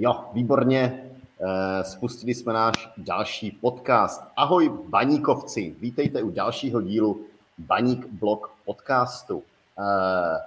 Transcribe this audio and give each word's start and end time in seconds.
Jo, 0.00 0.24
výborně. 0.32 1.10
Eh, 1.40 1.84
spustili 1.84 2.34
jsme 2.34 2.52
náš 2.52 2.90
další 2.96 3.50
podcast. 3.50 4.22
Ahoj 4.36 4.68
baníkovci, 4.88 5.76
vítejte 5.80 6.22
u 6.22 6.30
dalšího 6.30 6.82
dílu 6.82 7.26
Baník 7.58 8.06
Blog 8.06 8.50
podcastu. 8.64 9.42
Eh, 9.78 10.38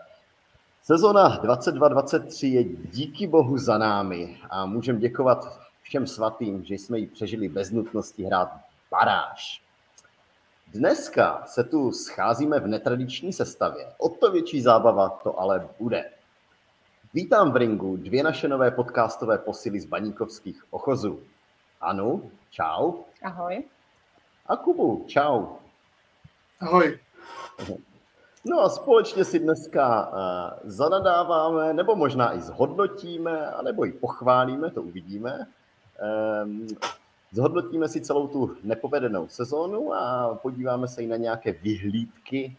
sezona 0.83 1.41
22-23 1.41 2.47
je 2.47 2.63
díky 2.63 3.27
bohu 3.27 3.57
za 3.57 3.77
námi 3.77 4.37
a 4.49 4.65
můžeme 4.65 4.99
děkovat 4.99 5.59
všem 5.81 6.07
svatým, 6.07 6.63
že 6.63 6.75
jsme 6.75 6.99
ji 6.99 7.07
přežili 7.07 7.49
bez 7.49 7.71
nutnosti 7.71 8.23
hrát 8.23 8.51
baráž. 8.91 9.61
Dneska 10.67 11.43
se 11.45 11.63
tu 11.63 11.91
scházíme 11.91 12.59
v 12.59 12.67
netradiční 12.67 13.33
sestavě. 13.33 13.87
O 13.97 14.09
to 14.09 14.31
větší 14.31 14.61
zábava 14.61 15.09
to 15.09 15.39
ale 15.39 15.67
bude. 15.79 16.05
Vítám 17.13 17.51
v 17.51 17.55
ringu 17.55 17.97
dvě 17.97 18.23
naše 18.23 18.47
nové 18.47 18.71
podcastové 18.71 19.37
posily 19.37 19.79
z 19.79 19.85
baníkovských 19.85 20.63
ochozů. 20.69 21.19
Anu, 21.81 22.31
čau. 22.49 22.93
Ahoj. 23.23 23.63
A 24.45 24.55
Kubu, 24.55 25.05
čau. 25.07 25.45
Ahoj. 26.59 26.99
No 28.45 28.59
a 28.59 28.69
společně 28.69 29.25
si 29.25 29.39
dneska 29.39 30.07
uh, 30.07 30.69
zanadáváme, 30.69 31.73
nebo 31.73 31.95
možná 31.95 32.35
i 32.35 32.41
zhodnotíme, 32.41 33.47
anebo 33.47 33.85
i 33.85 33.91
pochválíme, 33.91 34.71
to 34.71 34.81
uvidíme. 34.81 35.47
Um, 36.43 36.67
zhodnotíme 37.31 37.87
si 37.87 38.01
celou 38.01 38.27
tu 38.27 38.55
nepovedenou 38.63 39.27
sezónu 39.27 39.93
a 39.93 40.35
podíváme 40.41 40.87
se 40.87 41.03
i 41.03 41.07
na 41.07 41.17
nějaké 41.17 41.51
vyhlídky 41.51 42.57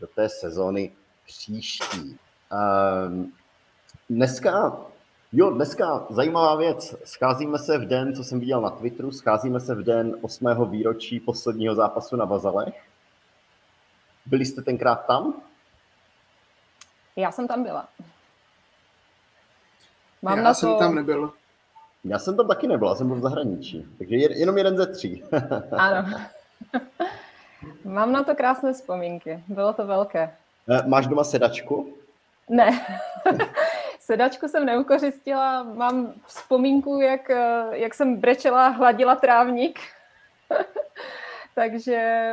do 0.00 0.06
té 0.06 0.28
sezóny 0.28 0.92
příští. 1.26 2.18
Um, 3.08 3.32
Dneska, 4.10 4.76
jo, 5.32 5.50
dneska 5.50 6.06
zajímavá 6.10 6.56
věc. 6.56 6.94
Scházíme 7.04 7.58
se 7.58 7.78
v 7.78 7.88
den, 7.88 8.14
co 8.14 8.24
jsem 8.24 8.40
viděl 8.40 8.60
na 8.60 8.70
Twitteru, 8.70 9.12
scházíme 9.12 9.60
se 9.60 9.74
v 9.74 9.82
den 9.82 10.16
8. 10.22 10.70
výročí 10.70 11.20
posledního 11.20 11.74
zápasu 11.74 12.16
na 12.16 12.24
Vazalech. 12.24 12.82
Byli 14.26 14.44
jste 14.44 14.62
tenkrát 14.62 15.06
tam? 15.06 15.42
Já 17.16 17.32
jsem 17.32 17.48
tam 17.48 17.62
byla. 17.62 17.88
Mám 20.22 20.38
Já 20.38 20.44
na 20.44 20.54
jsem 20.54 20.68
to... 20.68 20.78
tam 20.78 20.94
nebyl. 20.94 21.32
Já 22.04 22.18
jsem 22.18 22.36
tam 22.36 22.48
taky 22.48 22.68
nebyl, 22.68 22.88
já 22.88 22.94
jsem 22.94 23.06
byl 23.06 23.16
v 23.16 23.20
zahraničí. 23.20 23.86
Takže 23.98 24.16
jenom 24.16 24.58
jeden 24.58 24.76
ze 24.76 24.86
tří. 24.86 25.24
ano. 25.76 26.08
Mám 27.84 28.12
na 28.12 28.22
to 28.22 28.34
krásné 28.34 28.72
vzpomínky. 28.72 29.44
Bylo 29.48 29.72
to 29.72 29.86
velké. 29.86 30.36
Eh, 30.68 30.82
máš 30.86 31.06
doma 31.06 31.24
sedačku? 31.24 31.96
Ne. 32.48 32.86
Sedačku 34.10 34.48
jsem 34.48 34.66
neukořistila, 34.66 35.62
mám 35.62 36.12
vzpomínku, 36.26 37.00
jak, 37.00 37.30
eh, 37.30 37.64
jak 37.72 37.94
jsem 37.94 38.16
brečela, 38.16 38.68
hladila 38.68 39.16
trávník. 39.16 39.80
Takže 41.54 42.32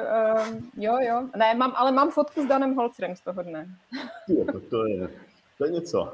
um, 0.49 0.71
jo, 0.77 0.97
jo. 0.99 1.23
Ne, 1.35 1.55
mám, 1.55 1.73
ale 1.75 1.91
mám 1.91 2.11
fotku 2.11 2.43
s 2.43 2.45
Danem 2.45 2.75
Holcerem 2.75 3.15
z 3.15 3.21
toho 3.21 3.43
dne. 3.43 3.67
Jo, 4.27 4.45
to, 4.51 4.59
to, 4.59 4.87
je, 4.87 5.09
to 5.57 5.65
je 5.65 5.71
něco. 5.71 6.11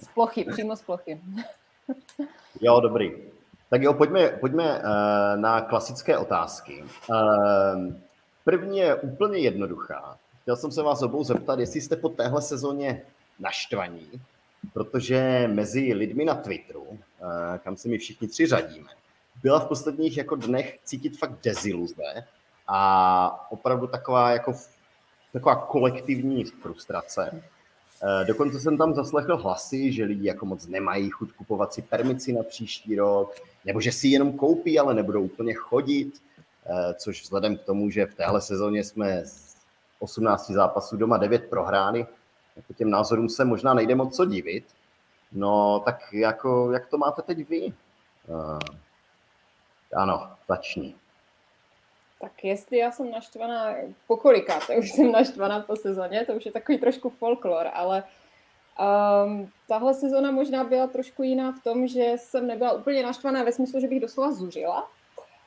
Z 0.00 0.08
plochy, 0.08 0.44
přímo 0.44 0.76
z 0.76 0.82
plochy. 0.82 1.20
Jo, 2.60 2.80
dobrý. 2.80 3.12
Tak 3.70 3.82
jo, 3.82 3.94
pojďme, 3.94 4.28
pojďme 4.28 4.78
uh, 4.78 4.82
na 5.36 5.60
klasické 5.60 6.18
otázky. 6.18 6.84
Uh, 7.10 7.94
první 8.44 8.78
je 8.78 8.94
úplně 8.94 9.38
jednoduchá. 9.38 10.18
Chtěl 10.42 10.56
jsem 10.56 10.72
se 10.72 10.82
vás 10.82 11.02
obou 11.02 11.24
zeptat, 11.24 11.58
jestli 11.58 11.80
jste 11.80 11.96
po 11.96 12.08
téhle 12.08 12.42
sezóně 12.42 13.02
naštvaní, 13.38 14.20
protože 14.72 15.48
mezi 15.52 15.94
lidmi 15.94 16.24
na 16.24 16.34
Twitteru, 16.34 16.86
eh, 16.92 17.58
kam 17.58 17.76
se 17.76 17.88
my 17.88 17.98
všichni 17.98 18.28
tři 18.28 18.46
řadíme, 18.46 18.90
byla 19.42 19.60
v 19.60 19.66
posledních 19.66 20.16
jako 20.16 20.36
dnech 20.36 20.78
cítit 20.84 21.18
fakt 21.18 21.42
deziluze 21.42 22.24
a 22.66 23.46
opravdu 23.50 23.86
taková 23.86 24.30
jako 24.30 24.54
taková 25.32 25.56
kolektivní 25.56 26.44
frustrace. 26.44 27.42
Eh, 28.02 28.24
dokonce 28.24 28.60
jsem 28.60 28.78
tam 28.78 28.94
zaslechl 28.94 29.36
hlasy, 29.36 29.92
že 29.92 30.04
lidi 30.04 30.26
jako 30.26 30.46
moc 30.46 30.66
nemají 30.66 31.10
chuť 31.10 31.32
kupovat 31.32 31.74
si 31.74 31.82
permici 31.82 32.32
na 32.32 32.42
příští 32.42 32.96
rok, 32.96 33.34
nebo 33.64 33.80
že 33.80 33.92
si 33.92 34.08
jenom 34.08 34.32
koupí, 34.32 34.78
ale 34.78 34.94
nebudou 34.94 35.22
úplně 35.22 35.54
chodit, 35.54 36.22
eh, 36.66 36.94
což 36.94 37.22
vzhledem 37.22 37.56
k 37.56 37.62
tomu, 37.62 37.90
že 37.90 38.06
v 38.06 38.14
téhle 38.14 38.40
sezóně 38.40 38.84
jsme 38.84 39.26
z 39.26 39.56
18 39.98 40.50
zápasů 40.50 40.96
doma 40.96 41.16
9 41.16 41.50
prohrány, 41.50 42.06
jako 42.56 42.72
těm 42.72 42.90
názorům 42.90 43.28
se 43.28 43.44
možná 43.44 43.74
nejde 43.74 43.94
moc 43.94 44.16
co 44.16 44.24
divit. 44.24 44.64
No, 45.32 45.82
tak 45.84 46.12
jako, 46.12 46.72
jak 46.72 46.86
to 46.86 46.98
máte 46.98 47.22
teď 47.22 47.48
vy? 47.48 47.72
Uh, 48.28 48.58
ano, 49.96 50.30
začni. 50.48 50.94
Tak 52.20 52.44
jestli 52.44 52.78
já 52.78 52.90
jsem 52.90 53.10
naštvaná, 53.10 53.74
pokolikáte 54.06 54.76
už 54.76 54.90
jsem 54.90 55.12
naštvaná 55.12 55.60
po 55.60 55.76
sezóně, 55.76 56.26
to 56.26 56.32
už 56.32 56.46
je 56.46 56.52
takový 56.52 56.78
trošku 56.78 57.10
folklor, 57.10 57.70
ale 57.72 58.04
um, 59.24 59.50
tahle 59.68 59.94
sezona 59.94 60.30
možná 60.30 60.64
byla 60.64 60.86
trošku 60.86 61.22
jiná 61.22 61.52
v 61.52 61.62
tom, 61.62 61.86
že 61.86 62.12
jsem 62.16 62.46
nebyla 62.46 62.72
úplně 62.72 63.02
naštvaná 63.02 63.42
ve 63.42 63.52
smyslu, 63.52 63.80
že 63.80 63.88
bych 63.88 64.00
doslova 64.00 64.32
zuřila, 64.32 64.90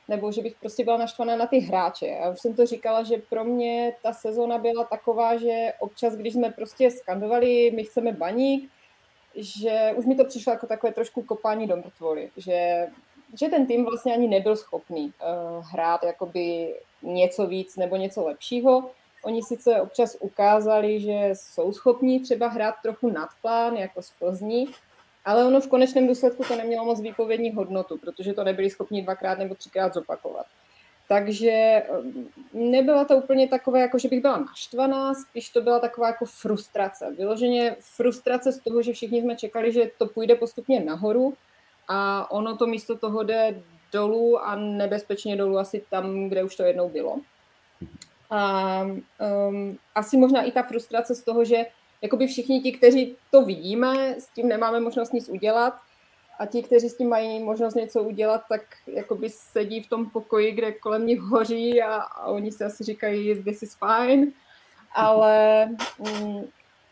nebo 0.08 0.32
že 0.32 0.42
bych 0.42 0.54
prostě 0.60 0.84
byla 0.84 0.96
naštvaná 0.96 1.36
na 1.36 1.46
ty 1.46 1.58
hráče. 1.58 2.06
Já 2.06 2.30
už 2.30 2.40
jsem 2.40 2.54
to 2.54 2.66
říkala, 2.66 3.02
že 3.02 3.16
pro 3.30 3.44
mě 3.44 3.92
ta 4.02 4.12
sezona 4.12 4.58
byla 4.58 4.84
taková, 4.84 5.36
že 5.36 5.72
občas, 5.78 6.14
když 6.14 6.34
jsme 6.34 6.50
prostě 6.50 6.90
skandovali, 6.90 7.70
my 7.74 7.84
chceme 7.84 8.12
baník, 8.12 8.70
že 9.34 9.92
už 9.96 10.04
mi 10.06 10.14
to 10.14 10.24
přišlo 10.24 10.52
jako 10.52 10.66
takové 10.66 10.92
trošku 10.92 11.22
kopání 11.22 11.66
do 11.66 11.76
mrtvoly, 11.76 12.30
že, 12.36 12.86
že 13.40 13.48
ten 13.48 13.66
tým 13.66 13.84
vlastně 13.84 14.14
ani 14.14 14.28
nebyl 14.28 14.56
schopný 14.56 15.04
uh, 15.04 15.64
hrát 15.66 16.02
jakoby 16.02 16.74
něco 17.02 17.46
víc 17.46 17.76
nebo 17.76 17.96
něco 17.96 18.24
lepšího. 18.24 18.90
Oni 19.22 19.42
sice 19.42 19.80
občas 19.80 20.16
ukázali, 20.20 21.00
že 21.00 21.30
jsou 21.32 21.72
schopní 21.72 22.20
třeba 22.20 22.48
hrát 22.48 22.74
trochu 22.82 23.10
nad 23.10 23.28
plán, 23.42 23.76
jako 23.76 24.02
z 24.02 24.10
Plzní, 24.10 24.66
ale 25.24 25.44
ono 25.44 25.60
v 25.60 25.68
konečném 25.68 26.06
důsledku 26.06 26.44
to 26.48 26.56
nemělo 26.56 26.84
moc 26.84 27.00
výpovědní 27.00 27.52
hodnotu, 27.52 27.98
protože 27.98 28.32
to 28.32 28.44
nebyli 28.44 28.70
schopni 28.70 29.02
dvakrát 29.02 29.38
nebo 29.38 29.54
třikrát 29.54 29.94
zopakovat. 29.94 30.46
Takže 31.08 31.50
eh, 31.50 31.84
nebyla 32.52 33.04
to 33.04 33.16
úplně 33.16 33.48
takové, 33.48 33.80
jako 33.80 33.98
že 33.98 34.08
bych 34.08 34.20
byla 34.20 34.38
naštvaná, 34.38 35.14
spíš 35.14 35.48
to 35.48 35.60
byla 35.60 35.78
taková 35.78 36.06
jako 36.06 36.24
frustrace. 36.24 37.14
Vyloženě 37.18 37.76
frustrace 37.80 38.52
z 38.52 38.58
toho, 38.58 38.82
že 38.82 38.92
všichni 38.92 39.22
jsme 39.22 39.36
čekali, 39.36 39.72
že 39.72 39.90
to 39.98 40.06
půjde 40.06 40.34
postupně 40.34 40.80
nahoru 40.80 41.34
a 41.88 42.30
ono 42.30 42.56
to 42.56 42.66
místo 42.66 42.98
toho 42.98 43.22
jde 43.22 43.62
dolů 43.92 44.38
a 44.38 44.56
nebezpečně 44.56 45.36
dolů 45.36 45.58
asi 45.58 45.84
tam, 45.90 46.28
kde 46.28 46.44
už 46.44 46.56
to 46.56 46.62
jednou 46.62 46.88
bylo. 46.88 47.20
A 48.30 48.82
um, 49.48 49.78
asi 49.94 50.16
možná 50.16 50.42
i 50.42 50.52
ta 50.52 50.62
frustrace 50.62 51.14
z 51.14 51.22
toho, 51.22 51.44
že 51.44 51.66
jakoby 52.04 52.26
všichni 52.26 52.60
ti, 52.60 52.72
kteří 52.72 53.16
to 53.30 53.44
vidíme, 53.44 54.14
s 54.18 54.26
tím 54.26 54.48
nemáme 54.48 54.80
možnost 54.80 55.12
nic 55.12 55.28
udělat. 55.28 55.74
A 56.38 56.46
ti, 56.46 56.62
kteří 56.62 56.88
s 56.88 56.96
tím 56.96 57.08
mají 57.08 57.42
možnost 57.42 57.74
něco 57.74 58.02
udělat, 58.02 58.42
tak 58.48 58.60
jakoby 58.86 59.30
sedí 59.30 59.80
v 59.80 59.88
tom 59.88 60.10
pokoji, 60.10 60.52
kde 60.52 60.72
kolem 60.72 61.06
nich 61.06 61.20
hoří 61.20 61.82
a, 61.82 61.94
a 61.94 62.26
oni 62.26 62.52
si 62.52 62.64
asi 62.64 62.84
říkají, 62.84 63.42
this 63.42 63.62
is 63.62 63.76
fine, 63.78 64.26
ale 64.94 65.66
mm, 65.98 66.44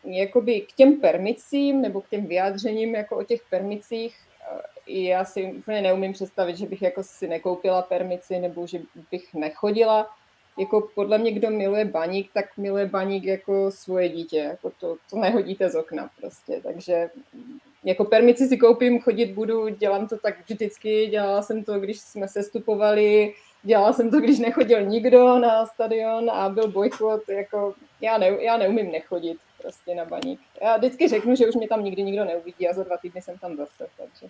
jakoby 0.03 0.61
k 0.61 0.71
těm 0.71 1.01
permicím 1.01 1.81
nebo 1.81 2.01
k 2.01 2.09
těm 2.09 2.25
vyjádřením 2.25 2.95
jako 2.95 3.17
o 3.17 3.23
těch 3.23 3.41
permicích 3.49 4.15
eh, 4.41 4.61
já 4.87 5.25
si 5.25 5.43
úplně 5.43 5.81
neumím 5.81 6.13
představit, 6.13 6.57
že 6.57 6.65
bych 6.65 6.81
jako 6.81 7.03
si 7.03 7.27
nekoupila 7.27 7.81
permici 7.81 8.39
nebo 8.39 8.67
že 8.67 8.79
bych 9.11 9.33
nechodila 9.33 10.09
jako 10.59 10.89
podle 10.95 11.17
mě, 11.17 11.31
kdo 11.31 11.49
miluje 11.49 11.85
baník, 11.85 12.29
tak 12.33 12.45
miluje 12.57 12.85
baník 12.85 13.23
jako 13.23 13.71
svoje 13.71 14.09
dítě, 14.09 14.37
jako 14.37 14.71
to, 14.79 14.95
to 15.09 15.17
nehodíte 15.17 15.69
z 15.69 15.75
okna 15.75 16.09
prostě, 16.19 16.59
takže 16.63 17.09
jako 17.83 18.05
permici 18.05 18.47
si 18.47 18.57
koupím, 18.57 19.01
chodit 19.01 19.25
budu, 19.25 19.69
dělám 19.69 20.07
to 20.07 20.17
tak 20.17 20.49
vždycky, 20.49 21.07
dělala 21.07 21.41
jsem 21.41 21.63
to, 21.63 21.79
když 21.79 21.99
jsme 21.99 22.27
sestupovali, 22.27 23.33
dělala 23.63 23.93
jsem 23.93 24.11
to, 24.11 24.19
když 24.19 24.39
nechodil 24.39 24.81
nikdo 24.85 25.39
na 25.39 25.65
stadion 25.65 26.29
a 26.29 26.49
byl 26.49 26.67
bojkot, 26.67 27.29
jako 27.29 27.73
já, 28.01 28.17
ne, 28.17 28.27
já 28.43 28.57
neumím 28.57 28.91
nechodit 28.91 29.37
prostě 29.61 29.95
na 29.95 30.05
baník. 30.05 30.39
Já 30.61 30.77
vždycky 30.77 31.07
řeknu, 31.07 31.35
že 31.35 31.47
už 31.47 31.55
mě 31.55 31.67
tam 31.67 31.83
nikdy 31.83 32.03
nikdo 32.03 32.25
neuvidí 32.25 32.67
a 32.67 32.73
za 32.73 32.83
dva 32.83 32.97
týdny 32.97 33.21
jsem 33.21 33.37
tam 33.37 33.57
zase, 33.57 33.87
takže. 33.97 34.27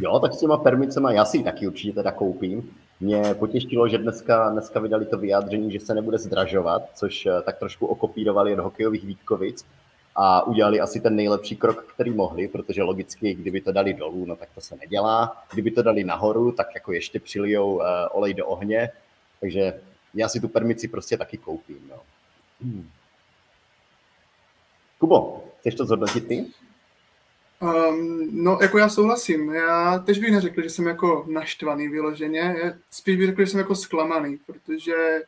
Jo, 0.00 0.18
tak 0.18 0.34
s 0.34 0.40
těma 0.40 0.56
permicema 0.56 1.12
já 1.12 1.24
si 1.24 1.42
taky 1.42 1.66
určitě 1.66 1.92
teda 1.92 2.12
koupím. 2.12 2.74
Mě 3.00 3.34
potěšilo, 3.34 3.88
že 3.88 3.98
dneska, 3.98 4.50
dneska 4.50 4.80
vydali 4.80 5.06
to 5.06 5.18
vyjádření, 5.18 5.72
že 5.72 5.80
se 5.80 5.94
nebude 5.94 6.18
zdražovat, 6.18 6.82
což 6.94 7.26
eh, 7.26 7.42
tak 7.42 7.58
trošku 7.58 7.86
okopírovali 7.86 8.52
od 8.52 8.58
hokejových 8.58 9.04
Vítkovic 9.04 9.66
a 10.16 10.46
udělali 10.46 10.80
asi 10.80 11.00
ten 11.00 11.16
nejlepší 11.16 11.56
krok, 11.56 11.84
který 11.94 12.10
mohli, 12.10 12.48
protože 12.48 12.82
logicky, 12.82 13.34
kdyby 13.34 13.60
to 13.60 13.72
dali 13.72 13.94
dolů, 13.94 14.24
no 14.26 14.36
tak 14.36 14.48
to 14.54 14.60
se 14.60 14.76
nedělá. 14.76 15.42
Kdyby 15.52 15.70
to 15.70 15.82
dali 15.82 16.04
nahoru, 16.04 16.52
tak 16.52 16.66
jako 16.74 16.92
ještě 16.92 17.20
přilijou 17.20 17.74
uh, 17.74 17.82
olej 18.10 18.34
do 18.34 18.46
ohně. 18.46 18.90
Takže 19.40 19.80
já 20.14 20.28
si 20.28 20.40
tu 20.40 20.48
permici 20.48 20.88
prostě 20.88 21.16
taky 21.16 21.36
koupím. 21.36 21.88
No. 21.90 21.96
Hmm. 22.60 22.90
Kubo, 24.98 25.44
chceš 25.60 25.74
to 25.74 25.84
zhodnotit 25.84 26.28
ty? 26.28 26.46
Um, 27.60 28.28
no, 28.44 28.58
jako 28.62 28.78
já 28.78 28.88
souhlasím. 28.88 29.54
Já 29.54 29.98
tež 29.98 30.18
bych 30.18 30.32
neřekl, 30.32 30.62
že 30.62 30.70
jsem 30.70 30.86
jako 30.86 31.24
naštvaný 31.28 31.88
vyloženě. 31.88 32.74
Spíš 32.90 33.16
bych 33.16 33.26
řekl, 33.26 33.40
že 33.40 33.46
jsem 33.46 33.60
jako 33.60 33.74
zklamaný, 33.74 34.38
protože 34.46 35.22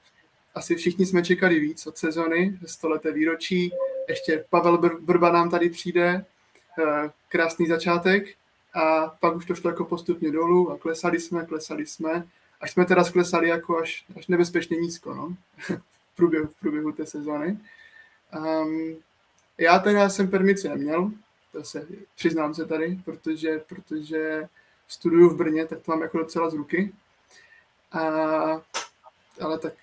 asi 0.54 0.74
všichni 0.74 1.06
jsme 1.06 1.22
čekali 1.22 1.60
víc 1.60 1.86
od 1.86 1.98
sezony, 1.98 2.58
stoleté 2.66 3.12
výročí. 3.12 3.72
Ještě 4.08 4.44
Pavel 4.50 4.78
Brba 5.00 5.32
nám 5.32 5.50
tady 5.50 5.70
přijde, 5.70 6.24
eh, 6.78 7.10
krásný 7.28 7.66
začátek 7.66 8.24
a 8.74 9.06
pak 9.20 9.36
už 9.36 9.46
to 9.46 9.54
šlo 9.54 9.70
jako 9.70 9.84
postupně 9.84 10.30
dolů 10.30 10.70
a 10.70 10.78
klesali 10.78 11.20
jsme, 11.20 11.46
klesali 11.46 11.86
jsme, 11.86 12.26
až 12.60 12.70
jsme 12.70 12.84
teda 12.84 13.04
sklesali 13.04 13.48
jako 13.48 13.78
až, 13.78 14.04
až 14.16 14.26
nebezpečně 14.26 14.76
nízko, 14.76 15.14
no, 15.14 15.36
v, 15.58 16.16
průběhu, 16.16 16.46
v 16.46 16.60
průběhu 16.60 16.92
té 16.92 17.06
sezony. 17.06 17.58
Um, 18.38 18.96
já 19.58 19.78
teda 19.78 20.08
jsem 20.08 20.30
permici 20.30 20.68
neměl, 20.68 21.10
se 21.62 21.86
přiznám 22.14 22.54
se 22.54 22.66
tady, 22.66 22.98
protože, 23.04 23.58
protože 23.68 24.48
studuju 24.88 25.28
v 25.28 25.36
Brně, 25.36 25.66
tak 25.66 25.78
to 25.80 25.92
mám 25.92 26.02
jako 26.02 26.18
docela 26.18 26.50
z 26.50 26.54
ruky. 26.54 26.92
A, 27.92 28.00
ale 29.40 29.58
tak 29.58 29.74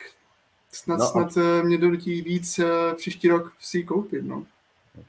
snad, 0.72 1.00
no, 1.00 1.06
snad 1.06 1.38
a... 1.38 1.42
Eh, 1.60 1.64
mě 1.64 1.78
donutí 1.78 2.22
víc 2.22 2.60
eh, 2.60 2.96
příští 2.96 3.28
rok 3.28 3.54
si 3.60 3.84
koupit, 3.84 4.25
no. 4.25 4.46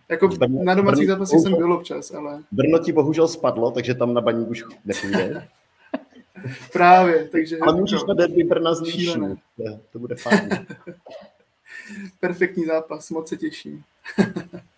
Jako 0.09 0.29
Brno, 0.29 0.65
na 0.65 0.75
domácích 0.75 1.07
Brno, 1.07 1.15
zápasích 1.15 1.41
jsem 1.41 1.57
byl 1.57 1.73
občas, 1.73 2.11
ale... 2.11 2.43
Brno 2.53 2.79
ti 2.79 2.93
bohužel 2.93 3.29
spadlo, 3.29 3.71
takže 3.71 3.95
tam 3.95 4.15
na 4.15 4.21
baník 4.21 4.49
už 4.49 4.65
nepůjde. 4.85 5.49
Právě, 6.73 7.29
takže... 7.29 7.59
Ale 7.59 7.77
můžeš 7.77 8.05
na 8.05 8.15
derby 8.15 8.45
Brna 8.45 8.75
z 8.75 8.81
to 9.93 9.99
bude 9.99 10.17
fajn. 10.17 10.49
Perfektní 12.21 12.65
zápas, 12.65 13.11
moc 13.11 13.29
se 13.29 13.37
těším. 13.37 13.85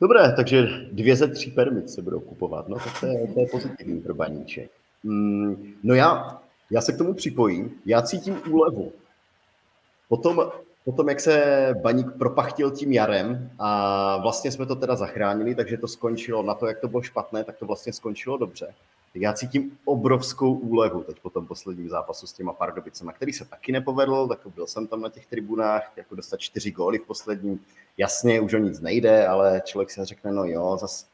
Dobré, 0.00 0.32
takže 0.32 0.68
dvě 0.92 1.16
ze 1.16 1.28
tří 1.28 1.50
permit 1.50 1.90
se 1.90 2.02
budou 2.02 2.20
kupovat, 2.20 2.68
no 2.68 2.76
tak 2.76 3.00
to 3.00 3.06
je, 3.06 3.28
to 3.34 3.40
je 3.40 3.46
pozitivní 3.46 4.00
pro 4.00 4.14
baníček. 4.14 4.70
Mm, 5.02 5.74
no 5.82 5.94
já, 5.94 6.40
já 6.70 6.80
se 6.80 6.92
k 6.92 6.98
tomu 6.98 7.14
připojím, 7.14 7.80
já 7.86 8.02
cítím 8.02 8.42
úlevu. 8.50 8.92
Potom, 10.08 10.50
potom, 10.84 11.08
jak 11.08 11.20
se 11.20 11.68
baník 11.82 12.06
propachtil 12.18 12.70
tím 12.70 12.92
jarem 12.92 13.50
a 13.58 14.16
vlastně 14.16 14.52
jsme 14.52 14.66
to 14.66 14.76
teda 14.76 14.96
zachránili, 14.96 15.54
takže 15.54 15.76
to 15.76 15.88
skončilo 15.88 16.42
na 16.42 16.54
to, 16.54 16.66
jak 16.66 16.78
to 16.78 16.88
bylo 16.88 17.02
špatné, 17.02 17.44
tak 17.44 17.56
to 17.56 17.66
vlastně 17.66 17.92
skončilo 17.92 18.38
dobře 18.38 18.74
já 19.14 19.32
cítím 19.32 19.78
obrovskou 19.84 20.54
úlevu 20.54 21.02
teď 21.02 21.20
po 21.20 21.30
tom 21.30 21.46
posledním 21.46 21.88
zápasu 21.88 22.26
s 22.26 22.32
těma 22.32 22.52
Pardubicema, 22.52 23.12
který 23.12 23.32
se 23.32 23.44
taky 23.44 23.72
nepovedl, 23.72 24.28
tak 24.28 24.40
byl 24.54 24.66
jsem 24.66 24.86
tam 24.86 25.00
na 25.00 25.08
těch 25.08 25.26
tribunách, 25.26 25.92
jako 25.96 26.14
dostat 26.14 26.40
čtyři 26.40 26.70
góly 26.70 26.98
v 26.98 27.06
posledním. 27.06 27.60
Jasně, 27.98 28.40
už 28.40 28.54
o 28.54 28.58
nic 28.58 28.80
nejde, 28.80 29.26
ale 29.26 29.62
člověk 29.64 29.90
si 29.90 30.04
řekne, 30.04 30.32
no 30.32 30.44
jo, 30.44 30.76
zas 30.80 31.06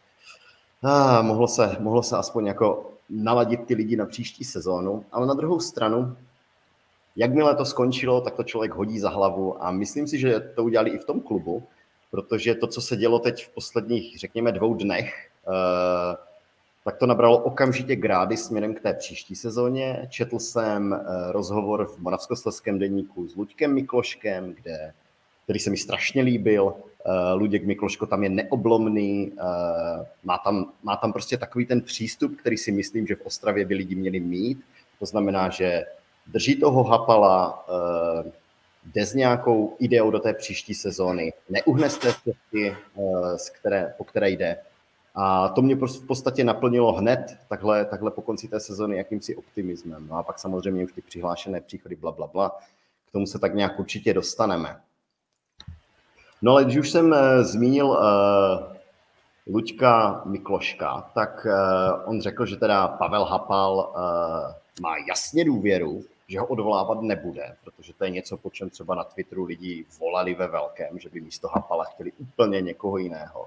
ah, 0.82 1.22
mohlo, 1.22 1.48
se, 1.48 1.76
mohlo 1.80 2.02
se 2.02 2.16
aspoň 2.16 2.46
jako 2.46 2.90
naladit 3.10 3.66
ty 3.66 3.74
lidi 3.74 3.96
na 3.96 4.06
příští 4.06 4.44
sezónu, 4.44 5.04
ale 5.12 5.26
na 5.26 5.34
druhou 5.34 5.60
stranu, 5.60 6.16
jakmile 7.16 7.56
to 7.56 7.64
skončilo, 7.64 8.20
tak 8.20 8.34
to 8.34 8.44
člověk 8.44 8.72
hodí 8.72 8.98
za 8.98 9.10
hlavu 9.10 9.64
a 9.64 9.70
myslím 9.70 10.08
si, 10.08 10.18
že 10.18 10.40
to 10.40 10.64
udělali 10.64 10.90
i 10.90 10.98
v 10.98 11.04
tom 11.04 11.20
klubu, 11.20 11.62
protože 12.10 12.54
to, 12.54 12.66
co 12.66 12.80
se 12.80 12.96
dělo 12.96 13.18
teď 13.18 13.46
v 13.46 13.54
posledních, 13.54 14.18
řekněme, 14.18 14.52
dvou 14.52 14.74
dnech, 14.74 15.30
uh, 15.46 15.54
tak 16.84 16.96
to 16.96 17.06
nabralo 17.06 17.38
okamžitě 17.38 17.96
grády 17.96 18.36
směrem 18.36 18.74
k 18.74 18.80
té 18.80 18.94
příští 18.94 19.36
sezóně. 19.36 20.06
Četl 20.10 20.38
jsem 20.38 20.92
eh, 20.92 21.32
rozhovor 21.32 21.86
v 21.86 21.98
Moravskoslezském 21.98 22.78
denníku 22.78 23.28
s 23.28 23.36
Luďkem 23.36 23.74
Mikloškem, 23.74 24.54
kde, 24.54 24.92
který 25.44 25.58
se 25.58 25.70
mi 25.70 25.76
strašně 25.76 26.22
líbil. 26.22 26.74
Eh, 27.06 27.32
Luděk 27.32 27.64
Mikloško 27.64 28.06
tam 28.06 28.22
je 28.22 28.28
neoblomný, 28.28 29.32
eh, 29.32 30.06
má 30.24 30.38
tam, 30.38 30.72
má 30.82 30.96
tam 30.96 31.12
prostě 31.12 31.36
takový 31.36 31.66
ten 31.66 31.80
přístup, 31.80 32.36
který 32.36 32.56
si 32.56 32.72
myslím, 32.72 33.06
že 33.06 33.14
v 33.14 33.26
Ostravě 33.26 33.64
by 33.64 33.74
lidi 33.74 33.94
měli 33.94 34.20
mít. 34.20 34.64
To 34.98 35.06
znamená, 35.06 35.48
že 35.48 35.84
drží 36.26 36.60
toho 36.60 36.84
Hapala, 36.84 37.66
jde 38.84 39.06
s 39.06 39.14
nějakou 39.14 39.76
ideou 39.78 40.10
do 40.10 40.18
té 40.18 40.34
příští 40.34 40.74
sezóny, 40.74 41.32
neuhne 41.48 41.90
z 41.90 41.98
té 41.98 42.12
cesty, 42.12 42.76
po 43.96 44.04
které 44.04 44.30
jde, 44.30 44.56
a 45.14 45.48
to 45.48 45.62
mě 45.62 45.76
v 45.76 46.06
podstatě 46.06 46.44
naplnilo 46.44 46.92
hned 46.92 47.38
takhle, 47.48 47.84
takhle 47.84 48.10
po 48.10 48.22
konci 48.22 48.48
té 48.48 48.60
sezony 48.60 48.96
jakýmsi 48.96 49.36
optimismem. 49.36 50.06
No 50.10 50.16
a 50.16 50.22
pak 50.22 50.38
samozřejmě 50.38 50.84
už 50.84 50.92
ty 50.92 51.02
přihlášené 51.02 51.60
příchody, 51.60 51.96
bla, 51.96 52.12
bla, 52.12 52.26
bla. 52.26 52.58
K 53.08 53.12
tomu 53.12 53.26
se 53.26 53.38
tak 53.38 53.54
nějak 53.54 53.78
určitě 53.78 54.14
dostaneme. 54.14 54.80
No 56.42 56.52
ale 56.52 56.64
když 56.64 56.76
už 56.76 56.90
jsem 56.90 57.10
uh, 57.10 57.18
zmínil 57.40 57.86
uh, 57.86 57.96
Luďka 59.46 60.22
Mikloška, 60.24 61.10
tak 61.14 61.46
uh, 61.46 62.10
on 62.10 62.20
řekl, 62.20 62.46
že 62.46 62.56
teda 62.56 62.88
Pavel 62.88 63.24
Hapal 63.24 63.76
uh, 63.76 64.82
má 64.82 64.96
jasně 65.08 65.44
důvěru, 65.44 66.04
že 66.28 66.40
ho 66.40 66.46
odvolávat 66.46 67.02
nebude, 67.02 67.56
protože 67.64 67.92
to 67.92 68.04
je 68.04 68.10
něco, 68.10 68.36
po 68.36 68.50
čem 68.50 68.70
třeba 68.70 68.94
na 68.94 69.04
Twitteru 69.04 69.44
lidi 69.44 69.86
volali 70.00 70.34
ve 70.34 70.48
velkém, 70.48 70.98
že 70.98 71.08
by 71.08 71.20
místo 71.20 71.48
Hapala 71.48 71.84
chtěli 71.84 72.12
úplně 72.12 72.60
někoho 72.60 72.98
jiného. 72.98 73.44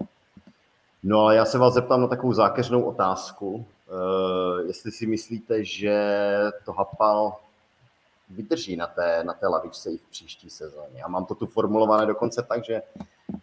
No 1.03 1.19
ale 1.19 1.35
já 1.35 1.45
se 1.45 1.57
vás 1.57 1.73
zeptám 1.73 2.01
na 2.01 2.07
takovou 2.07 2.33
zákeřnou 2.33 2.81
otázku. 2.81 3.65
Uh, 3.89 4.67
jestli 4.67 4.91
si 4.91 5.07
myslíte, 5.07 5.63
že 5.63 6.03
to 6.65 6.73
Hapal 6.73 7.35
vydrží 8.29 8.75
na 8.75 8.87
té, 8.87 9.23
na 9.23 9.33
té 9.33 9.47
lavičce 9.47 9.91
i 9.91 9.97
v 9.97 10.09
příští 10.09 10.49
sezóně. 10.49 11.03
A 11.03 11.07
mám 11.07 11.25
to 11.25 11.35
tu 11.35 11.45
formulované 11.45 12.05
dokonce 12.05 12.43
tak, 12.43 12.65
že 12.65 12.81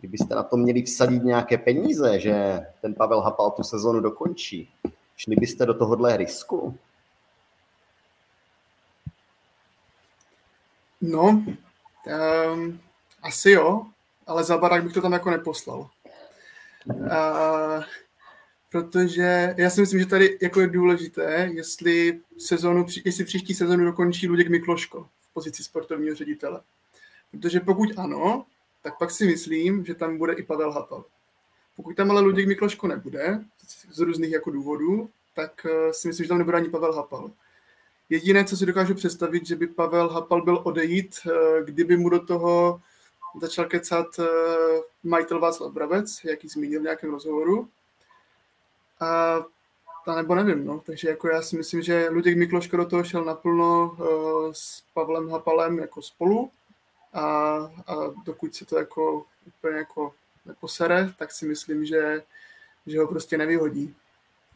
kdybyste 0.01 0.35
na 0.35 0.43
to 0.43 0.57
měli 0.57 0.83
vsadit 0.83 1.23
nějaké 1.23 1.59
peníze, 1.59 2.21
že 2.21 2.61
ten 2.81 2.95
Pavel 2.95 3.21
Hapal 3.21 3.51
tu 3.51 3.63
sezónu 3.63 4.01
dokončí, 4.01 4.71
šli 5.17 5.37
byste 5.37 5.67
do 5.67 5.75
tohohle 5.75 6.17
risku? 6.17 6.79
No, 11.01 11.45
um, 12.53 12.81
asi 13.23 13.51
jo, 13.51 13.87
ale 14.27 14.45
za 14.45 14.59
barák 14.59 14.85
bych 14.85 14.93
to 14.93 15.03
tam 15.03 15.13
jako 15.13 15.31
neposlal. 15.31 15.89
A, 17.11 17.81
protože 18.73 19.55
já 19.57 19.71
si 19.71 19.81
myslím, 19.81 20.01
že 20.01 20.07
tady 20.07 20.39
jako 20.43 20.61
je 20.61 20.67
důležité, 20.67 21.51
jestli, 21.53 22.21
sezonu, 22.39 22.87
jestli 23.05 23.25
příští 23.25 23.55
sezonu 23.55 23.85
dokončí 23.85 24.29
Luděk 24.29 24.49
Mikloško 24.49 25.09
v 25.19 25.33
pozici 25.35 25.65
sportovního 25.65 26.15
ředitele. 26.15 26.61
Protože 27.31 27.61
pokud 27.61 27.89
ano, 27.97 28.47
tak 28.83 28.99
pak 28.99 29.11
si 29.11 29.27
myslím, 29.27 29.85
že 29.85 29.95
tam 29.95 30.19
bude 30.19 30.33
i 30.33 30.43
Pavel 30.43 30.73
Hapal. 30.73 31.05
Pokud 31.77 31.97
tam 31.97 32.11
ale 32.11 32.21
Luděk 32.21 32.47
Mikloško 32.47 32.87
nebude, 32.87 33.45
z 33.91 33.99
různých 33.99 34.33
jako 34.33 34.51
důvodů, 34.51 35.11
tak 35.35 35.67
eh, 35.71 35.93
si 35.93 36.09
myslím, 36.09 36.25
že 36.25 36.29
tam 36.29 36.39
nebude 36.39 36.57
ani 36.57 36.69
Pavel 36.69 36.93
Hapal. 36.93 37.31
Jediné, 38.11 38.45
co 38.45 38.57
si 38.57 38.67
dokážu 38.67 38.95
představit, 38.95 39.47
že 39.47 39.57
by 39.57 39.67
Pavel 39.67 40.09
Hapal 40.09 40.43
byl 40.43 40.61
odejít, 40.65 41.17
eh, 41.27 41.65
kdyby 41.65 41.97
mu 41.97 42.09
do 42.09 42.27
toho 42.27 42.81
začal 43.41 43.65
kecat 43.65 44.19
uh, 44.19 44.27
majitel 45.03 45.41
Václav 45.41 45.73
Bravec, 45.73 46.25
jaký 46.25 46.49
zmínil 46.49 46.81
v 46.81 46.83
nějakém 46.83 47.11
rozhovoru. 47.11 47.69
A 49.01 49.41
a 50.07 50.15
nebo 50.15 50.35
nevím, 50.35 50.67
no. 50.67 50.81
Takže 50.87 51.09
jako 51.09 51.29
já 51.29 51.43
si 51.43 51.57
myslím, 51.57 51.83
že 51.83 52.09
Luděk 52.11 52.37
Mikloško 52.37 52.77
do 52.77 52.87
toho 52.87 53.05
šel 53.05 53.25
naplno 53.25 53.97
uh, 53.99 54.53
s 54.53 54.83
Pavlem 54.95 55.31
Hapalem 55.31 55.79
jako 55.79 56.03
spolu 56.03 56.51
a, 57.13 57.23
a 57.87 57.95
dokud 58.25 58.55
se 58.55 58.65
to 58.65 58.79
jako 58.79 59.27
úplně 59.47 59.77
jako 59.77 60.15
neposere, 60.47 61.15
tak 61.19 61.33
si 61.33 61.47
myslím, 61.47 61.85
že, 61.85 62.23
že 62.87 62.99
ho 62.99 63.07
prostě 63.07 63.39
nevyhodí. 63.39 63.95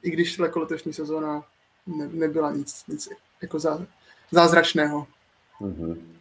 I 0.02 0.10
když 0.10 0.38
jako 0.38 0.60
letošní 0.60 0.92
sezóna 0.92 1.44
ne, 1.86 2.08
nebyla 2.08 2.52
nic, 2.52 2.86
nic 2.88 3.08
jako 3.42 3.58
zá, 3.58 3.86
zázračného. 4.30 5.06
Mm-hmm. 5.60 6.17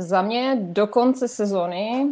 Za 0.00 0.22
mě 0.22 0.58
do 0.60 0.86
konce 0.86 1.28
sezony, 1.28 2.06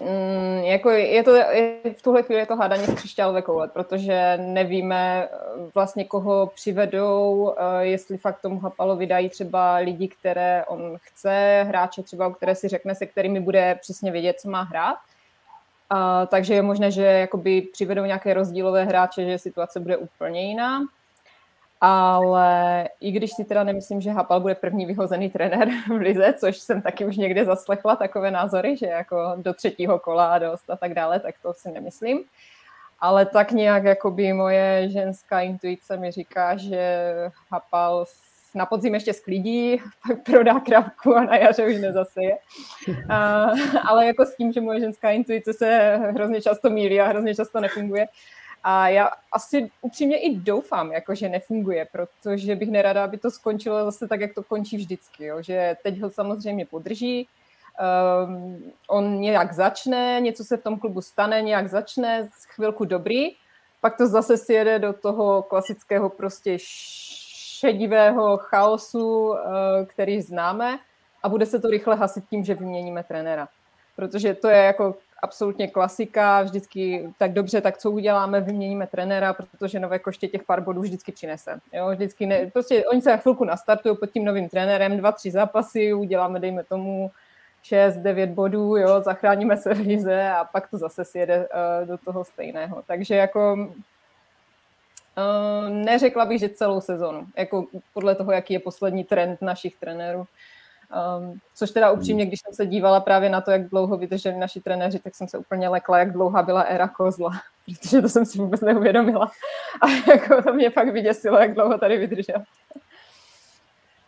mm, 0.00 0.64
jako 0.64 0.90
je 0.90 1.22
to, 1.22 1.34
je, 1.34 1.76
v 1.96 2.02
tuhle 2.02 2.22
chvíli 2.22 2.40
je 2.40 2.46
to 2.46 2.56
hádání 2.56 2.86
z 2.86 2.94
křišťálové 2.94 3.42
koule, 3.42 3.68
protože 3.68 4.36
nevíme 4.36 5.24
eh, 5.24 5.38
vlastně, 5.74 6.04
koho 6.04 6.46
přivedou, 6.54 7.54
eh, 7.56 7.86
jestli 7.86 8.16
fakt 8.16 8.40
tomu 8.40 8.58
Hapalovi 8.58 9.06
dají 9.06 9.28
třeba 9.28 9.76
lidi, 9.76 10.08
které 10.08 10.64
on 10.64 10.96
chce, 11.02 11.64
hráče 11.68 12.02
třeba, 12.02 12.26
o 12.26 12.30
které 12.30 12.54
si 12.54 12.68
řekne, 12.68 12.94
se 12.94 13.06
kterými 13.06 13.40
bude 13.40 13.78
přesně 13.80 14.10
vědět, 14.10 14.40
co 14.40 14.50
má 14.50 14.62
hrát. 14.62 14.96
A, 15.90 16.26
takže 16.26 16.54
je 16.54 16.62
možné, 16.62 16.90
že 16.90 17.04
jakoby 17.04 17.62
přivedou 17.62 18.04
nějaké 18.04 18.34
rozdílové 18.34 18.84
hráče, 18.84 19.24
že 19.24 19.38
situace 19.38 19.80
bude 19.80 19.96
úplně 19.96 20.42
jiná 20.42 20.80
ale 21.84 22.88
i 23.00 23.10
když 23.10 23.30
si 23.32 23.44
teda 23.44 23.64
nemyslím, 23.64 24.00
že 24.00 24.10
Hapal 24.10 24.40
bude 24.40 24.54
první 24.54 24.86
vyhozený 24.86 25.30
trenér 25.30 25.68
v 25.88 26.00
Lize, 26.00 26.34
což 26.38 26.56
jsem 26.56 26.82
taky 26.82 27.04
už 27.04 27.16
někde 27.16 27.44
zaslechla 27.44 27.96
takové 27.96 28.30
názory, 28.30 28.76
že 28.76 28.86
jako 28.86 29.34
do 29.36 29.54
třetího 29.54 29.98
kola 29.98 30.26
a 30.26 30.38
dost 30.38 30.70
a 30.70 30.76
tak 30.76 30.94
dále, 30.94 31.20
tak 31.20 31.34
to 31.42 31.54
si 31.54 31.70
nemyslím. 31.70 32.24
Ale 33.00 33.26
tak 33.26 33.50
nějak 33.50 33.84
jakoby 33.84 34.32
moje 34.32 34.88
ženská 34.90 35.40
intuice 35.40 35.96
mi 35.96 36.10
říká, 36.10 36.56
že 36.56 37.14
Hapal 37.50 38.04
na 38.54 38.66
podzim 38.66 38.94
ještě 38.94 39.12
sklidí, 39.12 39.82
pak 40.08 40.22
prodá 40.22 40.60
kravku 40.60 41.16
a 41.16 41.24
na 41.24 41.36
jaře 41.36 41.66
už 41.66 41.76
nezaseje. 41.76 42.38
A, 43.08 43.46
ale 43.88 44.06
jako 44.06 44.26
s 44.26 44.36
tím, 44.36 44.52
že 44.52 44.60
moje 44.60 44.80
ženská 44.80 45.10
intuice 45.10 45.52
se 45.52 45.96
hrozně 45.96 46.42
často 46.42 46.70
mílí 46.70 47.00
a 47.00 47.08
hrozně 47.08 47.34
často 47.34 47.60
nefunguje. 47.60 48.06
A 48.64 48.88
já 48.88 49.10
asi 49.32 49.70
upřímně 49.80 50.18
i 50.18 50.36
doufám, 50.36 50.92
jako, 50.92 51.14
že 51.14 51.28
nefunguje, 51.28 51.88
protože 51.92 52.56
bych 52.56 52.70
nerada, 52.70 53.04
aby 53.04 53.18
to 53.18 53.30
skončilo 53.30 53.84
zase 53.84 54.08
tak, 54.08 54.20
jak 54.20 54.34
to 54.34 54.42
končí 54.42 54.76
vždycky. 54.76 55.24
Jo? 55.24 55.42
Že 55.42 55.76
teď 55.82 56.00
ho 56.00 56.10
samozřejmě 56.10 56.66
podrží, 56.66 57.28
um, 58.26 58.72
on 58.88 59.20
nějak 59.20 59.52
začne, 59.52 60.20
něco 60.20 60.44
se 60.44 60.56
v 60.56 60.62
tom 60.62 60.78
klubu 60.78 61.00
stane, 61.00 61.42
nějak 61.42 61.68
začne, 61.68 62.28
chvilku 62.54 62.84
dobrý, 62.84 63.30
pak 63.80 63.96
to 63.96 64.06
zase 64.06 64.36
sjede 64.36 64.78
do 64.78 64.92
toho 64.92 65.42
klasického 65.42 66.08
prostě 66.08 66.56
šedivého 67.62 68.36
chaosu, 68.36 69.34
eh, 69.34 69.84
který 69.86 70.20
známe 70.20 70.78
a 71.22 71.28
bude 71.28 71.46
se 71.46 71.60
to 71.60 71.68
rychle 71.68 71.96
hasit 71.96 72.24
tím, 72.30 72.44
že 72.44 72.54
vyměníme 72.54 73.04
trenéra. 73.04 73.48
Protože 73.96 74.34
to 74.34 74.48
je 74.48 74.56
jako 74.56 74.94
absolutně 75.22 75.68
klasika, 75.68 76.42
vždycky 76.42 77.08
tak 77.18 77.32
dobře, 77.32 77.60
tak 77.60 77.78
co 77.78 77.90
uděláme, 77.90 78.40
vyměníme 78.40 78.86
trenéra, 78.86 79.32
protože 79.32 79.80
nové 79.80 79.98
koště 79.98 80.28
těch 80.28 80.44
pár 80.44 80.60
bodů 80.60 80.80
vždycky 80.80 81.12
přinese. 81.12 81.60
Jo, 81.72 81.90
vždycky 81.90 82.26
ne, 82.26 82.50
prostě 82.52 82.84
oni 82.86 83.02
se 83.02 83.10
na 83.10 83.16
chvilku 83.16 83.44
nastartují 83.44 83.96
pod 83.96 84.10
tím 84.10 84.24
novým 84.24 84.48
trenérem, 84.48 84.96
dva, 84.96 85.12
tři 85.12 85.30
zápasy, 85.30 85.94
uděláme, 85.94 86.40
dejme 86.40 86.64
tomu, 86.64 87.10
6, 87.62 87.96
9 87.96 88.30
bodů, 88.30 88.76
jo, 88.76 89.00
zachráníme 89.00 89.56
se 89.56 89.74
v 89.74 89.86
lize 89.86 90.30
a 90.30 90.44
pak 90.44 90.70
to 90.70 90.78
zase 90.78 91.04
sjede 91.04 91.38
uh, 91.38 91.88
do 91.88 91.98
toho 91.98 92.24
stejného. 92.24 92.82
Takže 92.86 93.14
jako 93.14 93.54
uh, 93.54 93.68
neřekla 95.68 96.24
bych, 96.24 96.40
že 96.40 96.48
celou 96.48 96.80
sezonu, 96.80 97.26
jako 97.38 97.66
podle 97.94 98.14
toho, 98.14 98.32
jaký 98.32 98.54
je 98.54 98.60
poslední 98.60 99.04
trend 99.04 99.42
našich 99.42 99.76
trenérů. 99.76 100.26
Um, 100.92 101.38
což 101.54 101.70
teda 101.70 101.90
upřímně, 101.90 102.26
když 102.26 102.40
jsem 102.40 102.54
se 102.54 102.66
dívala 102.66 103.00
právě 103.00 103.30
na 103.30 103.40
to, 103.40 103.50
jak 103.50 103.68
dlouho 103.68 103.96
vydrželi 103.96 104.38
naši 104.38 104.60
trenéři, 104.60 104.98
tak 104.98 105.14
jsem 105.14 105.28
se 105.28 105.38
úplně 105.38 105.68
lekla, 105.68 105.98
jak 105.98 106.12
dlouhá 106.12 106.42
byla 106.42 106.60
éra 106.60 106.88
kozla, 106.88 107.30
protože 107.66 108.02
to 108.02 108.08
jsem 108.08 108.26
si 108.26 108.38
vůbec 108.38 108.60
neuvědomila. 108.60 109.30
A 109.82 110.10
jako 110.10 110.42
to 110.42 110.54
mě 110.54 110.70
fakt 110.70 110.92
vyděsilo, 110.92 111.38
jak 111.38 111.54
dlouho 111.54 111.78
tady 111.78 111.98
vydržel. 111.98 112.42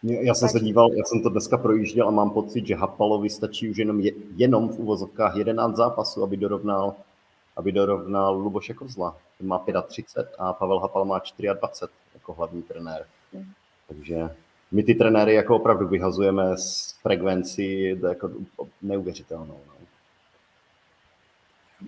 Já 0.02 0.34
jsem 0.34 0.48
se 0.48 0.60
díval, 0.60 0.92
já 0.92 1.04
jsem 1.04 1.22
to 1.22 1.28
dneska 1.28 1.58
projížděl 1.58 2.08
a 2.08 2.10
mám 2.10 2.30
pocit, 2.30 2.66
že 2.66 2.74
Hapalovi 2.74 3.30
stačí 3.30 3.70
už 3.70 3.76
jenom, 3.76 4.00
je, 4.00 4.12
jenom 4.36 4.68
v 4.68 4.78
uvozovkách 4.78 5.36
11 5.36 5.76
zápasů, 5.76 6.22
aby 6.22 6.36
dorovnal, 6.36 6.94
aby 7.56 7.72
dorovnal 7.72 8.34
Luboše 8.38 8.74
Kozla. 8.74 9.16
Ten 9.38 9.46
má 9.46 9.64
35 9.86 10.34
a 10.38 10.52
Pavel 10.52 10.78
Hapal 10.78 11.04
má 11.04 11.18
24 11.18 11.92
jako 12.14 12.32
hlavní 12.32 12.62
trenér. 12.62 13.06
Mm. 13.32 13.44
Takže 13.88 14.28
my 14.74 14.82
ty 14.82 14.94
trenéry 14.94 15.34
jako 15.34 15.56
opravdu 15.56 15.88
vyhazujeme 15.88 16.58
z 16.58 16.94
frekvenci 17.02 17.96
jako 18.08 18.30
neuvěřitelnou. 18.82 19.60
No. 19.66 19.74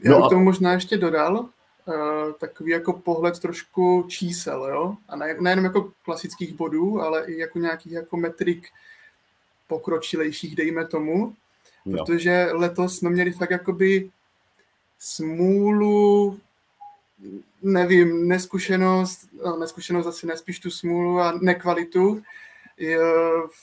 Já 0.03 0.11
no 0.11 0.25
a... 0.25 0.29
tomu 0.29 0.45
možná 0.45 0.73
ještě 0.73 0.97
dodal, 0.97 1.39
uh, 1.39 2.33
takový 2.41 2.71
jako 2.71 2.93
pohled 2.93 3.41
trošku 3.41 4.05
čísel, 4.09 4.65
jo? 4.65 4.97
A 5.09 5.17
ne, 5.17 5.37
nejenom 5.41 5.65
jako 5.65 5.93
klasických 6.05 6.55
bodů, 6.55 7.01
ale 7.01 7.25
i 7.25 7.39
jako 7.39 7.59
nějakých 7.59 7.93
jako 7.93 8.17
metrik 8.17 8.69
pokročilejších, 9.67 10.57
dejme 10.57 10.87
tomu. 10.87 11.35
Jo. 11.85 11.97
Protože 11.97 12.49
letos 12.53 12.99
jsme 12.99 13.11
měli 13.11 13.33
fakt 13.33 13.51
jakoby 13.51 14.11
smůlu, 14.99 16.39
nevím, 17.63 18.29
neskušenost, 18.29 19.29
no, 19.45 19.57
neskušenost 19.57 20.07
asi 20.07 20.27
nespíš 20.27 20.61
tu 20.61 20.71
smůlu 20.71 21.21
a 21.21 21.39
nekvalitu, 21.41 22.23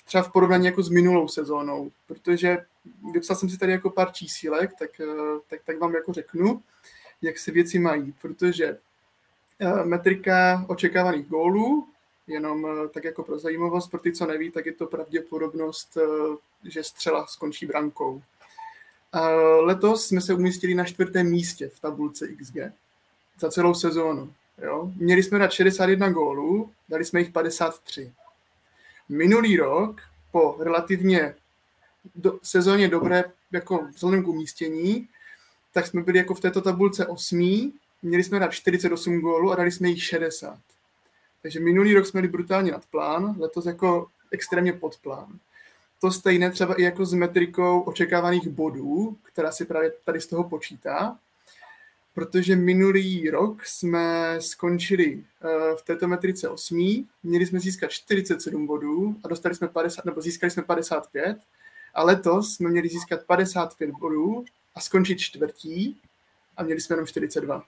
třeba 0.05 0.23
v 0.23 0.31
porovnání 0.31 0.65
jako 0.65 0.83
s 0.83 0.89
minulou 0.89 1.27
sezónou, 1.27 1.91
protože 2.07 2.57
vypsal 3.13 3.35
jsem 3.35 3.49
si 3.49 3.57
tady 3.57 3.71
jako 3.71 3.89
pár 3.89 4.11
čísílek, 4.11 4.71
tak, 4.79 4.99
eh, 4.99 5.05
tak, 5.47 5.59
tak 5.65 5.79
vám 5.79 5.95
jako 5.95 6.13
řeknu 6.13 6.61
jak 7.21 7.37
se 7.37 7.51
věci 7.51 7.79
mají, 7.79 8.13
protože 8.21 8.77
eh, 9.59 9.85
metrika 9.85 10.65
očekávaných 10.67 11.27
gólů, 11.27 11.87
jenom 12.27 12.67
tak 12.93 13.03
jako 13.03 13.23
pro 13.23 13.39
zajímavost, 13.39 13.87
pro 13.87 13.99
ty, 13.99 14.11
co 14.11 14.25
neví, 14.25 14.51
tak 14.51 14.65
je 14.65 14.73
to 14.73 14.87
pravděpodobnost, 14.87 15.97
že 16.63 16.83
střela 16.83 17.27
skončí 17.27 17.65
brankou. 17.65 18.21
Letos 19.59 20.07
jsme 20.07 20.21
se 20.21 20.33
umístili 20.33 20.75
na 20.75 20.85
čtvrtém 20.85 21.27
místě 21.29 21.69
v 21.69 21.79
tabulce 21.79 22.27
XG 22.27 22.57
za 23.39 23.51
celou 23.51 23.73
sezónu. 23.73 24.33
Jo? 24.63 24.91
Měli 24.95 25.23
jsme 25.23 25.39
dát 25.39 25.51
61 25.51 26.09
gólů, 26.09 26.71
dali 26.89 27.05
jsme 27.05 27.19
jich 27.19 27.31
53. 27.31 28.11
Minulý 29.09 29.57
rok 29.57 30.01
po 30.31 30.55
relativně 30.59 31.35
do, 32.15 32.39
sezóně 32.43 32.87
dobré 32.87 33.23
jako 33.51 33.87
vzhledem 33.95 34.23
k 34.23 34.27
umístění 34.27 35.07
tak 35.73 35.87
jsme 35.87 36.03
byli 36.03 36.17
jako 36.17 36.33
v 36.33 36.39
této 36.39 36.61
tabulce 36.61 37.05
osmí, 37.05 37.73
měli 38.01 38.23
jsme 38.23 38.39
dát 38.39 38.51
48 38.51 39.21
gólů 39.21 39.51
a 39.51 39.55
dali 39.55 39.71
jsme 39.71 39.89
jich 39.89 40.03
60. 40.03 40.59
Takže 41.41 41.59
minulý 41.59 41.93
rok 41.93 42.05
jsme 42.05 42.21
byli 42.21 42.31
brutálně 42.31 42.71
nad 42.71 42.85
plán, 42.85 43.35
letos 43.39 43.65
jako 43.65 44.07
extrémně 44.31 44.73
pod 44.73 44.97
plán. 44.97 45.39
To 46.01 46.11
stejné 46.11 46.51
třeba 46.51 46.73
i 46.73 46.83
jako 46.83 47.05
s 47.05 47.13
metrikou 47.13 47.81
očekávaných 47.81 48.47
bodů, 48.47 49.17
která 49.23 49.51
si 49.51 49.65
právě 49.65 49.93
tady 50.05 50.21
z 50.21 50.27
toho 50.27 50.43
počítá, 50.43 51.17
protože 52.13 52.55
minulý 52.55 53.29
rok 53.29 53.65
jsme 53.65 54.35
skončili 54.39 55.23
eh, 55.23 55.75
v 55.75 55.81
této 55.81 56.07
metrice 56.07 56.49
osmí, 56.49 57.07
měli 57.23 57.45
jsme 57.45 57.59
získat 57.59 57.91
47 57.91 58.67
bodů 58.67 59.15
a 59.23 59.27
dostali 59.27 59.55
jsme 59.55 59.67
50, 59.67 60.05
nebo 60.05 60.21
získali 60.21 60.51
jsme 60.51 60.63
55 60.63 61.37
a 61.93 62.03
letos 62.03 62.55
jsme 62.55 62.69
měli 62.69 62.89
získat 62.89 63.23
55 63.23 63.89
bodů 63.91 64.45
a 64.75 64.81
skončit 64.81 65.19
čtvrtí 65.19 66.01
a 66.57 66.63
měli 66.63 66.81
jsme 66.81 66.93
jenom 66.93 67.07
42. 67.07 67.63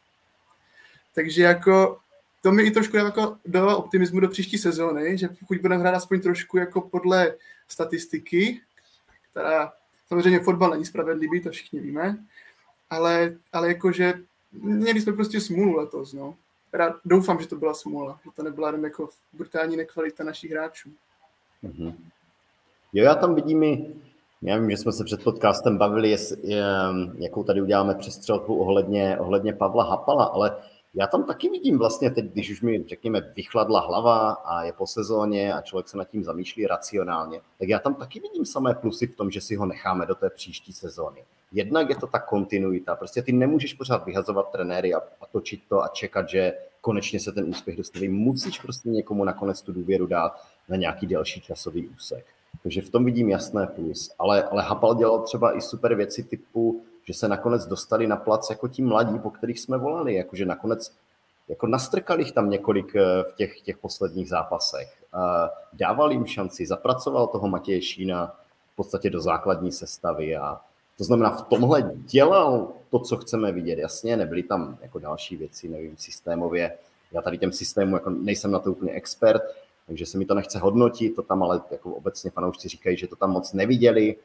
Takže 1.16 1.44
jako 1.44 2.00
to 2.42 2.52
mi 2.52 2.64
i 2.64 2.72
trošku 2.72 2.98
jako 2.98 3.38
dává 3.46 3.76
optimismu 3.76 4.20
do 4.20 4.30
příští 4.30 4.58
sezóny, 4.58 5.18
že 5.18 5.28
pokud 5.28 5.58
budeme 5.58 5.82
hrát 5.82 5.96
aspoň 5.96 6.22
trošku 6.22 6.58
jako 6.58 6.82
podle 6.82 7.36
statistiky, 7.68 8.62
která 9.32 9.74
samozřejmě 10.08 10.40
fotbal 10.40 10.70
není 10.70 10.86
spravedlivý, 10.86 11.42
to 11.42 11.50
všichni 11.50 11.80
víme, 11.80 12.18
ale, 12.90 13.38
ale 13.54 13.68
jakože 13.68 14.14
měli 14.62 15.02
jsme 15.02 15.14
prostě 15.14 15.42
smůlu 15.42 15.76
letos, 15.76 16.14
no. 16.14 16.36
Teda 16.72 16.96
doufám, 17.06 17.40
že 17.40 17.48
to 17.48 17.56
byla 17.56 17.74
smůla, 17.74 18.20
že 18.26 18.32
to 18.36 18.44
nebyla 18.44 18.68
jenom 18.68 18.84
jako 18.84 19.10
brutální 19.34 19.78
nekvalita 19.78 20.24
našich 20.24 20.52
hráčů. 20.52 20.90
Mm-hmm. 21.64 21.94
Jo, 22.94 23.04
já 23.04 23.16
tam 23.16 23.36
vidím 23.36 23.64
i 23.64 23.96
já 24.42 24.58
vím, 24.58 24.72
že 24.72 24.78
jsme 24.78 24.92
se 24.92 25.04
před 25.04 25.24
podcastem 25.24 25.78
bavili, 25.78 26.10
jest, 26.10 26.34
jakou 27.18 27.44
tady 27.44 27.62
uděláme 27.62 27.96
přestřelku 27.96 28.56
ohledně, 28.56 29.18
ohledně 29.20 29.54
Pavla 29.54 29.84
Hapala, 29.90 30.24
ale 30.26 30.58
já 30.96 31.08
tam 31.08 31.24
taky 31.24 31.50
vidím 31.50 31.78
vlastně 31.78 32.12
teď, 32.12 32.26
když 32.26 32.52
už 32.52 32.62
mi, 32.62 32.84
řekněme, 32.88 33.34
vychladla 33.36 33.80
hlava 33.80 34.32
a 34.32 34.64
je 34.64 34.74
po 34.74 34.88
sezóně 34.88 35.54
a 35.54 35.62
člověk 35.62 35.88
se 35.88 35.98
nad 35.98 36.10
tím 36.10 36.24
zamýšlí 36.24 36.68
racionálně, 36.68 37.42
tak 37.60 37.70
já 37.70 37.80
tam 37.80 37.96
taky 37.96 38.20
vidím 38.20 38.46
samé 38.46 38.74
plusy 38.74 39.08
v 39.08 39.16
tom, 39.16 39.32
že 39.32 39.42
si 39.42 39.56
ho 39.56 39.66
necháme 39.66 40.06
do 40.06 40.16
té 40.16 40.30
příští 40.30 40.74
sezóny. 40.74 41.24
Jednak 41.52 41.90
je 41.90 41.96
to 41.96 42.08
ta 42.08 42.20
kontinuita, 42.20 42.96
prostě 42.96 43.22
ty 43.22 43.32
nemůžeš 43.32 43.74
pořád 43.74 44.06
vyhazovat 44.06 44.52
trenéry 44.52 44.94
a, 44.94 44.98
a 44.98 45.26
točit 45.32 45.62
to 45.70 45.84
a 45.84 45.88
čekat, 45.88 46.30
že 46.30 46.54
konečně 46.82 47.20
se 47.20 47.32
ten 47.32 47.50
úspěch 47.50 47.78
dostaví. 47.78 48.10
Musíš 48.10 48.60
prostě 48.60 48.90
někomu 48.90 49.24
nakonec 49.24 49.62
tu 49.62 49.74
důvěru 49.74 50.08
dát 50.08 50.42
na 50.70 50.76
nějaký 50.76 51.08
delší 51.08 51.42
časový 51.42 51.88
úsek. 51.88 52.26
Takže 52.64 52.82
v 52.82 52.90
tom 52.90 53.06
vidím 53.06 53.30
jasné 53.30 53.68
plus. 53.68 54.12
Ale, 54.20 54.44
ale 54.44 54.64
Hapal 54.64 54.96
dělal 54.96 55.20
třeba 55.20 55.58
i 55.58 55.62
super 55.62 55.96
věci 55.96 56.24
typu, 56.24 56.84
že 57.06 57.14
se 57.14 57.28
nakonec 57.28 57.66
dostali 57.66 58.08
na 58.08 58.16
plac 58.16 58.50
jako 58.50 58.68
ti 58.68 58.82
mladí, 58.82 59.20
po 59.20 59.30
kterých 59.30 59.60
jsme 59.60 59.78
volali, 59.78 60.16
jakože 60.16 60.46
nakonec 60.46 60.96
jako 61.48 61.68
nastrkali 61.68 62.22
jich 62.22 62.32
tam 62.32 62.50
několik 62.50 62.96
eh, 62.96 63.24
v 63.24 63.36
těch, 63.36 63.62
těch 63.62 63.78
posledních 63.78 64.30
zápasech. 64.30 65.06
Dával 65.74 66.12
jim 66.12 66.26
šanci, 66.26 66.66
zapracoval 66.66 67.28
toho 67.28 67.48
Matěje 67.48 67.82
Šína 67.82 68.36
v 68.74 68.76
podstatě 68.76 69.10
do 69.10 69.22
základní 69.22 69.72
sestavy 69.72 70.38
a 70.38 70.62
to 70.98 71.04
znamená, 71.04 71.30
v 71.30 71.42
tomhle 71.42 71.92
dělal 71.96 72.68
to, 72.90 73.00
co 73.00 73.18
chceme 73.18 73.52
vidět. 73.52 73.80
Jasně, 73.80 74.18
nebyly 74.18 74.44
tam 74.44 74.78
jako 74.82 75.00
další 75.00 75.38
věci, 75.38 75.70
nevím, 75.70 75.98
systémově. 75.98 76.78
Já 77.12 77.22
tady 77.22 77.38
těm 77.38 77.52
systému 77.52 77.96
jako 77.96 78.10
nejsem 78.10 78.52
na 78.52 78.60
to 78.60 78.72
úplně 78.72 78.92
expert, 78.92 79.42
takže 79.88 80.06
se 80.06 80.18
mi 80.18 80.26
to 80.26 80.34
nechce 80.34 80.60
hodnotit, 80.60 81.16
to 81.16 81.22
tam 81.22 81.44
ale 81.44 81.62
jako 81.72 81.96
obecně 81.96 82.32
fanoušci 82.32 82.68
říkají, 82.68 82.98
že 82.98 83.08
to 83.08 83.16
tam 83.16 83.32
moc 83.32 83.54
neviděli, 83.54 84.16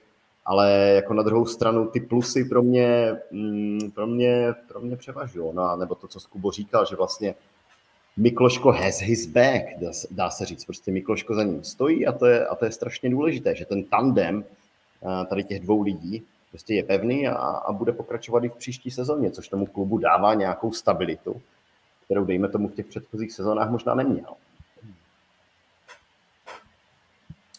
ale 0.51 0.93
jako 0.95 1.15
na 1.15 1.23
druhou 1.23 1.47
stranu 1.47 1.87
ty 1.87 2.01
plusy 2.01 2.45
pro 2.45 2.63
mě, 2.63 3.17
mm, 3.31 3.91
pro 3.95 4.07
mě, 4.07 4.55
pro 4.69 4.81
mě 4.81 4.97
převažují. 4.97 5.55
No 5.55 5.77
nebo 5.77 5.95
to, 5.95 6.09
co 6.09 6.21
Skubo 6.21 6.51
říkal, 6.51 6.87
že 6.87 6.97
vlastně 6.97 7.35
Mikloško 8.17 8.73
has 8.73 9.01
his 9.01 9.27
back, 9.27 9.63
dá, 9.81 9.91
dá 10.11 10.31
se 10.31 10.47
říct. 10.47 10.65
Prostě 10.65 10.93
Mikloško 10.93 11.35
za 11.35 11.43
ním 11.43 11.65
stojí 11.65 12.07
a 12.07 12.13
to, 12.13 12.27
je, 12.27 12.47
a 12.47 12.55
to 12.55 12.65
je 12.65 12.73
strašně 12.73 13.11
důležité, 13.11 13.55
že 13.55 13.65
ten 13.65 13.85
tandem 13.85 14.45
tady 15.29 15.45
těch 15.45 15.61
dvou 15.61 15.83
lidí 15.83 16.23
prostě 16.51 16.75
je 16.75 16.83
pevný 16.83 17.29
a, 17.29 17.35
a 17.35 17.73
bude 17.73 17.93
pokračovat 17.93 18.45
i 18.45 18.49
v 18.49 18.57
příští 18.57 18.91
sezóně, 18.91 19.31
což 19.31 19.49
tomu 19.49 19.67
klubu 19.67 19.99
dává 19.99 20.35
nějakou 20.35 20.73
stabilitu, 20.73 21.43
kterou 22.05 22.25
dejme 22.25 22.49
tomu 22.49 22.69
v 22.69 22.75
těch 22.75 22.87
předchozích 22.87 23.33
sezónách 23.33 23.71
možná 23.71 23.95
neměl. 23.95 24.35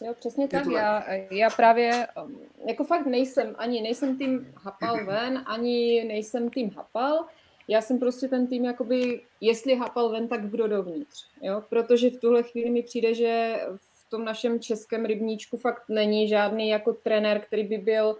Jo, 0.04 0.14
přesně 0.14 0.48
tak. 0.48 0.66
Já, 0.66 1.12
já 1.30 1.50
právě 1.50 2.06
um, 2.24 2.40
jako 2.66 2.84
fakt 2.84 3.06
nejsem, 3.06 3.54
ani 3.58 3.82
nejsem 3.82 4.18
tým 4.18 4.54
Hapal 4.56 5.04
ven, 5.06 5.42
ani 5.46 6.04
nejsem 6.04 6.50
tým 6.50 6.70
Hapal. 6.70 7.24
Já 7.68 7.80
jsem 7.80 7.98
prostě 7.98 8.28
ten 8.28 8.46
tým, 8.46 8.64
jakoby, 8.64 9.20
jestli 9.40 9.74
Hapal 9.74 10.08
ven, 10.08 10.28
tak 10.28 10.50
kdo 10.50 10.68
dovnitř. 10.68 11.26
Jo? 11.42 11.62
Protože 11.68 12.10
v 12.10 12.20
tuhle 12.20 12.42
chvíli 12.42 12.70
mi 12.70 12.82
přijde, 12.82 13.14
že 13.14 13.60
v 13.76 14.10
tom 14.10 14.24
našem 14.24 14.60
českém 14.60 15.04
rybníčku 15.04 15.56
fakt 15.56 15.82
není 15.88 16.28
žádný 16.28 16.68
jako 16.68 16.92
trenér, 16.92 17.40
který 17.40 17.64
by 17.64 17.78
byl 17.78 18.16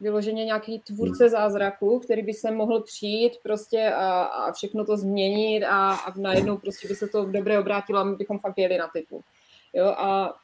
vyloženě 0.00 0.44
nějaký 0.44 0.78
tvůrce 0.78 1.24
hmm. 1.24 1.30
zázraku, 1.30 1.98
který 1.98 2.22
by 2.22 2.34
se 2.34 2.50
mohl 2.50 2.80
přijít 2.80 3.32
prostě 3.42 3.92
a, 3.92 4.22
a 4.22 4.52
všechno 4.52 4.84
to 4.84 4.96
změnit 4.96 5.64
a, 5.64 5.94
a 5.94 6.18
najednou 6.18 6.56
prostě 6.56 6.88
by 6.88 6.94
se 6.94 7.08
to 7.08 7.24
dobře 7.24 7.58
obrátilo 7.58 7.98
a 7.98 8.04
my 8.04 8.16
bychom 8.16 8.38
fakt 8.38 8.58
jeli 8.58 8.78
na 8.78 8.88
titul. 8.92 9.22
Jo, 9.72 9.86
a 9.86 10.34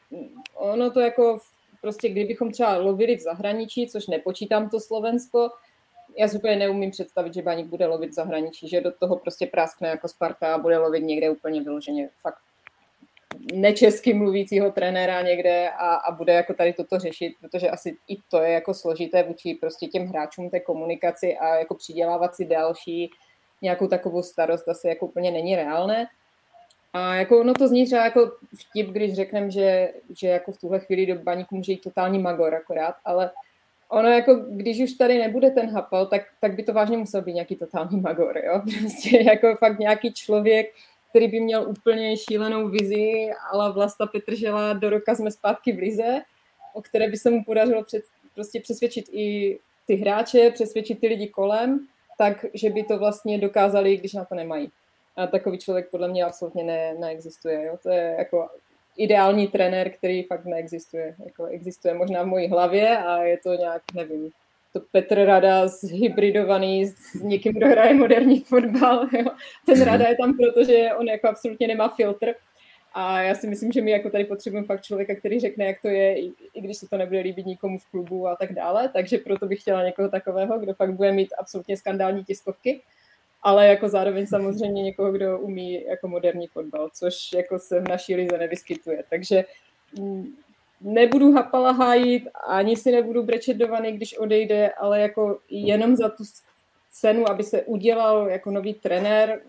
ono 0.55 0.91
to 0.91 1.01
jako 1.01 1.39
prostě, 1.81 2.09
kdybychom 2.09 2.51
třeba 2.51 2.77
lovili 2.77 3.17
v 3.17 3.21
zahraničí, 3.21 3.89
což 3.89 4.07
nepočítám 4.07 4.71
to 4.71 4.81
Slovensko, 4.81 5.51
já 6.19 6.29
si 6.29 6.37
úplně 6.37 6.57
neumím 6.57 6.91
představit, 6.91 7.35
že 7.35 7.43
Baník 7.43 7.67
bude 7.67 7.87
lovit 7.87 8.11
v 8.11 8.15
zahraničí, 8.15 8.69
že 8.69 8.81
do 8.81 8.93
toho 8.93 9.17
prostě 9.17 9.47
práskne 9.47 9.89
jako 9.89 10.09
Sparta 10.09 10.55
a 10.55 10.59
bude 10.59 10.79
lovit 10.79 11.05
někde 11.05 11.31
úplně 11.31 11.63
vyloženě 11.63 12.11
fakt 12.23 12.39
nečesky 13.53 14.15
mluvícího 14.15 14.73
trenéra 14.73 15.23
někde 15.23 15.71
a, 15.71 15.95
a 15.95 16.13
bude 16.13 16.33
jako 16.33 16.55
tady 16.55 16.73
toto 16.73 16.99
řešit, 16.99 17.35
protože 17.41 17.71
asi 17.71 17.97
i 18.09 18.17
to 18.31 18.43
je 18.43 18.53
jako 18.53 18.75
složité 18.75 19.23
vůči 19.23 19.55
prostě 19.55 19.87
těm 19.87 20.07
hráčům 20.07 20.51
té 20.51 20.61
komunikaci 20.61 21.37
a 21.37 21.55
jako 21.55 21.75
přidělávat 21.75 22.37
si 22.37 22.45
další 22.45 23.11
nějakou 23.63 23.87
takovou 23.87 24.23
starost 24.23 24.69
asi 24.69 24.89
jako 24.89 25.07
úplně 25.07 25.31
není 25.31 25.57
reálné. 25.57 26.07
A 26.95 27.15
jako 27.15 27.41
ono 27.41 27.55
to 27.55 27.69
zní 27.69 27.87
třeba 27.87 28.05
jako 28.05 28.33
vtip, 28.55 28.87
když 28.91 29.15
řekneme, 29.15 29.51
že, 29.51 29.93
že 30.11 30.29
jako 30.29 30.53
v 30.53 30.59
tuhle 30.59 30.81
chvíli 30.81 31.07
do 31.07 31.15
baníku 31.15 31.57
může 31.57 31.73
jít 31.73 31.81
totální 31.81 32.19
magor 32.19 32.55
akorát, 32.55 32.95
ale 33.05 33.31
ono 33.89 34.09
jako, 34.09 34.35
když 34.35 34.81
už 34.81 34.93
tady 34.93 35.19
nebude 35.19 35.51
ten 35.51 35.71
hapal, 35.71 36.07
tak, 36.07 36.23
tak 36.41 36.55
by 36.55 36.63
to 36.63 36.73
vážně 36.73 36.97
musel 36.97 37.23
být 37.23 37.33
nějaký 37.33 37.57
totální 37.57 38.01
magor, 38.01 38.39
jo? 38.45 38.63
Prostě 38.81 39.23
jako 39.23 39.57
fakt 39.57 39.79
nějaký 39.79 40.13
člověk, 40.13 40.73
který 41.11 41.29
by 41.29 41.41
měl 41.41 41.63
úplně 41.69 42.17
šílenou 42.17 42.69
vizi, 42.69 43.31
ale 43.53 43.73
Vlasta 43.73 44.07
Petržela 44.07 44.73
do 44.73 44.91
roka 44.91 45.15
jsme 45.15 45.31
zpátky 45.31 45.73
v 45.73 45.79
Lize, 45.79 46.21
o 46.73 46.83
které 46.83 47.09
by 47.09 47.17
se 47.17 47.31
mu 47.31 47.45
podařilo 47.45 47.85
před, 47.85 48.05
prostě 48.35 48.61
přesvědčit 48.61 49.05
i 49.13 49.59
ty 49.87 49.95
hráče, 49.95 50.51
přesvědčit 50.51 51.01
ty 51.01 51.09
lidi 51.09 51.29
kolem, 51.29 51.87
tak, 52.19 52.47
že 52.55 52.71
by 52.71 52.83
to 52.83 52.99
vlastně 52.99 53.39
dokázali, 53.39 53.97
když 53.97 54.13
na 54.13 54.25
to 54.25 54.35
nemají. 54.35 54.71
A 55.17 55.27
takový 55.27 55.59
člověk 55.59 55.91
podle 55.91 56.09
mě 56.09 56.25
absolutně 56.25 56.65
ne, 56.65 56.95
neexistuje. 56.95 57.65
Jo? 57.67 57.79
To 57.83 57.91
je 57.91 58.15
jako 58.19 58.49
ideální 58.97 59.49
trenér, 59.49 59.91
který 59.91 60.23
fakt 60.23 60.45
neexistuje. 60.45 61.15
Jako 61.25 61.45
existuje 61.45 61.95
možná 61.95 62.23
v 62.23 62.27
mojí 62.27 62.49
hlavě 62.49 62.99
a 62.99 63.23
je 63.23 63.39
to 63.39 63.55
nějak, 63.55 63.83
nevím, 63.95 64.31
to 64.73 64.81
Petr 64.93 65.25
Rada 65.25 65.69
zhybridovaný 65.69 66.87
s 66.87 67.15
někým, 67.15 67.53
kdo 67.53 67.67
hraje 67.67 67.95
moderní 67.95 68.41
fotbal. 68.41 69.09
Jo. 69.13 69.31
Ten 69.67 69.83
Rada 69.83 70.09
je 70.09 70.17
tam, 70.17 70.37
protože 70.37 70.91
on 70.99 71.07
jako 71.07 71.29
absolutně 71.29 71.69
nemá 71.69 71.89
filtr. 71.89 72.35
A 72.95 73.21
já 73.23 73.35
si 73.35 73.47
myslím, 73.47 73.73
že 73.73 73.81
my 73.81 73.91
jako 73.91 74.11
tady 74.11 74.25
potřebujeme 74.25 74.67
fakt 74.67 74.83
člověka, 74.83 75.15
který 75.15 75.41
řekne, 75.41 75.65
jak 75.65 75.83
to 75.83 75.89
je, 75.89 76.21
i, 76.21 76.33
i 76.55 76.61
když 76.61 76.77
se 76.77 76.89
to 76.89 76.97
nebude 76.97 77.21
líbit 77.21 77.47
nikomu 77.47 77.79
v 77.79 77.91
klubu 77.91 78.29
a 78.29 78.37
tak 78.37 78.53
dále. 78.53 78.89
Takže 78.89 79.19
proto 79.19 79.47
bych 79.47 79.61
chtěla 79.61 79.85
někoho 79.85 80.09
takového, 80.09 80.59
kdo 80.59 80.75
fakt 80.75 80.93
bude 80.93 81.13
mít 81.13 81.35
absolutně 81.39 81.77
skandální 81.77 82.25
tiskovky 82.25 82.81
ale 83.45 83.67
jako 83.67 83.89
zároveň 83.89 84.27
samozřejmě 84.27 84.83
někoho, 84.83 85.13
kdo 85.13 85.39
umí 85.39 85.85
jako 85.85 86.09
moderní 86.09 86.47
fotbal, 86.47 86.91
což 86.95 87.33
jako 87.35 87.59
se 87.59 87.81
v 87.81 87.89
naší 87.89 88.17
lize 88.17 88.39
nevyskytuje. 88.39 89.05
Takže 89.11 89.45
mm, 89.99 90.27
nebudu 90.81 91.33
Hapala 91.33 91.71
hájit, 91.71 92.29
ani 92.47 92.77
si 92.77 92.93
nebudu 92.93 93.23
brečet 93.23 93.57
do 93.57 93.69
vany, 93.69 93.93
když 93.93 94.19
odejde, 94.19 94.71
ale 94.71 95.01
jako 95.01 95.39
jenom 95.51 95.97
za 95.97 96.09
tu 96.09 96.25
cenu, 96.91 97.31
aby 97.31 97.43
se 97.43 97.63
udělal 97.63 98.29
jako 98.29 98.51
nový 98.51 98.75
trenér, 98.75 99.41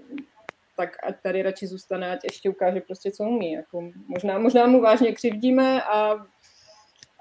tak 0.77 0.97
ať 1.03 1.15
tady 1.23 1.41
radši 1.41 1.67
zůstane, 1.67 2.11
ať 2.11 2.23
ještě 2.23 2.49
ukáže 2.49 2.81
prostě, 2.81 3.11
co 3.11 3.23
umí. 3.23 3.51
Jako 3.51 3.89
možná, 4.07 4.39
možná 4.39 4.67
mu 4.67 4.81
vážně 4.81 5.11
křivdíme 5.11 5.83
a 5.83 6.25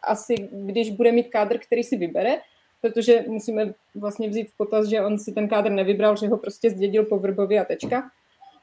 asi 0.03 0.35
když 0.53 0.91
bude 0.91 1.13
mít 1.13 1.29
kádr, 1.29 1.59
který 1.59 1.85
si 1.85 1.97
vybere, 1.97 2.37
protože 2.85 3.25
musíme 3.29 3.75
vlastně 3.95 4.29
vzít 4.29 4.51
v 4.51 4.57
potaz, 4.57 4.87
že 4.87 5.01
on 5.01 5.19
si 5.19 5.33
ten 5.33 5.49
kádr 5.49 5.71
nevybral, 5.71 6.17
že 6.17 6.29
ho 6.29 6.37
prostě 6.37 6.71
zdědil 6.71 7.05
po 7.05 7.19
Vrbově 7.19 7.61
a 7.61 7.65
tečka. 7.65 8.11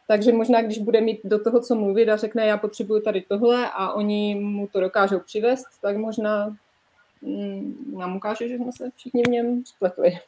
Takže 0.08 0.34
možná, 0.34 0.62
když 0.62 0.78
bude 0.78 1.02
mít 1.02 1.20
do 1.24 1.44
toho, 1.44 1.62
co 1.62 1.76
mluvit 1.76 2.10
a 2.10 2.18
řekne, 2.18 2.46
já 2.46 2.58
potřebuju 2.58 3.02
tady 3.02 3.22
tohle 3.22 3.70
a 3.74 3.94
oni 3.94 4.36
mu 4.36 4.68
to 4.68 4.80
dokážou 4.80 5.20
přivést, 5.20 5.66
tak 5.82 5.98
možná 5.98 6.56
mm, 7.22 7.96
nám 7.98 8.16
ukáže, 8.16 8.48
že 8.48 8.56
jsme 8.56 8.72
se 8.72 8.90
všichni 8.96 9.24
v 9.24 9.30
něm 9.30 9.66
spletli. 9.66 10.20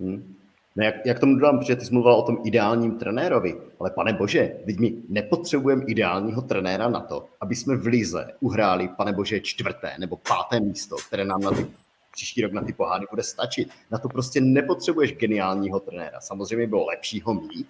Hmm. 0.00 0.34
No 0.76 0.84
jak, 0.84 1.06
jak 1.06 1.20
tomu 1.20 1.34
dodám, 1.34 1.58
protože 1.58 1.76
ty 1.76 1.84
jsi 1.84 1.92
mluvila 1.92 2.16
o 2.16 2.22
tom 2.22 2.38
ideálním 2.44 2.98
trenérovi, 2.98 3.56
ale 3.80 3.90
pane 3.90 4.12
bože, 4.12 4.56
teď 4.66 4.78
my 4.78 4.94
nepotřebujeme 5.08 5.84
ideálního 5.86 6.42
trenéra 6.42 6.88
na 6.88 7.00
to, 7.00 7.26
aby 7.40 7.56
jsme 7.56 7.76
v 7.76 7.86
Lize 7.86 8.32
uhráli, 8.40 8.88
pane 8.88 9.12
bože, 9.12 9.40
čtvrté 9.40 9.92
nebo 9.98 10.16
páté 10.16 10.60
místo, 10.60 10.96
které 11.08 11.24
nám 11.24 11.40
na 11.40 11.50
ty 11.50 11.66
příští 12.10 12.42
rok 12.42 12.52
na 12.52 12.62
ty 12.62 12.72
poháry 12.72 13.06
bude 13.10 13.22
stačit. 13.22 13.68
Na 13.90 13.98
to 13.98 14.08
prostě 14.08 14.40
nepotřebuješ 14.40 15.12
geniálního 15.12 15.80
trenéra. 15.80 16.20
Samozřejmě 16.20 16.66
bylo 16.66 16.86
lepší 16.86 17.20
ho 17.20 17.34
mít, 17.34 17.66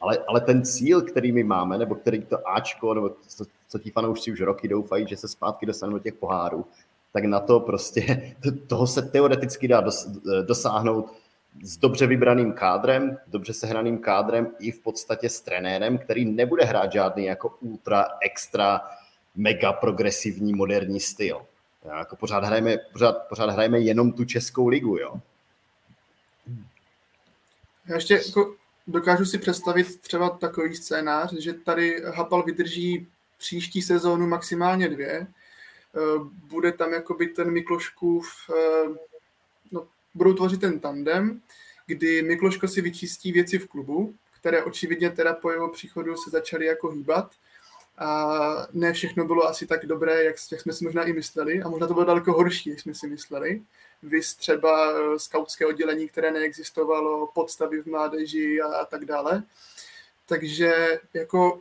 ale, 0.00 0.18
ale 0.28 0.40
ten 0.40 0.64
cíl, 0.64 1.02
který 1.02 1.32
my 1.32 1.44
máme, 1.44 1.78
nebo 1.78 1.94
který 1.94 2.22
to 2.22 2.48
Ačko, 2.48 2.94
nebo 2.94 3.10
co, 3.26 3.44
co 3.68 3.78
ti 3.78 3.90
fanoušci 3.90 4.32
už 4.32 4.40
roky 4.40 4.68
doufají, 4.68 5.06
že 5.08 5.16
se 5.16 5.28
zpátky 5.28 5.66
dostanou 5.66 5.92
do 5.92 5.98
těch 5.98 6.14
pohárů, 6.14 6.66
tak 7.12 7.24
na 7.24 7.40
to 7.40 7.60
prostě, 7.60 8.34
toho 8.66 8.86
se 8.86 9.02
teoreticky 9.02 9.68
dá 9.68 9.80
dos, 9.80 10.06
dosáhnout 10.46 11.12
s 11.62 11.76
dobře 11.76 12.06
vybraným 12.06 12.52
kádrem, 12.52 13.18
dobře 13.26 13.52
sehraným 13.52 13.98
kádrem 13.98 14.48
i 14.58 14.70
v 14.70 14.80
podstatě 14.80 15.28
s 15.28 15.40
trenérem, 15.40 15.98
který 15.98 16.24
nebude 16.24 16.64
hrát 16.64 16.92
žádný 16.92 17.24
jako 17.24 17.56
ultra 17.60 18.06
extra 18.20 18.80
mega 19.34 19.72
progresivní 19.72 20.54
moderní 20.54 21.00
styl. 21.00 21.40
Jako 21.96 22.16
pořád 22.16 22.44
hrajeme, 22.44 22.78
pořád, 22.92 23.12
pořád 23.28 23.50
hrajeme 23.50 23.80
jenom 23.80 24.12
tu 24.12 24.24
českou 24.24 24.68
ligu, 24.68 24.96
jo. 24.96 25.20
Já 27.86 27.94
ještě 27.94 28.14
jako 28.26 28.54
dokážu 28.86 29.24
si 29.24 29.38
představit 29.38 30.00
třeba 30.00 30.30
takový 30.30 30.76
scénář, 30.76 31.32
že 31.32 31.52
tady 31.52 32.02
Hapal 32.04 32.42
vydrží 32.42 33.06
příští 33.38 33.82
sezónu 33.82 34.26
maximálně 34.26 34.88
dvě. 34.88 35.26
Eh, 35.96 36.18
bude 36.48 36.72
tam 36.72 36.92
jakoby 36.92 37.26
ten 37.26 37.50
Mikloškův, 37.50 38.28
eh, 38.50 38.88
no, 39.72 39.88
budou 40.14 40.32
tvořit 40.32 40.60
ten 40.60 40.80
tandem, 40.80 41.42
kdy 41.86 42.22
Mikloško 42.22 42.68
si 42.68 42.80
vyčistí 42.80 43.32
věci 43.32 43.58
v 43.58 43.68
klubu, 43.68 44.14
které 44.40 44.62
očividně 44.64 45.10
teda 45.10 45.34
po 45.34 45.50
jeho 45.50 45.68
příchodu 45.68 46.16
se 46.16 46.30
začaly 46.30 46.66
jako 46.66 46.90
hýbat 46.90 47.34
a 47.98 48.28
ne 48.72 48.92
všechno 48.92 49.24
bylo 49.24 49.44
asi 49.44 49.66
tak 49.66 49.86
dobré, 49.86 50.24
jak, 50.24 50.36
jak 50.52 50.60
jsme 50.60 50.72
si 50.72 50.84
možná 50.84 51.04
i 51.04 51.12
mysleli 51.12 51.62
a 51.62 51.68
možná 51.68 51.86
to 51.86 51.94
bylo 51.94 52.06
daleko 52.06 52.32
horší, 52.32 52.70
než 52.70 52.80
jsme 52.80 52.94
si 52.94 53.06
mysleli. 53.08 53.62
Vy 54.02 54.20
třeba 54.38 54.92
eh, 54.92 55.18
skautské 55.18 55.66
oddělení, 55.66 56.08
které 56.08 56.30
neexistovalo, 56.30 57.26
podstavy 57.34 57.82
v 57.82 57.86
mládeži 57.86 58.60
a, 58.60 58.66
a 58.66 58.84
tak 58.84 59.04
dále. 59.04 59.42
Takže 60.26 61.00
jako 61.14 61.60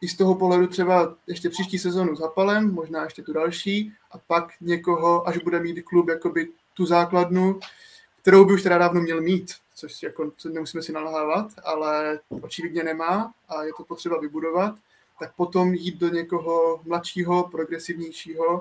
i 0.00 0.08
z 0.08 0.16
toho 0.16 0.34
pohledu 0.34 0.66
třeba 0.66 1.16
ještě 1.26 1.50
příští 1.50 1.78
sezonu 1.78 2.16
s 2.16 2.20
Hapalem, 2.20 2.74
možná 2.74 3.04
ještě 3.04 3.22
tu 3.22 3.32
další, 3.32 3.92
a 4.10 4.18
pak 4.18 4.52
někoho, 4.60 5.28
až 5.28 5.38
bude 5.38 5.60
mít 5.60 5.82
klub 5.82 6.08
jakoby 6.08 6.48
tu 6.74 6.86
základnu, 6.86 7.60
kterou 8.22 8.44
by 8.44 8.52
už 8.52 8.62
teda 8.62 8.78
dávno 8.78 9.00
měl 9.00 9.20
mít, 9.20 9.54
což 9.74 10.02
jako 10.02 10.32
nemusíme 10.52 10.82
si 10.82 10.92
nalhávat, 10.92 11.46
ale 11.64 12.20
očividně 12.42 12.84
nemá 12.84 13.34
a 13.48 13.64
je 13.64 13.72
to 13.76 13.84
potřeba 13.84 14.20
vybudovat 14.20 14.74
tak 15.18 15.34
potom 15.36 15.74
jít 15.74 15.98
do 15.98 16.08
někoho 16.08 16.80
mladšího, 16.84 17.48
progresivnějšího 17.50 18.60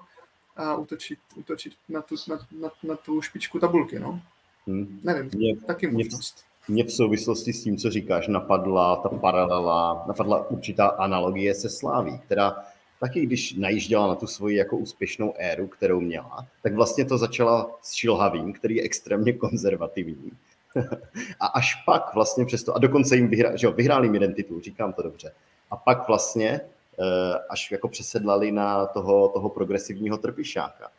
a 0.56 0.76
útočit, 0.76 1.20
útočit 1.36 1.74
na, 1.89 2.02
tu, 2.02 2.16
na, 2.30 2.39
na, 2.60 2.72
na 2.84 2.96
tu 2.96 3.22
špičku 3.22 3.60
tabulky. 3.60 4.00
No. 4.00 4.22
Hmm. 4.68 5.00
Nevím, 5.04 5.30
mě, 5.36 5.58
taky 5.58 5.88
možnost. 5.88 6.46
Mě 6.68 6.84
v 6.84 6.92
souvislosti 6.92 7.54
s 7.54 7.63
tím, 7.63 7.78
co 7.78 7.89
říkáš, 7.89 8.28
napadla 8.28 8.96
ta 8.96 9.10
paralela, 9.10 10.04
napadla 10.08 10.50
určitá 10.50 10.88
analogie 10.88 11.56
se 11.56 11.70
Sláví, 11.70 12.20
která 12.20 12.56
taky 13.00 13.26
když 13.26 13.54
najížděla 13.54 14.08
na 14.08 14.16
tu 14.16 14.28
svoji 14.28 14.58
jako 14.58 14.78
úspěšnou 14.78 15.34
éru, 15.38 15.68
kterou 15.68 16.02
měla, 16.02 16.48
tak 16.62 16.74
vlastně 16.74 17.06
to 17.06 17.18
začala 17.18 17.72
s 17.82 17.94
Šilhavým, 17.94 18.54
který 18.54 18.76
je 18.76 18.84
extrémně 18.84 19.34
konzervativní. 19.34 20.32
a 21.39 21.48
až 21.48 21.84
pak 21.86 22.13
vlastně 22.13 22.46
přesto, 22.46 22.76
a 22.76 22.80
dokonce 22.80 23.16
jim 23.16 23.28
vyhrál, 23.28 23.58
že 23.58 23.68
jo, 23.68 23.72
vyhrál 23.74 24.04
jim 24.04 24.13
jeden 24.13 24.34
titul, 24.34 24.62
říkám 24.62 24.94
to 24.94 25.02
dobře, 25.02 25.32
a 25.74 25.76
pak 25.76 26.08
vlastně 26.08 26.62
eh, 27.00 27.40
až 27.50 27.72
jako 27.72 27.88
přesedlali 27.88 28.52
na 28.52 28.86
toho, 28.86 29.30
toho 29.30 29.50
progresivního 29.50 30.18
trpišáka. 30.18 30.90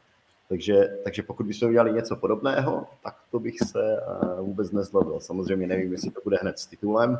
Takže, 0.49 0.99
takže 1.05 1.23
pokud 1.23 1.47
bychom 1.47 1.69
udělali 1.69 1.93
něco 1.93 2.17
podobného, 2.17 2.87
tak 3.03 3.17
to 3.31 3.39
bych 3.41 3.55
se 3.61 3.97
eh, 3.97 4.41
vůbec 4.41 4.71
nezlobil. 4.71 5.21
Samozřejmě 5.21 5.67
nevím, 5.67 5.93
jestli 5.93 6.11
to 6.11 6.21
bude 6.25 6.39
hned 6.41 6.59
s 6.59 6.67
titulem, 6.67 7.19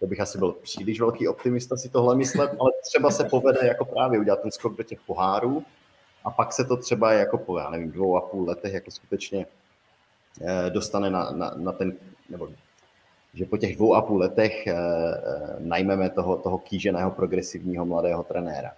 to 0.00 0.06
bych 0.06 0.20
asi 0.20 0.38
byl 0.38 0.52
příliš 0.52 1.00
velký 1.00 1.28
optimista 1.28 1.76
si 1.76 1.88
tohle 1.88 2.16
myslet, 2.16 2.50
ale 2.60 2.70
třeba 2.82 3.10
se 3.10 3.24
povede 3.24 3.66
jako 3.66 3.84
právě 3.84 4.20
udělat 4.20 4.40
ten 4.42 4.50
skok 4.50 4.76
do 4.76 4.82
těch 4.82 5.00
pohárů 5.00 5.64
a 6.24 6.30
pak 6.30 6.52
se 6.52 6.64
to 6.64 6.76
třeba 6.76 7.12
jako 7.12 7.38
po, 7.38 7.58
já 7.58 7.70
nevím, 7.70 7.90
dvou 7.90 8.16
a 8.16 8.20
půl 8.20 8.48
letech 8.48 8.74
jako 8.74 8.90
skutečně 8.90 9.46
eh, 10.40 10.70
dostane 10.70 11.10
na, 11.10 11.30
na, 11.30 11.52
na 11.56 11.72
ten, 11.72 11.92
nebo 12.28 12.48
že 13.36 13.44
po 13.44 13.56
těch 13.56 13.76
dvou 13.76 13.94
a 13.94 14.02
půl 14.02 14.18
letech 14.18 14.66
eh, 14.66 14.74
najmeme 15.58 16.10
toho, 16.10 16.36
toho 16.36 16.58
kýženého 16.58 17.10
progresivního 17.10 17.86
mladého 17.86 18.22
trenéra. 18.22 18.72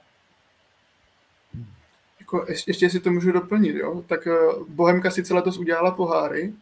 Jako, 2.21 2.47
ještě 2.66 2.90
si 2.90 3.01
to 3.01 3.11
můžu 3.11 3.33
doplnit, 3.33 3.77
jo? 3.77 4.03
tak 4.07 4.29
Bohemka 4.68 5.11
sice 5.11 5.35
letos 5.35 5.59
udělala 5.59 5.90
poháry, 5.90 6.53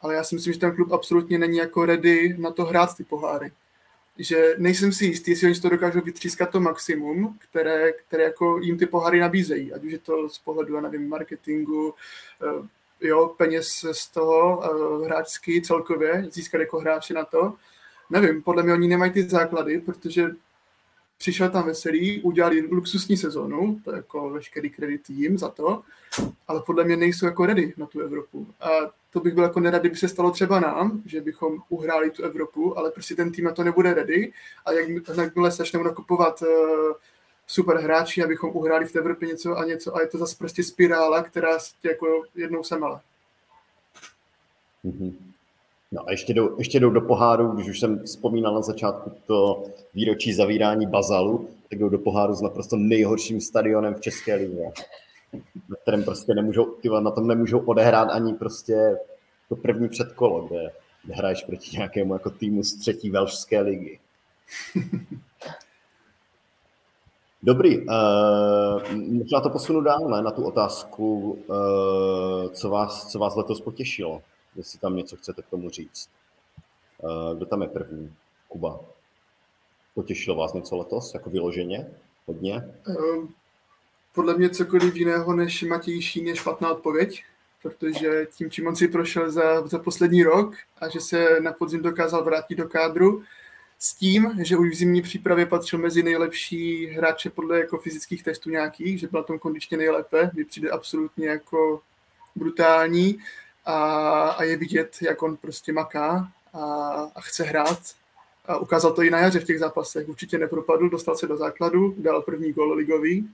ale 0.00 0.14
já 0.14 0.24
si 0.24 0.34
myslím, 0.34 0.52
že 0.52 0.58
ten 0.58 0.74
klub 0.74 0.92
absolutně 0.92 1.38
není 1.38 1.58
jako 1.58 1.84
ready 1.84 2.36
na 2.38 2.50
to 2.50 2.64
hrát 2.64 2.96
ty 2.96 3.04
poháry 3.04 3.52
že 4.18 4.54
nejsem 4.58 4.92
si 4.92 5.04
jistý, 5.04 5.30
jestli 5.30 5.46
oni 5.46 5.60
to 5.60 5.68
dokážou 5.68 6.00
vytřískat 6.00 6.50
to 6.50 6.60
maximum, 6.60 7.38
které, 7.38 7.92
které 7.92 8.22
jako 8.22 8.58
jim 8.58 8.78
ty 8.78 8.86
pohary 8.86 9.20
nabízejí, 9.20 9.72
ať 9.72 9.84
už 9.84 9.92
je 9.92 9.98
to 9.98 10.28
z 10.28 10.38
pohledu, 10.38 10.74
já 10.74 10.80
nevím, 10.80 11.08
marketingu, 11.08 11.94
eh, 12.42 12.68
jo, 13.02 13.34
peněz 13.36 13.84
z 13.92 14.08
toho 14.08 14.58
uh, 14.58 15.06
hráčský 15.06 15.62
celkově, 15.62 16.26
získat 16.30 16.60
jako 16.60 16.78
hráče 16.78 17.14
na 17.14 17.24
to. 17.24 17.54
Nevím, 18.10 18.42
podle 18.42 18.62
mě 18.62 18.72
oni 18.72 18.88
nemají 18.88 19.12
ty 19.12 19.22
základy, 19.22 19.78
protože 19.78 20.30
přišel 21.18 21.50
tam 21.50 21.66
veselý, 21.66 22.22
udělali 22.22 22.60
luxusní 22.60 23.16
sezonu, 23.16 23.80
to 23.84 23.90
je 23.90 23.96
jako 23.96 24.30
veškerý 24.30 24.70
kredit 24.70 25.10
jim 25.10 25.38
za 25.38 25.48
to, 25.48 25.82
ale 26.48 26.62
podle 26.66 26.84
mě 26.84 26.96
nejsou 26.96 27.26
jako 27.26 27.46
ready 27.46 27.74
na 27.76 27.86
tu 27.86 28.00
Evropu. 28.00 28.46
A 28.60 28.68
to 29.10 29.20
bych 29.20 29.34
byl 29.34 29.44
jako 29.44 29.60
nerad, 29.60 29.82
kdyby 29.82 29.96
se 29.96 30.08
stalo 30.08 30.30
třeba 30.30 30.60
nám, 30.60 31.02
že 31.06 31.20
bychom 31.20 31.58
uhráli 31.68 32.10
tu 32.10 32.22
Evropu, 32.22 32.78
ale 32.78 32.90
prostě 32.90 33.14
ten 33.14 33.32
tým 33.32 33.44
na 33.44 33.52
to 33.52 33.64
nebude 33.64 33.94
ready 33.94 34.32
a 34.64 34.72
jak, 34.72 34.88
jakmile 35.16 35.50
začneme 35.50 35.84
nakupovat 35.84 36.42
uh, 36.42 36.48
super 37.46 37.76
hráči, 37.76 38.24
abychom 38.24 38.50
uhráli 38.56 38.86
v 38.86 38.92
té 38.92 38.98
Evropě 38.98 39.28
něco 39.28 39.58
a 39.58 39.64
něco 39.64 39.96
a 39.96 40.00
je 40.00 40.06
to 40.06 40.18
zase 40.18 40.36
prostě 40.38 40.62
spirála, 40.62 41.22
která 41.22 41.58
tě 41.82 41.88
jako 41.88 42.06
jednou 42.34 42.62
semele. 42.62 43.00
Mm-hmm. 44.84 45.12
No 45.92 46.08
a 46.08 46.10
ještě 46.10 46.34
jdou, 46.34 46.58
ještě 46.58 46.80
jdou 46.80 46.90
do 46.90 47.00
poháru, 47.00 47.48
když 47.48 47.68
už 47.68 47.80
jsem 47.80 48.04
vzpomínal 48.04 48.54
na 48.54 48.62
začátku 48.62 49.12
to 49.26 49.64
výročí 49.94 50.32
zavírání 50.32 50.86
Bazalu, 50.86 51.48
tak 51.70 51.78
jdou 51.78 51.88
do 51.88 51.98
poháru 51.98 52.34
s 52.34 52.40
naprosto 52.40 52.76
nejhorším 52.76 53.40
stadionem 53.40 53.94
v 53.94 54.00
České 54.00 54.34
lině 54.34 54.72
na 55.68 55.76
kterém 55.82 56.04
prostě 56.04 56.34
nemůžou, 56.34 56.64
tyhle, 56.64 57.02
na 57.02 57.10
tom 57.10 57.26
nemůžou 57.26 57.58
odehrát 57.58 58.10
ani 58.10 58.34
prostě 58.34 58.96
to 59.48 59.56
první 59.56 59.88
předkolo, 59.88 60.42
kde, 60.42 60.72
kde 61.04 61.14
hraješ 61.14 61.42
proti 61.42 61.76
nějakému 61.76 62.12
jako 62.12 62.30
týmu 62.30 62.62
z 62.62 62.74
třetí 62.74 63.10
velšské 63.10 63.60
ligy. 63.60 63.98
Dobrý, 67.44 67.78
uh, 67.78 67.86
možná 68.94 69.40
to 69.40 69.50
posunu 69.50 69.80
dál, 69.80 70.08
ne, 70.08 70.22
na 70.22 70.30
tu 70.30 70.44
otázku, 70.44 71.30
uh, 71.46 72.52
co, 72.52 72.70
vás, 72.70 73.06
co 73.06 73.18
vás 73.18 73.36
letos 73.36 73.60
potěšilo, 73.60 74.22
jestli 74.56 74.78
tam 74.78 74.96
něco 74.96 75.16
chcete 75.16 75.42
k 75.42 75.50
tomu 75.50 75.70
říct. 75.70 76.08
Uh, 77.02 77.36
kdo 77.36 77.46
tam 77.46 77.62
je 77.62 77.68
první? 77.68 78.12
Kuba. 78.48 78.80
Potěšilo 79.94 80.36
vás 80.36 80.52
něco 80.52 80.76
letos, 80.76 81.14
jako 81.14 81.30
vyloženě? 81.30 81.90
Hodně? 82.26 82.74
Podle 84.14 84.34
mě 84.34 84.50
cokoliv 84.50 84.96
jiného 84.96 85.32
než 85.32 85.62
Matěj 85.62 86.02
Šín 86.02 86.26
je 86.26 86.36
špatná 86.36 86.72
odpověď, 86.72 87.24
protože 87.62 88.26
tím, 88.36 88.50
čím 88.50 88.66
on 88.66 88.76
si 88.76 88.88
prošel 88.88 89.30
za, 89.30 89.66
za 89.66 89.78
poslední 89.78 90.22
rok 90.22 90.54
a 90.80 90.88
že 90.88 91.00
se 91.00 91.40
na 91.40 91.52
podzim 91.52 91.82
dokázal 91.82 92.24
vrátit 92.24 92.54
do 92.54 92.68
kádru, 92.68 93.22
s 93.84 93.94
tím, 93.94 94.32
že 94.42 94.56
už 94.56 94.68
v 94.70 94.74
zimní 94.74 95.02
přípravě 95.02 95.46
patřil 95.46 95.78
mezi 95.78 96.02
nejlepší 96.02 96.86
hráče 96.86 97.30
podle 97.30 97.58
jako 97.58 97.78
fyzických 97.78 98.22
testů 98.22 98.50
nějakých, 98.50 99.00
že 99.00 99.08
byl 99.08 99.24
tom 99.24 99.38
kondičně 99.38 99.76
nejlépe, 99.76 100.30
mi 100.34 100.44
přijde 100.44 100.70
absolutně 100.70 101.28
jako 101.28 101.82
brutální 102.36 103.18
a, 103.64 103.74
a 104.30 104.42
je 104.42 104.56
vidět, 104.56 104.96
jak 105.02 105.22
on 105.22 105.36
prostě 105.36 105.72
maká 105.72 106.32
a, 106.52 106.60
a 107.14 107.20
chce 107.20 107.44
hrát. 107.44 107.80
A 108.46 108.56
ukázal 108.56 108.92
to 108.92 109.02
i 109.02 109.10
na 109.10 109.18
jaře 109.18 109.40
v 109.40 109.44
těch 109.44 109.58
zápasech. 109.58 110.08
Určitě 110.08 110.38
nepropadl, 110.38 110.88
dostal 110.88 111.16
se 111.16 111.26
do 111.26 111.36
základu, 111.36 111.94
dal 111.98 112.22
první 112.22 112.52
gol 112.52 112.72
ligový 112.72 113.28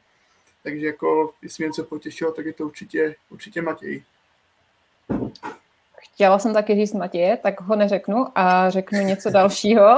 takže 0.62 0.87
jako, 0.87 1.34
jestli 1.42 1.62
mě 1.62 1.68
něco 1.68 1.84
potěšilo, 1.84 2.32
tak 2.32 2.46
je 2.46 2.52
to 2.52 2.64
určitě, 2.64 3.16
určitě 3.30 3.62
Matěj. 3.62 4.04
Chtěla 6.00 6.38
jsem 6.38 6.54
taky 6.54 6.74
říct 6.74 6.92
Matěje, 6.92 7.37
tak 7.37 7.61
ho 7.61 7.76
neřeknu 7.76 8.26
a 8.34 8.70
řeknu 8.70 9.00
něco 9.00 9.30
dalšího, 9.30 9.96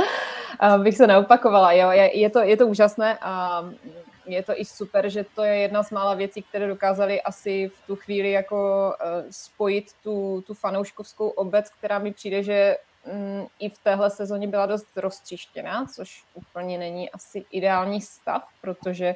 abych 0.60 0.96
se 0.96 1.06
neopakovala. 1.06 1.72
Jo, 1.72 1.90
je, 1.90 2.18
je, 2.18 2.30
to, 2.30 2.38
je 2.38 2.56
to 2.56 2.66
úžasné 2.66 3.18
a 3.20 3.64
je 4.26 4.42
to 4.42 4.52
i 4.60 4.64
super, 4.64 5.08
že 5.08 5.24
to 5.34 5.42
je 5.42 5.56
jedna 5.56 5.82
z 5.82 5.90
mála 5.90 6.14
věcí, 6.14 6.42
které 6.42 6.66
dokázali 6.66 7.22
asi 7.22 7.68
v 7.68 7.86
tu 7.86 7.96
chvíli 7.96 8.30
jako 8.30 8.92
uh, 8.92 9.30
spojit 9.30 9.92
tu, 10.02 10.44
tu 10.46 10.54
fanouškovskou 10.54 11.28
obec, 11.28 11.70
která 11.78 11.98
mi 11.98 12.12
přijde, 12.12 12.42
že 12.42 12.76
um, 13.04 13.46
i 13.58 13.68
v 13.68 13.78
téhle 13.78 14.10
sezóně 14.10 14.48
byla 14.48 14.66
dost 14.66 14.86
roztřištěná, 14.96 15.86
což 15.94 16.24
úplně 16.34 16.78
není 16.78 17.10
asi 17.10 17.44
ideální 17.50 18.00
stav, 18.00 18.48
protože 18.60 19.14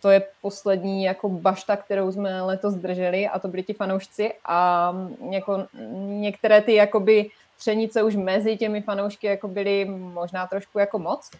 to 0.00 0.10
je 0.10 0.22
poslední 0.42 1.04
jako 1.04 1.28
bašta, 1.28 1.76
kterou 1.76 2.12
jsme 2.12 2.42
letos 2.42 2.74
drželi 2.74 3.28
a 3.28 3.38
to 3.38 3.48
byli 3.48 3.62
ti 3.62 3.72
fanoušci. 3.72 4.34
A 4.44 4.92
jako 5.30 5.66
některé 6.06 6.60
ty 6.60 6.74
jakoby 6.74 7.30
třenice 7.58 8.02
už 8.02 8.16
mezi 8.16 8.56
těmi 8.56 8.82
fanoušky 8.82 9.26
jako 9.26 9.48
byly 9.48 9.84
možná 9.84 10.46
trošku 10.46 10.78
jako 10.78 10.98
moc. 10.98 11.30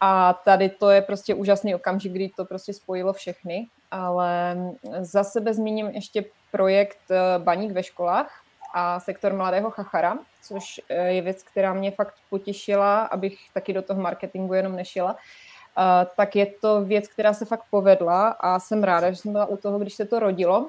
A 0.00 0.32
tady 0.32 0.68
to 0.68 0.90
je 0.90 1.02
prostě 1.02 1.34
úžasný 1.34 1.74
okamžik, 1.74 2.12
kdy 2.12 2.28
to 2.36 2.44
prostě 2.44 2.72
spojilo 2.72 3.12
všechny, 3.12 3.66
ale 3.90 4.56
za 5.00 5.24
sebe 5.24 5.54
zmíním 5.54 5.86
ještě 5.86 6.24
projekt 6.52 7.10
eh, 7.10 7.38
Baník 7.38 7.72
ve 7.72 7.82
školách 7.82 8.42
a 8.74 9.00
sektor 9.00 9.32
mladého 9.32 9.70
chachara, 9.70 10.18
což 10.42 10.80
eh, 10.88 11.12
je 11.12 11.22
věc, 11.22 11.42
která 11.42 11.72
mě 11.72 11.90
fakt 11.90 12.14
potěšila, 12.30 13.02
abych 13.02 13.38
taky 13.54 13.72
do 13.72 13.82
toho 13.82 14.00
marketingu 14.00 14.54
jenom 14.54 14.76
nešila, 14.76 15.16
tak 16.16 16.36
je 16.36 16.46
to 16.46 16.84
věc, 16.84 17.08
která 17.08 17.32
se 17.32 17.44
fakt 17.44 17.64
povedla 17.70 18.28
a 18.28 18.60
jsem 18.60 18.84
ráda, 18.84 19.10
že 19.10 19.16
jsem 19.16 19.32
byla 19.32 19.46
u 19.46 19.56
toho, 19.56 19.78
když 19.78 19.94
se 19.94 20.04
to 20.04 20.18
rodilo. 20.18 20.68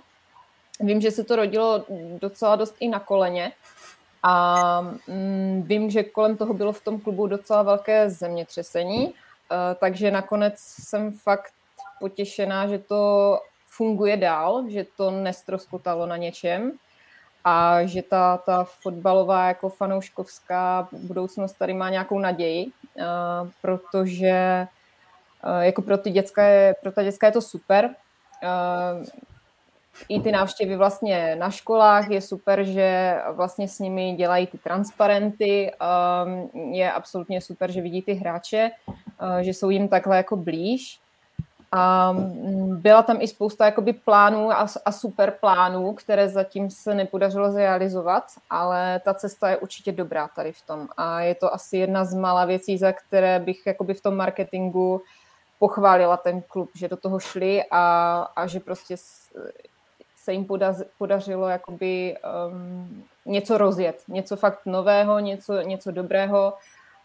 Vím, 0.80 1.02
že 1.02 1.12
se 1.12 1.24
to 1.24 1.36
rodilo 1.36 1.86
docela 2.22 2.56
dost 2.56 2.76
i 2.80 2.88
na 2.88 3.00
koleně 3.00 3.52
a 4.24 4.82
mm, 5.08 5.63
vím, 5.68 5.89
že 5.89 6.04
kolem 6.04 6.38
toho 6.38 6.54
bylo 6.54 6.72
v 6.72 6.84
tom 6.84 7.00
klubu 7.00 7.28
docela 7.28 7.63
velké 7.63 8.10
zemětřesení, 8.10 9.13
takže 9.80 10.12
nakonec 10.12 10.54
jsem 10.58 11.12
fakt 11.12 11.54
potěšená, 12.00 12.68
že 12.68 12.80
to 12.80 13.39
funguje 13.68 14.18
dál, 14.18 14.63
že 14.70 14.86
to 14.98 15.12
nestroskotalo 15.12 16.06
na 16.06 16.18
něčem 16.18 16.72
a 17.44 17.86
že 17.86 18.02
ta, 18.02 18.38
ta 18.38 18.63
fotbalová 18.63 19.48
jako 19.48 19.70
fanouškovská 19.70 20.88
budoucnost 20.91 21.54
tady 21.54 21.74
má 21.74 21.89
nějakou 21.89 22.20
naději, 22.20 22.68
protože 23.62 24.68
jako 25.60 25.81
pro 25.81 25.97
ty 25.97 26.12
děcka 26.12 26.43
je, 26.43 26.75
pro 26.81 26.91
ta 26.91 27.03
děcka 27.03 27.27
je 27.27 27.34
to 27.34 27.41
super. 27.41 27.89
Eh, 28.43 29.05
I 30.10 30.21
ty 30.21 30.31
návštěvy 30.31 30.75
vlastně 30.75 31.36
na 31.36 31.49
školách 31.49 32.10
je 32.10 32.21
super, 32.21 32.63
že 32.63 33.19
vlastně 33.31 33.67
s 33.67 33.79
nimi 33.79 34.13
dělají 34.13 34.47
ty 34.47 34.58
transparenty. 34.58 35.71
Eh, 35.71 36.60
je 36.71 36.91
absolutně 36.91 37.41
super, 37.41 37.71
že 37.71 37.81
vidí 37.81 38.01
ty 38.01 38.13
hráče, 38.13 38.71
že 39.41 39.49
jsou 39.49 39.69
jim 39.69 39.88
takhle 39.88 40.17
jako 40.17 40.36
blíž. 40.36 40.99
A 41.77 42.12
mm, 42.12 42.81
byla 42.81 43.03
tam 43.03 43.17
i 43.21 43.27
spousta 43.27 43.65
jakoby 43.65 43.93
plánů 43.93 44.51
a, 44.51 44.67
a 44.86 44.91
super 44.91 45.34
plánů, 45.39 45.93
které 45.93 46.29
zatím 46.29 46.69
se 46.69 46.95
nepodařilo 46.95 47.51
zrealizovat, 47.51 48.23
ale 48.49 49.01
ta 49.05 49.13
cesta 49.13 49.49
je 49.49 49.58
určitě 49.58 49.91
dobrá 49.91 50.27
tady 50.27 50.51
v 50.51 50.62
tom. 50.62 50.88
A 50.97 51.21
je 51.21 51.36
to 51.36 51.53
asi 51.53 51.77
jedna 51.77 52.05
z 52.05 52.13
mála 52.13 52.45
věcí, 52.45 52.77
za 52.77 52.91
které 52.91 53.39
bych 53.39 53.67
jakoby 53.67 53.93
v 53.93 54.01
tom 54.01 54.15
marketingu 54.15 55.01
pochválila 55.60 56.18
ten 56.18 56.41
klub, 56.41 56.70
že 56.76 56.88
do 56.88 56.98
toho 56.98 57.20
šli 57.20 57.63
a, 57.72 58.22
a 58.36 58.48
že 58.48 58.60
prostě 58.60 58.96
se 60.15 60.34
jim 60.34 60.48
podařilo 60.98 61.48
jakoby 61.48 62.18
um, 62.50 63.04
něco 63.26 63.58
rozjet, 63.58 64.04
něco 64.08 64.36
fakt 64.36 64.65
nového, 64.65 65.20
něco, 65.20 65.62
něco 65.62 65.91
dobrého 65.91 66.54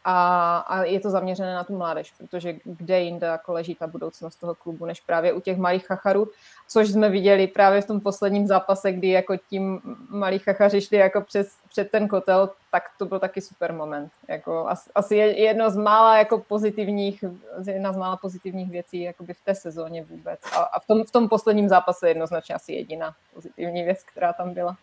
a, 0.05 0.59
a 0.59 0.83
je 0.83 1.01
to 1.01 1.11
zaměřené 1.11 1.55
na 1.55 1.65
tu 1.65 1.77
mládež, 1.77 2.13
protože 2.19 2.55
kde 2.65 3.01
jinde 3.01 3.27
jako 3.27 3.53
leží 3.53 3.75
ta 3.75 3.87
budoucnost 3.87 4.37
toho 4.37 4.55
klubu, 4.55 4.87
než 4.87 5.01
právě 5.01 5.33
u 5.33 5.41
těch 5.41 5.59
malých 5.59 5.87
chacharů, 5.87 6.29
což 6.69 6.89
jsme 6.89 7.09
viděli 7.09 7.47
právě 7.47 7.81
v 7.81 7.87
tom 7.87 8.01
posledním 8.01 8.47
zápase, 8.47 8.93
kdy 8.93 9.09
jako 9.09 9.37
tím 9.37 9.81
malí 10.09 10.39
chachaři 10.39 10.81
šli 10.81 10.97
jako 10.97 11.21
přes, 11.21 11.53
před 11.69 11.91
ten 11.91 12.09
kotel, 12.09 12.51
tak 12.71 12.83
to 12.99 13.07
byl 13.07 13.19
taky 13.19 13.41
super 13.41 13.73
moment. 13.73 14.13
Jako 14.29 14.69
asi 14.95 15.17
je 15.17 15.41
jedno 15.41 15.71
z 15.71 15.77
mála 15.77 16.19
jako 16.19 16.39
pozitivních, 16.39 17.25
jedna 17.67 17.93
z 17.93 17.97
mála 17.97 18.17
pozitivních 18.17 18.71
věcí 18.71 19.09
v 19.33 19.45
té 19.45 19.55
sezóně 19.55 20.05
vůbec. 20.05 20.41
A, 20.53 20.57
a 20.57 20.81
v, 20.81 20.87
tom, 20.87 21.05
v 21.05 21.11
tom 21.11 21.29
posledním 21.29 21.69
zápase 21.69 22.09
jednoznačně 22.09 22.55
asi 22.55 22.73
jediná 22.73 23.15
pozitivní 23.35 23.83
věc, 23.83 24.03
která 24.03 24.33
tam 24.33 24.55
byla. 24.55 24.77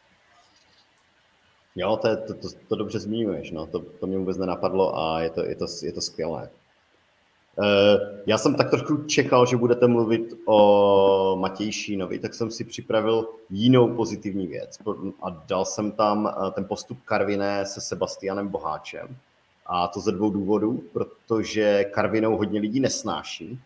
Jo, 1.78 1.98
to, 2.02 2.18
to, 2.28 2.34
to, 2.34 2.48
to 2.68 2.76
dobře 2.76 3.00
zmiňuješ, 3.00 3.52
no. 3.52 3.66
to, 3.66 3.80
to 3.80 4.08
mě 4.08 4.18
vůbec 4.18 4.38
nenapadlo 4.38 5.00
a 5.00 5.22
je 5.22 5.30
to, 5.30 5.46
je 5.46 5.56
to, 5.56 5.66
je 5.84 5.94
to 5.94 6.02
skvělé. 6.02 6.50
Eh, 7.64 8.22
já 8.26 8.38
jsem 8.38 8.56
tak 8.56 8.70
trošku 8.70 8.98
čekal, 8.98 9.46
že 9.46 9.58
budete 9.58 9.88
mluvit 9.88 10.34
o 10.46 11.38
Matěji 11.40 11.72
Šínovi, 11.72 12.20
tak 12.20 12.34
jsem 12.34 12.52
si 12.52 12.64
připravil 12.64 13.28
jinou 13.50 13.96
pozitivní 13.96 14.48
věc 14.48 14.80
a 15.22 15.30
dal 15.30 15.66
jsem 15.66 15.92
tam 15.92 16.28
eh, 16.28 16.52
ten 16.52 16.66
postup 16.66 17.02
Karviné 17.06 17.66
se 17.66 17.82
Sebastianem 17.82 18.48
Boháčem. 18.48 19.16
A 19.66 19.88
to 19.88 20.00
ze 20.00 20.12
dvou 20.12 20.30
důvodů, 20.30 20.84
protože 20.94 21.84
Karvinou 21.84 22.38
hodně 22.38 22.60
lidí 22.60 22.80
nesnáší. 22.80 23.60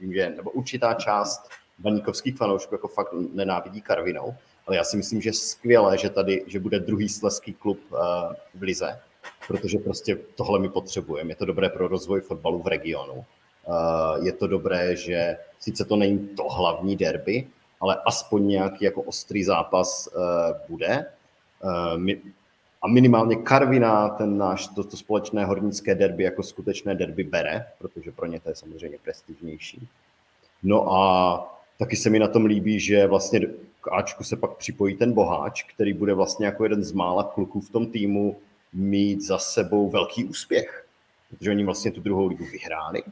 Vím, 0.00 0.14
že 0.14 0.32
nebo 0.36 0.50
určitá 0.50 0.94
část 0.94 1.48
baníkovských 1.78 2.36
fanoušků 2.36 2.74
jako 2.74 2.88
fakt 2.88 3.12
nenávidí 3.34 3.80
Karvinou, 3.80 4.34
ale 4.68 4.76
já 4.76 4.84
si 4.84 4.96
myslím, 4.96 5.20
že 5.20 5.32
skvělé, 5.32 5.98
že 5.98 6.10
tady, 6.10 6.44
že 6.46 6.60
bude 6.60 6.80
druhý 6.80 7.08
sleský 7.08 7.52
klub 7.52 7.80
eh, 7.92 7.96
v 8.54 8.62
Lize, 8.62 9.00
protože 9.48 9.78
prostě 9.78 10.18
tohle 10.34 10.58
my 10.58 10.68
potřebujeme. 10.68 11.30
Je 11.30 11.36
to 11.36 11.44
dobré 11.44 11.68
pro 11.68 11.88
rozvoj 11.88 12.20
fotbalu 12.20 12.62
v 12.62 12.66
regionu. 12.66 13.24
Eh, 13.24 14.26
je 14.26 14.32
to 14.32 14.46
dobré, 14.46 14.96
že 14.96 15.36
sice 15.60 15.84
to 15.84 15.96
není 15.96 16.28
to 16.28 16.44
hlavní 16.44 16.96
derby, 16.96 17.48
ale 17.80 17.96
aspoň 18.06 18.48
nějaký 18.48 18.84
jako 18.84 19.02
ostrý 19.02 19.44
zápas 19.44 20.08
eh, 20.08 20.54
bude. 20.68 21.06
A 22.82 22.88
minimálně 22.88 23.36
Karvina 23.36 24.08
ten 24.08 24.38
náš, 24.38 24.66
to, 24.66 24.84
to 24.84 24.96
společné 24.96 25.44
hornické 25.44 25.94
derby 25.94 26.24
jako 26.24 26.42
skutečné 26.42 26.94
derby 26.94 27.24
bere, 27.24 27.66
protože 27.78 28.12
pro 28.12 28.26
ně 28.26 28.40
to 28.40 28.48
je 28.48 28.54
samozřejmě 28.54 28.98
prestižnější. 29.02 29.88
No 30.62 30.92
a 30.92 31.58
taky 31.78 31.96
se 31.96 32.10
mi 32.10 32.18
na 32.18 32.28
tom 32.28 32.44
líbí, 32.44 32.80
že 32.80 33.06
vlastně 33.06 33.40
Ačku 33.92 34.24
se 34.24 34.36
pak 34.36 34.56
připojí 34.56 34.96
ten 34.96 35.12
boháč, 35.12 35.62
který 35.62 35.92
bude 35.92 36.14
vlastně 36.14 36.46
jako 36.46 36.64
jeden 36.64 36.82
z 36.82 36.92
mála 36.92 37.24
kluků 37.24 37.60
v 37.60 37.70
tom 37.70 37.86
týmu 37.86 38.36
mít 38.72 39.22
za 39.22 39.38
sebou 39.38 39.90
velký 39.90 40.24
úspěch, 40.24 40.86
protože 41.30 41.50
oni 41.50 41.64
vlastně 41.64 41.90
tu 41.90 42.00
druhou 42.00 42.26
ligu 42.26 42.44
vyhráli. 42.44 43.02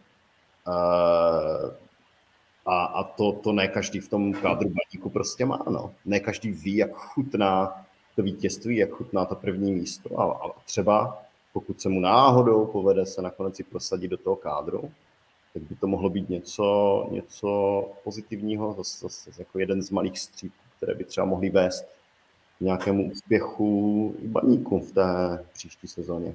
A, 2.67 2.85
a 2.85 3.05
to, 3.05 3.33
to 3.33 3.53
ne 3.53 3.69
každý 3.69 4.01
v 4.01 4.09
tom 4.09 4.33
kádru 4.33 4.69
baníku 4.69 5.11
prostě 5.11 5.47
má. 5.47 5.65
No. 5.71 5.95
Ne 6.05 6.21
každý 6.21 6.51
ví, 6.51 6.77
jak 6.77 6.93
chutná 6.93 7.85
to 8.17 8.23
vítězství, 8.23 8.77
jak 8.77 8.91
chutná 8.91 9.25
to 9.25 9.35
první 9.35 9.73
místo. 9.73 10.21
A, 10.21 10.25
a 10.25 10.51
třeba 10.65 11.23
pokud 11.53 11.81
se 11.81 11.89
mu 11.89 12.01
náhodou 12.01 12.67
povede 12.67 13.07
se 13.07 13.23
nakonec 13.23 13.61
i 13.61 13.63
prosadit 13.63 14.09
do 14.09 14.17
toho 14.17 14.37
kádru, 14.37 14.91
tak 15.55 15.63
by 15.63 15.75
to 15.75 15.87
mohlo 15.87 16.11
být 16.11 16.29
něco, 16.29 17.07
něco 17.11 17.81
pozitivního, 18.05 18.75
zase, 18.79 18.99
zase 19.09 19.31
jako 19.39 19.59
jeden 19.59 19.83
z 19.83 19.91
malých 19.91 20.19
střípků, 20.19 20.66
které 20.77 20.95
by 20.95 21.05
třeba 21.05 21.27
mohly 21.27 21.51
vést 21.51 21.85
k 22.59 22.61
nějakému 22.61 23.11
úspěchu 23.11 24.15
baníku 24.23 24.81
v 24.81 24.93
té 24.93 25.05
příští 25.53 25.89
sezóně. 25.89 26.35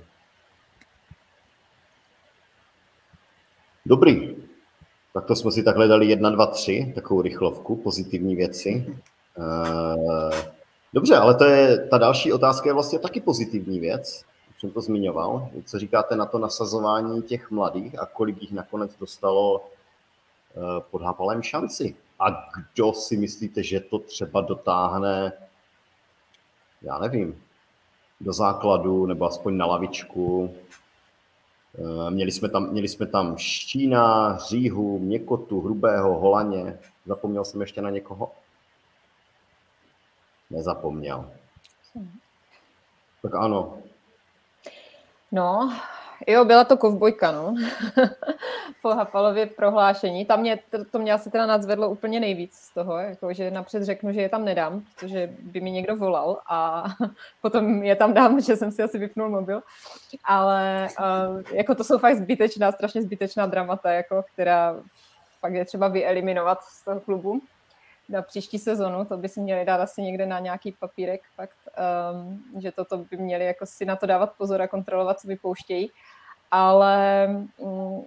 Dobrý. 3.86 4.36
Tak 5.14 5.26
to 5.26 5.36
jsme 5.36 5.52
si 5.52 5.64
takhle 5.64 5.88
dali 5.88 6.06
jedna, 6.06 6.30
dva, 6.30 6.46
tři, 6.46 6.92
takovou 6.96 7.22
rychlovku, 7.22 7.76
pozitivní 7.76 8.36
věci. 8.36 8.96
Eh, 9.40 10.52
dobře, 10.94 11.16
ale 11.16 11.36
to 11.36 11.46
je, 11.46 11.88
ta 11.88 11.98
další 11.98 12.34
otázka 12.34 12.70
je 12.70 12.74
vlastně 12.74 13.00
taky 13.00 13.22
pozitivní 13.22 13.80
věc 13.80 14.26
jsem 14.62 14.72
to 14.72 14.82
zmiňoval. 14.82 15.50
Co 15.66 15.80
říkáte 15.80 16.16
na 16.16 16.26
to 16.26 16.40
nasazování 16.40 17.22
těch 17.22 17.52
mladých 17.52 18.00
a 18.00 18.06
kolik 18.06 18.42
jich 18.42 18.52
nakonec 18.52 18.98
dostalo 19.00 19.62
eh, 19.62 20.60
pod 20.92 21.02
Hapalem 21.02 21.42
šanci? 21.42 21.96
A 22.22 22.50
kdo 22.56 22.94
si 22.94 23.18
myslíte, 23.18 23.64
že 23.64 23.80
to 23.80 24.00
třeba 24.00 24.42
dotáhne, 24.42 25.34
já 26.82 27.00
nevím, 27.00 27.44
do 28.22 28.34
základu 28.34 29.06
nebo 29.06 29.26
aspoň 29.26 29.58
na 29.58 29.66
lavičku? 29.66 30.56
Eh, 31.76 32.12
měli 32.12 32.32
jsme 32.32 32.50
tam, 32.50 32.70
měli 32.70 32.88
jsme 32.88 33.06
tam 33.06 33.38
Štína, 33.38 34.38
Říhu, 34.38 35.00
Měkotu, 35.00 35.62
Hrubého, 35.62 36.20
Holaně. 36.20 36.80
Zapomněl 37.06 37.46
jsem 37.46 37.62
ještě 37.62 37.82
na 37.82 37.90
někoho? 37.90 38.32
Nezapomněl. 40.50 41.32
Tak 43.22 43.36
ano, 43.36 43.82
No, 45.32 45.74
jo, 46.28 46.46
byla 46.46 46.64
to 46.64 46.78
kovbojka, 46.78 47.32
no. 47.32 47.56
po 48.82 48.90
Hapalově 48.90 49.46
prohlášení. 49.46 50.26
Tam 50.26 50.40
mě, 50.40 50.60
to, 50.70 50.86
to 50.86 51.00
mě 51.00 51.14
asi 51.14 51.32
teda 51.32 51.46
nadzvedlo 51.46 51.90
úplně 51.90 52.20
nejvíc 52.20 52.54
z 52.54 52.74
toho, 52.74 52.98
jako, 52.98 53.34
že 53.34 53.52
napřed 53.52 53.84
řeknu, 53.84 54.14
že 54.14 54.22
je 54.22 54.30
tam 54.30 54.46
nedám, 54.46 54.84
protože 54.96 55.30
by 55.40 55.62
mi 55.62 55.72
někdo 55.72 55.96
volal 55.96 56.40
a 56.50 56.86
potom 57.42 57.84
je 57.84 57.96
tam 57.96 58.14
dám, 58.14 58.42
že 58.42 58.56
jsem 58.56 58.72
si 58.72 58.84
asi 58.84 58.98
vypnul 58.98 59.30
mobil. 59.30 59.62
Ale 60.24 60.88
uh, 61.00 61.42
jako 61.52 61.76
to 61.76 61.84
jsou 61.84 61.98
fakt 61.98 62.16
zbytečná, 62.16 62.72
strašně 62.72 63.02
zbytečná 63.02 63.46
dramata, 63.46 63.92
jako, 63.92 64.24
která 64.34 64.76
fakt 65.40 65.54
je 65.54 65.66
třeba 65.66 65.88
vyeliminovat 65.88 66.64
z 66.64 66.84
toho 66.84 67.00
klubu 67.00 67.42
na 68.12 68.22
příští 68.22 68.60
sezonu, 68.60 69.06
to 69.06 69.18
by 69.18 69.30
si 69.30 69.40
měli 69.40 69.66
dát 69.66 69.82
asi 69.82 70.02
někde 70.02 70.26
na 70.26 70.40
nějaký 70.40 70.72
papírek, 70.72 71.22
fakt, 71.36 71.58
um, 72.14 72.44
že 72.62 72.72
toto 72.72 72.98
by 72.98 73.18
měli 73.18 73.46
jako 73.46 73.66
si 73.66 73.86
na 73.86 73.96
to 73.96 74.06
dávat 74.06 74.34
pozor 74.38 74.62
a 74.62 74.68
kontrolovat, 74.68 75.20
co 75.20 75.28
vypouštějí. 75.28 75.92
Ale 76.52 77.28
um, 77.58 78.06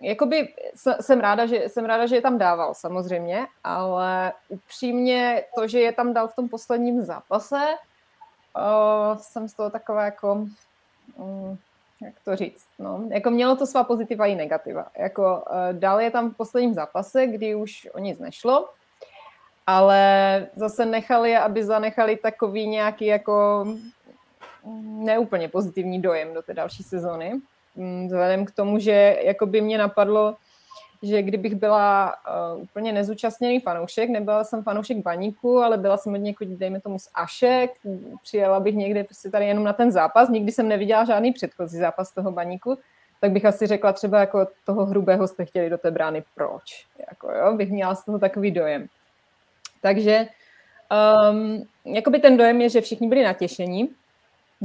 jakoby 0.00 0.54
jsem 1.00 1.20
ráda, 1.20 1.46
že, 1.46 1.68
jsem 1.68 1.84
ráda, 1.84 2.06
že 2.06 2.14
je 2.14 2.22
tam 2.22 2.38
dával 2.38 2.74
samozřejmě, 2.74 3.46
ale 3.64 4.32
upřímně 4.48 5.44
to, 5.54 5.68
že 5.68 5.80
je 5.80 5.92
tam 5.92 6.12
dal 6.12 6.28
v 6.28 6.34
tom 6.34 6.48
posledním 6.48 7.02
zápase, 7.02 7.60
uh, 8.56 9.18
jsem 9.18 9.48
z 9.48 9.54
toho 9.54 9.70
taková 9.70 10.04
jako, 10.04 10.46
um, 11.14 11.58
jak 12.02 12.14
to 12.24 12.36
říct, 12.36 12.66
no, 12.78 13.04
jako 13.08 13.30
mělo 13.30 13.56
to 13.56 13.66
svá 13.66 13.84
pozitiva 13.84 14.26
i 14.26 14.34
negativa. 14.34 14.86
Jako 14.98 15.44
uh, 15.50 15.78
dal 15.78 16.00
je 16.00 16.10
tam 16.10 16.30
v 16.30 16.36
posledním 16.36 16.74
zápase, 16.74 17.26
kdy 17.26 17.54
už 17.54 17.88
o 17.92 17.98
nic 17.98 18.18
nešlo, 18.18 18.68
ale 19.66 20.46
zase 20.56 20.86
nechali, 20.86 21.36
aby 21.36 21.64
zanechali 21.64 22.16
takový 22.16 22.66
nějaký 22.66 23.06
jako 23.06 23.66
neúplně 24.82 25.48
pozitivní 25.48 26.02
dojem 26.02 26.34
do 26.34 26.42
té 26.42 26.54
další 26.54 26.82
sezony. 26.82 27.40
Mm, 27.80 28.06
vzhledem 28.06 28.44
k 28.44 28.50
tomu, 28.50 28.78
že 28.78 29.18
jako 29.22 29.46
by 29.46 29.60
mě 29.60 29.78
napadlo, 29.78 30.36
že 31.02 31.22
kdybych 31.22 31.54
byla 31.54 32.14
uh, 32.54 32.62
úplně 32.62 32.92
nezúčastněný 32.92 33.60
fanoušek, 33.60 34.10
nebyla 34.10 34.44
jsem 34.44 34.62
fanoušek 34.62 34.96
baníku, 34.96 35.58
ale 35.58 35.78
byla 35.78 35.96
jsem 35.96 36.14
od 36.14 36.16
někud, 36.16 36.48
dejme 36.48 36.80
tomu, 36.80 36.98
z 36.98 37.08
Ašek, 37.14 37.70
přijela 38.22 38.60
bych 38.60 38.74
někde 38.74 39.04
prostě 39.04 39.30
tady 39.30 39.46
jenom 39.46 39.64
na 39.64 39.72
ten 39.72 39.92
zápas, 39.92 40.28
nikdy 40.28 40.52
jsem 40.52 40.68
neviděla 40.68 41.04
žádný 41.04 41.32
předchozí 41.32 41.78
zápas 41.78 42.12
toho 42.12 42.32
baníku, 42.32 42.78
tak 43.20 43.30
bych 43.30 43.44
asi 43.44 43.66
řekla 43.66 43.92
třeba 43.92 44.20
jako 44.20 44.46
toho 44.64 44.86
hrubého 44.86 45.28
jste 45.28 45.44
chtěli 45.44 45.70
do 45.70 45.78
té 45.78 45.90
brány, 45.90 46.24
proč? 46.34 46.86
Jako 47.10 47.32
jo, 47.32 47.56
bych 47.56 47.70
měla 47.70 47.94
z 47.94 48.04
toho 48.04 48.18
takový 48.18 48.50
dojem. 48.50 48.86
Takže 49.80 50.26
um, 51.30 51.68
jakoby 51.94 52.18
ten 52.18 52.36
dojem 52.36 52.60
je, 52.60 52.68
že 52.68 52.80
všichni 52.80 53.08
byli 53.08 53.24
natěšení, 53.24 53.88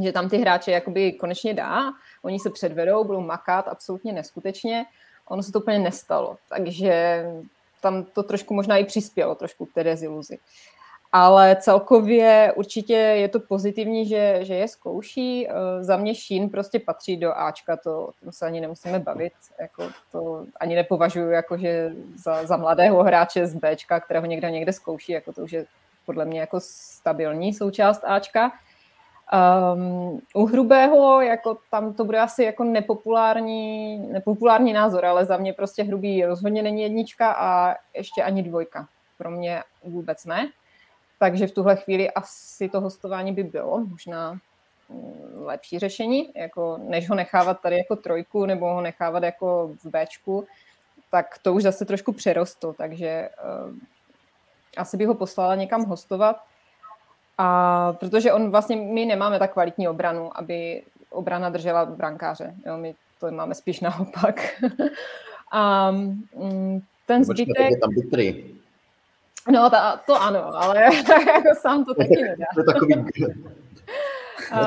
že 0.03 0.11
tam 0.11 0.29
ty 0.29 0.37
hráče 0.37 0.71
jakoby 0.71 1.11
konečně 1.11 1.53
dá, 1.53 1.93
oni 2.21 2.39
se 2.39 2.49
předvedou, 2.49 3.03
budou 3.03 3.21
makat 3.21 3.67
absolutně 3.67 4.13
neskutečně, 4.13 4.85
ono 5.27 5.43
se 5.43 5.51
to 5.51 5.59
úplně 5.59 5.79
nestalo, 5.79 6.37
takže 6.49 7.25
tam 7.81 8.03
to 8.03 8.23
trošku 8.23 8.53
možná 8.53 8.77
i 8.77 8.85
přispělo 8.85 9.35
trošku 9.35 9.65
k 9.65 9.73
té 9.73 9.83
deziluzi. 9.83 10.37
Ale 11.11 11.55
celkově 11.59 12.53
určitě 12.55 12.93
je 12.93 13.27
to 13.27 13.39
pozitivní, 13.39 14.05
že, 14.05 14.39
že 14.41 14.55
je 14.55 14.67
zkouší. 14.67 15.47
Za 15.81 15.97
mě 15.97 16.15
Šín 16.15 16.49
prostě 16.49 16.79
patří 16.79 17.17
do 17.17 17.37
Ačka, 17.37 17.77
to, 17.77 18.09
to 18.23 18.31
se 18.31 18.45
ani 18.45 18.61
nemusíme 18.61 18.99
bavit. 18.99 19.33
Jako 19.59 19.89
to 20.11 20.45
ani 20.59 20.75
nepovažuji 20.75 21.29
jako, 21.29 21.57
že 21.57 21.91
za, 22.15 22.45
za 22.45 22.57
mladého 22.57 23.03
hráče 23.03 23.47
z 23.47 23.55
Bčka, 23.55 23.99
kterého 23.99 24.25
někde 24.25 24.51
někde 24.51 24.73
zkouší, 24.73 25.11
jako 25.11 25.33
to 25.33 25.41
už 25.41 25.51
je 25.51 25.65
podle 26.05 26.25
mě 26.25 26.39
jako 26.39 26.59
stabilní 26.59 27.53
součást 27.53 28.03
Ačka. 28.03 28.51
Um, 29.33 30.21
u 30.33 30.45
Hrubého, 30.45 31.21
jako 31.21 31.57
tam 31.71 31.93
to 31.93 32.05
bude 32.05 32.19
asi 32.19 32.43
jako 32.43 32.63
nepopulární, 32.63 33.97
nepopulární 33.97 34.73
názor, 34.73 35.05
ale 35.05 35.25
za 35.25 35.37
mě 35.37 35.53
prostě 35.53 35.83
Hrubý 35.83 36.25
rozhodně 36.25 36.63
není 36.63 36.81
jednička 36.81 37.31
a 37.31 37.75
ještě 37.95 38.23
ani 38.23 38.43
dvojka. 38.43 38.87
Pro 39.17 39.31
mě 39.31 39.63
vůbec 39.83 40.25
ne. 40.25 40.49
Takže 41.19 41.47
v 41.47 41.51
tuhle 41.51 41.75
chvíli 41.75 42.11
asi 42.11 42.69
to 42.69 42.81
hostování 42.81 43.33
by 43.33 43.43
bylo 43.43 43.79
možná 43.79 44.31
mm, 44.89 45.43
lepší 45.45 45.79
řešení, 45.79 46.31
jako 46.35 46.77
než 46.77 47.09
ho 47.09 47.15
nechávat 47.15 47.61
tady 47.61 47.77
jako 47.77 47.95
trojku 47.95 48.45
nebo 48.45 48.73
ho 48.73 48.81
nechávat 48.81 49.23
jako 49.23 49.71
v 49.83 49.89
Bčku, 49.89 50.47
tak 51.11 51.37
to 51.41 51.53
už 51.53 51.63
zase 51.63 51.85
trošku 51.85 52.13
přerostlo, 52.13 52.73
takže 52.73 53.29
uh, 53.67 53.73
asi 54.77 54.97
bych 54.97 55.07
ho 55.07 55.15
poslala 55.15 55.55
někam 55.55 55.85
hostovat. 55.85 56.37
A 57.37 57.93
protože 57.93 58.33
on 58.33 58.51
vlastně, 58.51 58.75
my 58.75 59.05
nemáme 59.05 59.39
tak 59.39 59.53
kvalitní 59.53 59.87
obranu, 59.87 60.29
aby 60.35 60.81
obrana 61.09 61.49
držela 61.49 61.85
brankáře. 61.85 62.53
Jo, 62.65 62.77
my 62.77 62.95
to 63.19 63.31
máme 63.31 63.55
spíš 63.55 63.79
naopak. 63.81 64.63
a 65.51 65.89
um, 65.89 66.83
ten 67.05 67.23
zbytek... 67.23 67.79
tam. 67.79 67.89
No, 69.51 69.69
ta, 69.69 70.01
to 70.05 70.21
ano, 70.21 70.55
ale 70.55 70.83
jako 71.09 71.49
sám 71.61 71.85
to 71.85 71.93
taky 71.93 72.15
nedá. 72.15 72.45
To 72.53 72.59
je 72.59 72.65
takový... 72.65 72.93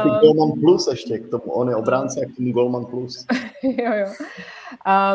Um, 0.04 0.18
Golman 0.20 0.60
plus 0.60 0.86
ještě 0.86 1.18
k 1.18 1.30
tomu, 1.30 1.42
on 1.42 1.68
je 1.68 1.76
obránce 1.76 2.20
a 2.20 2.24
k 2.24 2.36
tomu 2.36 2.52
Golman 2.52 2.84
plus. 2.84 3.26
jo, 3.62 3.92
jo. 3.92 4.06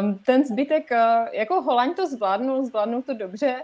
Um, 0.01 0.19
ten 0.25 0.45
zbytek, 0.45 0.91
uh, 0.91 1.27
jako 1.31 1.61
Holaň 1.61 1.93
to 1.93 2.07
zvládnul, 2.07 2.65
zvládnul 2.65 3.01
to 3.01 3.13
dobře. 3.13 3.55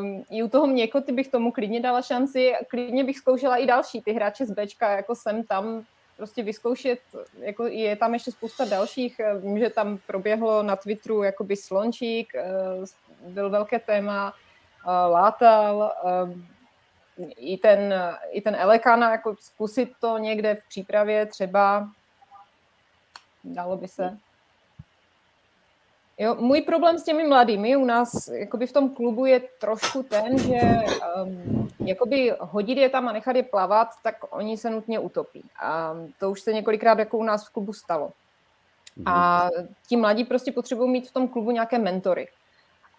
Um, 0.00 0.24
I 0.30 0.42
u 0.42 0.48
toho 0.48 0.66
Měkoty 0.66 1.12
bych 1.12 1.28
tomu 1.28 1.52
klidně 1.52 1.80
dala 1.80 2.02
šanci, 2.02 2.52
klidně 2.68 3.04
bych 3.04 3.18
zkoušela 3.18 3.56
i 3.56 3.66
další, 3.66 4.02
ty 4.02 4.12
hráče 4.12 4.46
z 4.46 4.50
Bčka, 4.50 4.90
jako 4.90 5.14
jsem 5.14 5.44
tam, 5.44 5.84
prostě 6.16 6.42
vyzkoušet, 6.42 6.98
jako 7.38 7.66
je 7.66 7.96
tam 7.96 8.14
ještě 8.14 8.32
spousta 8.32 8.64
dalších, 8.64 9.20
vím, 9.42 9.58
že 9.58 9.70
tam 9.70 9.98
proběhlo 10.06 10.62
na 10.62 10.76
Twitteru 10.76 11.22
jakoby 11.22 11.56
Slončík, 11.56 12.32
byl 13.26 13.50
velké 13.50 13.78
téma, 13.78 14.34
Látal, 14.86 15.92
i 17.36 17.58
ten, 17.58 17.94
i 18.30 18.40
ten 18.40 18.54
Elekana, 18.54 19.10
jako 19.10 19.36
zkusit 19.40 19.92
to 20.00 20.18
někde 20.18 20.54
v 20.54 20.68
přípravě 20.68 21.26
třeba, 21.26 21.88
dalo 23.44 23.76
by 23.76 23.88
se. 23.88 24.18
Jo, 26.18 26.34
můj 26.34 26.60
problém 26.60 26.98
s 26.98 27.04
těmi 27.04 27.28
mladými 27.28 27.76
u 27.76 27.84
nás 27.84 28.28
jakoby 28.28 28.66
v 28.66 28.72
tom 28.72 28.94
klubu 28.94 29.26
je 29.26 29.40
trošku 29.60 30.02
ten, 30.02 30.38
že 30.38 30.60
um, 31.24 31.68
jakoby 31.80 32.32
hodit 32.40 32.78
je 32.78 32.88
tam 32.88 33.08
a 33.08 33.12
nechat 33.12 33.36
je 33.36 33.42
plavat, 33.42 33.88
tak 34.02 34.16
oni 34.30 34.56
se 34.56 34.70
nutně 34.70 34.98
utopí. 34.98 35.44
A 35.62 35.94
to 36.18 36.30
už 36.30 36.40
se 36.40 36.52
několikrát 36.52 36.98
jako 36.98 37.18
u 37.18 37.22
nás 37.22 37.48
v 37.48 37.52
klubu 37.52 37.72
stalo. 37.72 38.10
A 39.06 39.48
ti 39.88 39.96
mladí 39.96 40.24
prostě 40.24 40.52
potřebují 40.52 40.90
mít 40.90 41.08
v 41.08 41.12
tom 41.12 41.28
klubu 41.28 41.50
nějaké 41.50 41.78
mentory. 41.78 42.28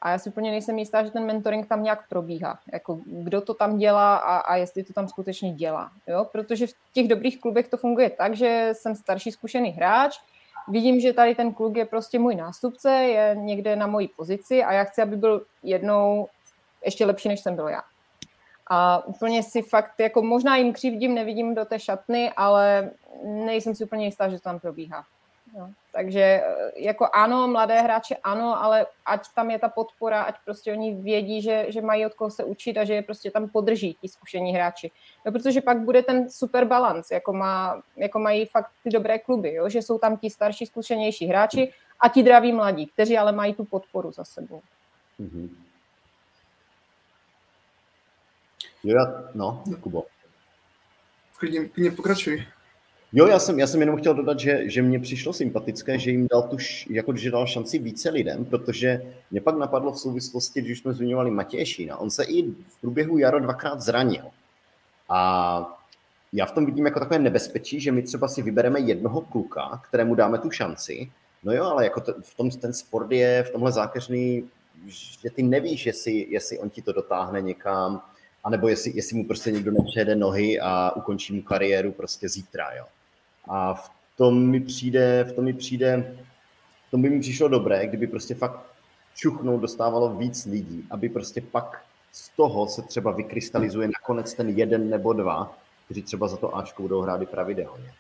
A 0.02 0.10
já 0.10 0.18
si 0.18 0.30
úplně 0.30 0.52
nejsem 0.52 0.80
jistá, 0.80 1.04
že 1.04 1.12
ten 1.12 1.26
mentoring 1.26 1.68
tam 1.68 1.84
nějak 1.84 2.10
probíhá. 2.10 2.60
Jako 2.74 3.00
kdo 3.06 3.42
to 3.42 3.54
tam 3.54 3.78
dělá 3.78 4.16
a, 4.16 4.38
a 4.38 4.56
jestli 4.56 4.84
to 4.84 4.94
tam 4.94 5.08
skutečně 5.08 5.54
dělá. 5.54 5.92
Jo? 6.08 6.26
Protože 6.32 6.68
v 6.68 6.74
těch 6.94 7.08
dobrých 7.08 7.42
klubech 7.42 7.68
to 7.68 7.78
funguje 7.78 8.10
tak, 8.10 8.36
že 8.36 8.70
jsem 8.74 8.96
starší 8.96 9.32
zkušený 9.32 9.70
hráč, 9.70 10.20
vidím, 10.68 11.00
že 11.00 11.14
tady 11.14 11.36
ten 11.36 11.54
kluk 11.54 11.78
je 11.78 11.86
prostě 11.86 12.20
můj 12.20 12.36
nástupce, 12.36 12.92
je 12.92 13.36
někde 13.40 13.76
na 13.76 13.88
mojí 13.88 14.08
pozici 14.08 14.64
a 14.64 14.74
já 14.74 14.84
chci, 14.84 15.02
aby 15.02 15.18
byl 15.18 15.46
jednou 15.64 16.28
ještě 16.86 17.06
lepší, 17.06 17.30
než 17.30 17.40
jsem 17.40 17.56
byl 17.56 17.68
já. 17.68 17.82
A 18.68 19.06
úplně 19.06 19.44
si 19.44 19.62
fakt, 19.62 20.00
jako 20.00 20.22
možná 20.22 20.56
jim 20.58 20.74
křivdím, 20.74 21.14
nevidím 21.14 21.56
do 21.56 21.66
té 21.66 21.80
šatny, 21.80 22.32
ale 22.38 22.92
nejsem 23.24 23.76
si 23.76 23.84
úplně 23.84 24.06
jistá, 24.06 24.30
že 24.30 24.36
to 24.36 24.44
tam 24.44 24.60
probíhá. 24.60 25.04
Jo. 25.58 25.70
Takže 25.96 26.22
eh, 26.22 26.44
jako 26.76 27.08
ano, 27.14 27.48
mladé 27.48 27.82
hráče 27.82 28.16
ano, 28.16 28.64
ale 28.64 28.86
ať 29.06 29.28
tam 29.36 29.52
je 29.52 29.60
ta 29.60 29.70
podpora, 29.70 30.22
ať 30.22 30.36
prostě 30.46 30.72
oni 30.72 30.96
vědí, 30.96 31.42
že, 31.42 31.66
že 31.70 31.82
mají 31.82 32.06
od 32.06 32.14
koho 32.14 32.30
se 32.30 32.44
učit 32.44 32.78
a 32.78 32.84
že 32.84 32.94
je 32.94 33.02
prostě 33.02 33.32
tam 33.32 33.50
podrží 33.50 33.94
ti 34.02 34.08
zkušení 34.08 34.52
hráči. 34.54 34.92
No, 35.26 35.32
protože 35.32 35.62
pak 35.62 35.80
bude 35.80 36.04
ten 36.04 36.30
super 36.30 36.66
balans, 36.66 37.12
jako, 37.12 37.34
má, 37.34 37.82
jako 37.96 38.20
mají 38.20 38.46
fakt 38.46 38.72
ty 38.84 38.90
dobré 38.90 39.20
kluby, 39.20 39.54
jo? 39.54 39.70
že 39.70 39.82
jsou 39.82 39.98
tam 39.98 40.18
ti 40.18 40.30
starší, 40.30 40.66
zkušenější 40.66 41.26
hráči 41.26 41.74
a 42.00 42.10
ti 42.10 42.24
draví 42.24 42.54
mladí, 42.54 42.88
kteří 42.88 43.18
ale 43.18 43.32
mají 43.32 43.54
tu 43.54 43.66
podporu 43.66 44.12
za 44.12 44.24
sebou. 44.24 44.62
Mm-hmm. 45.20 45.50
Jo, 48.84 48.96
já, 48.98 49.30
no, 49.34 49.64
Kubo. 49.82 50.04
Klidně, 51.38 51.70
klidně 51.70 51.92
pokračuj. 51.92 52.46
Jo, 53.18 53.28
já 53.28 53.40
jsem, 53.40 53.60
já 53.60 53.68
jsem 53.68 53.80
jenom 53.80 53.98
chtěl 53.98 54.14
dodat, 54.14 54.40
že, 54.40 54.70
že 54.70 54.82
mně 54.82 55.00
přišlo 55.00 55.34
sympatické, 55.34 56.00
že 56.00 56.12
jim 56.12 56.28
dal 56.28 56.42
tu, 56.42 56.58
jako, 56.90 57.16
že 57.16 57.32
dal 57.32 57.48
šanci 57.48 57.80
více 57.80 58.10
lidem, 58.10 58.46
protože 58.46 59.02
mě 59.32 59.42
pak 59.42 59.58
napadlo 59.58 59.92
v 59.92 60.00
souvislosti, 60.00 60.62
když 60.62 60.80
jsme 60.80 60.94
zmiňovali 60.94 61.32
Matěje 61.32 61.66
Šína, 61.66 61.98
on 61.98 62.10
se 62.12 62.24
i 62.24 62.44
v 62.52 62.82
průběhu 62.82 63.18
jaro 63.18 63.40
dvakrát 63.40 63.82
zranil. 63.82 64.24
A 65.10 65.80
já 66.34 66.46
v 66.46 66.52
tom 66.52 66.66
vidím 66.66 66.86
jako 66.86 67.00
takové 67.00 67.20
nebezpečí, 67.20 67.80
že 67.80 67.92
my 67.92 68.04
třeba 68.04 68.28
si 68.28 68.42
vybereme 68.42 68.80
jednoho 68.80 69.22
kluka, 69.22 69.82
kterému 69.88 70.16
dáme 70.16 70.38
tu 70.38 70.52
šanci, 70.52 71.12
no 71.44 71.54
jo, 71.54 71.64
ale 71.64 71.84
jako 71.84 72.02
to, 72.02 72.14
v 72.22 72.36
tom 72.36 72.50
ten 72.50 72.74
sport 72.74 73.12
je 73.12 73.44
v 73.44 73.50
tomhle 73.50 73.72
zákeřný, 73.72 74.50
že 74.88 75.30
ty 75.30 75.44
nevíš, 75.44 75.86
jestli, 75.86 76.28
jestli 76.30 76.60
on 76.60 76.70
ti 76.70 76.82
to 76.82 76.94
dotáhne 76.94 77.42
někam, 77.42 78.02
anebo 78.44 78.68
jestli, 78.68 78.92
jestli 78.96 79.18
mu 79.18 79.28
prostě 79.28 79.52
někdo 79.52 79.72
nepřejede 79.72 80.16
nohy 80.16 80.60
a 80.60 80.92
ukončí 80.96 81.34
mu 81.34 81.42
kariéru 81.42 81.92
prostě 81.92 82.30
zítra, 82.30 82.74
jo. 82.78 82.86
A 83.48 83.74
v 83.74 83.92
tom 84.18 84.50
mi 84.50 84.60
přijde, 84.60 85.24
v 85.24 85.34
tom 85.34 85.46
mi 85.46 85.54
přijde, 85.54 86.18
v 86.88 86.92
tom 86.92 87.02
by 87.02 87.10
mi 87.10 87.20
přišlo 87.20 87.48
dobré, 87.48 87.88
kdyby 87.88 88.08
prostě 88.08 88.36
fakt 88.36 88.60
čuchnou 89.16 89.60
dostávalo 89.60 90.16
víc 90.16 90.46
lidí, 90.46 90.88
aby 90.90 91.10
prostě 91.10 91.42
pak 91.42 91.86
z 92.12 92.30
toho 92.30 92.68
se 92.68 92.82
třeba 92.82 93.12
vykrystalizuje 93.12 93.88
nakonec 93.88 94.34
ten 94.34 94.50
jeden 94.50 94.90
nebo 94.90 95.14
dva, 95.14 95.58
kteří 95.86 96.02
třeba 96.02 96.28
za 96.28 96.38
to 96.38 96.58
Ačko 96.58 96.82
budou 96.82 97.02
hrát 97.02 97.22
i 97.22 97.26
pravidelně. 97.26 97.94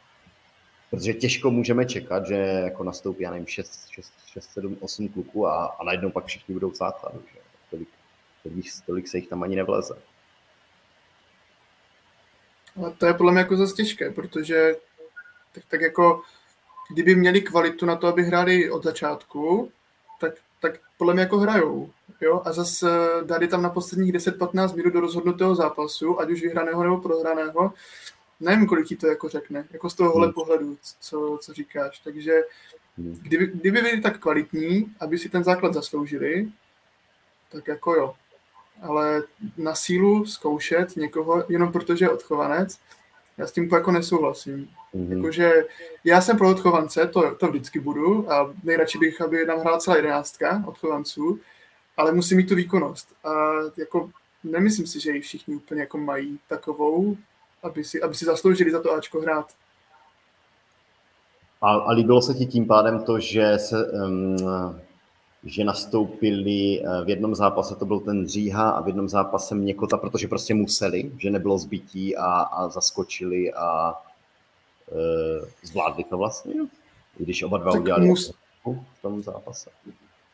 Protože 0.89 1.13
těžko 1.13 1.51
můžeme 1.51 1.85
čekat, 1.85 2.27
že 2.27 2.35
jako 2.35 2.83
nastoupí, 2.83 3.23
já 3.23 3.31
nevím, 3.31 3.47
6, 3.47 3.89
6, 3.89 4.13
6 4.25 4.49
7, 4.53 4.77
8 4.81 5.09
kluků 5.09 5.47
a, 5.47 5.65
a 5.65 5.83
najednou 5.83 6.11
pak 6.11 6.25
všichni 6.25 6.53
budou 6.53 6.69
v 6.69 6.75
základu. 6.75 7.23
Že? 7.33 7.39
Tolik, 7.69 7.89
tolik, 8.43 8.65
tolik 8.85 9.07
se 9.07 9.17
jich 9.17 9.27
tam 9.27 9.43
ani 9.43 9.55
nevleze. 9.55 9.97
Ale 12.75 12.91
to 12.91 13.05
je 13.05 13.13
podle 13.13 13.31
mě 13.31 13.39
jako 13.39 13.57
zase 13.57 13.75
těžké, 13.75 14.11
protože 14.11 14.75
tak, 15.55 15.63
tak 15.67 15.81
jako 15.81 16.21
kdyby 16.89 17.15
měli 17.15 17.41
kvalitu 17.41 17.85
na 17.85 17.95
to, 17.95 18.07
aby 18.07 18.23
hráli 18.23 18.71
od 18.71 18.83
začátku, 18.83 19.71
tak, 20.19 20.33
tak 20.61 20.79
podle 20.97 21.13
mě 21.13 21.21
jako 21.21 21.37
hrajou. 21.37 21.91
Jo? 22.21 22.41
A 22.45 22.53
zase 22.53 22.87
dali 23.25 23.47
tam 23.47 23.61
na 23.61 23.69
posledních 23.69 24.13
10-15 24.13 24.75
minut 24.75 24.93
do 24.93 24.99
rozhodnutého 24.99 25.55
zápasu, 25.55 26.19
ať 26.19 26.29
už 26.29 26.41
vyhraného 26.41 26.83
nebo 26.83 26.97
prohraného, 26.97 27.73
nevím, 28.39 28.67
kolik 28.67 28.87
ti 28.87 28.95
to 28.95 29.07
jako 29.07 29.29
řekne, 29.29 29.67
jako 29.71 29.89
z 29.89 29.93
tohohle 29.93 30.27
hmm. 30.27 30.33
pohledu, 30.33 30.77
co, 30.99 31.39
co 31.41 31.53
říkáš. 31.53 31.99
Takže 31.99 32.41
hmm. 32.97 33.19
kdyby, 33.21 33.47
kdyby 33.47 33.81
byli 33.81 34.01
tak 34.01 34.19
kvalitní, 34.19 34.95
aby 34.99 35.17
si 35.17 35.29
ten 35.29 35.43
základ 35.43 35.73
zasloužili, 35.73 36.47
tak 37.51 37.67
jako 37.67 37.95
jo. 37.95 38.15
Ale 38.81 39.23
na 39.57 39.75
sílu 39.75 40.25
zkoušet 40.25 40.95
někoho 40.95 41.43
jenom 41.49 41.71
protože 41.71 42.05
je 42.05 42.09
odchovanec, 42.09 42.79
já 43.37 43.47
s 43.47 43.51
tím 43.51 43.69
jako 43.73 43.91
nesouhlasím. 43.91 44.67
Mm-hmm. 44.95 45.15
Jakože 45.15 45.51
já 46.03 46.21
jsem 46.21 46.37
pro 46.37 46.49
odchovance, 46.49 47.07
to, 47.07 47.35
to 47.35 47.47
vždycky 47.47 47.79
budu 47.79 48.31
a 48.31 48.53
nejradši 48.63 48.97
bych, 48.97 49.21
aby 49.21 49.45
nám 49.45 49.59
hrála 49.59 49.79
celá 49.79 49.95
jedenáctka 49.95 50.63
odchovanců, 50.67 51.39
ale 51.97 52.11
musí 52.11 52.35
mít 52.35 52.49
tu 52.49 52.55
výkonnost. 52.55 53.13
A 53.23 53.53
jako 53.77 54.09
nemyslím 54.43 54.87
si, 54.87 54.99
že 54.99 55.11
ji 55.11 55.21
všichni 55.21 55.55
úplně 55.55 55.81
jako 55.81 55.97
mají 55.97 56.39
takovou, 56.47 57.17
aby 57.63 57.83
si, 57.83 58.01
aby 58.01 58.15
si 58.15 58.25
zasloužili 58.25 58.71
za 58.71 58.81
to 58.81 58.93
Ačko 58.93 59.21
hrát. 59.21 59.51
A, 61.61 61.71
a 61.71 61.91
líbilo 61.91 62.21
se 62.21 62.33
ti 62.33 62.45
tím 62.45 62.67
pádem 62.67 63.03
to, 63.03 63.19
že 63.19 63.57
se 63.57 63.91
um, 63.91 64.35
že 65.45 65.63
nastoupili 65.63 66.81
eh, 66.81 67.05
v 67.05 67.09
jednom 67.09 67.35
zápase, 67.35 67.75
to 67.75 67.85
byl 67.85 67.99
ten 67.99 68.27
Říha 68.27 68.69
a 68.69 68.81
v 68.81 68.87
jednom 68.87 69.09
zápase 69.09 69.55
Měkota, 69.55 69.97
protože 69.97 70.27
prostě 70.27 70.53
museli, 70.53 71.11
že 71.17 71.29
nebylo 71.29 71.57
zbytí 71.57 72.17
a, 72.17 72.25
a 72.25 72.69
zaskočili 72.69 73.53
a 73.53 73.93
e, 74.91 75.67
zvládli 75.67 76.03
to 76.03 76.17
vlastně, 76.17 76.53
když 77.17 77.43
oba 77.43 77.57
dva 77.57 77.71
tak 77.71 77.81
udělali 77.81 78.07
mus... 78.07 78.33
v 78.65 79.01
tom 79.01 79.23
zápase. 79.23 79.69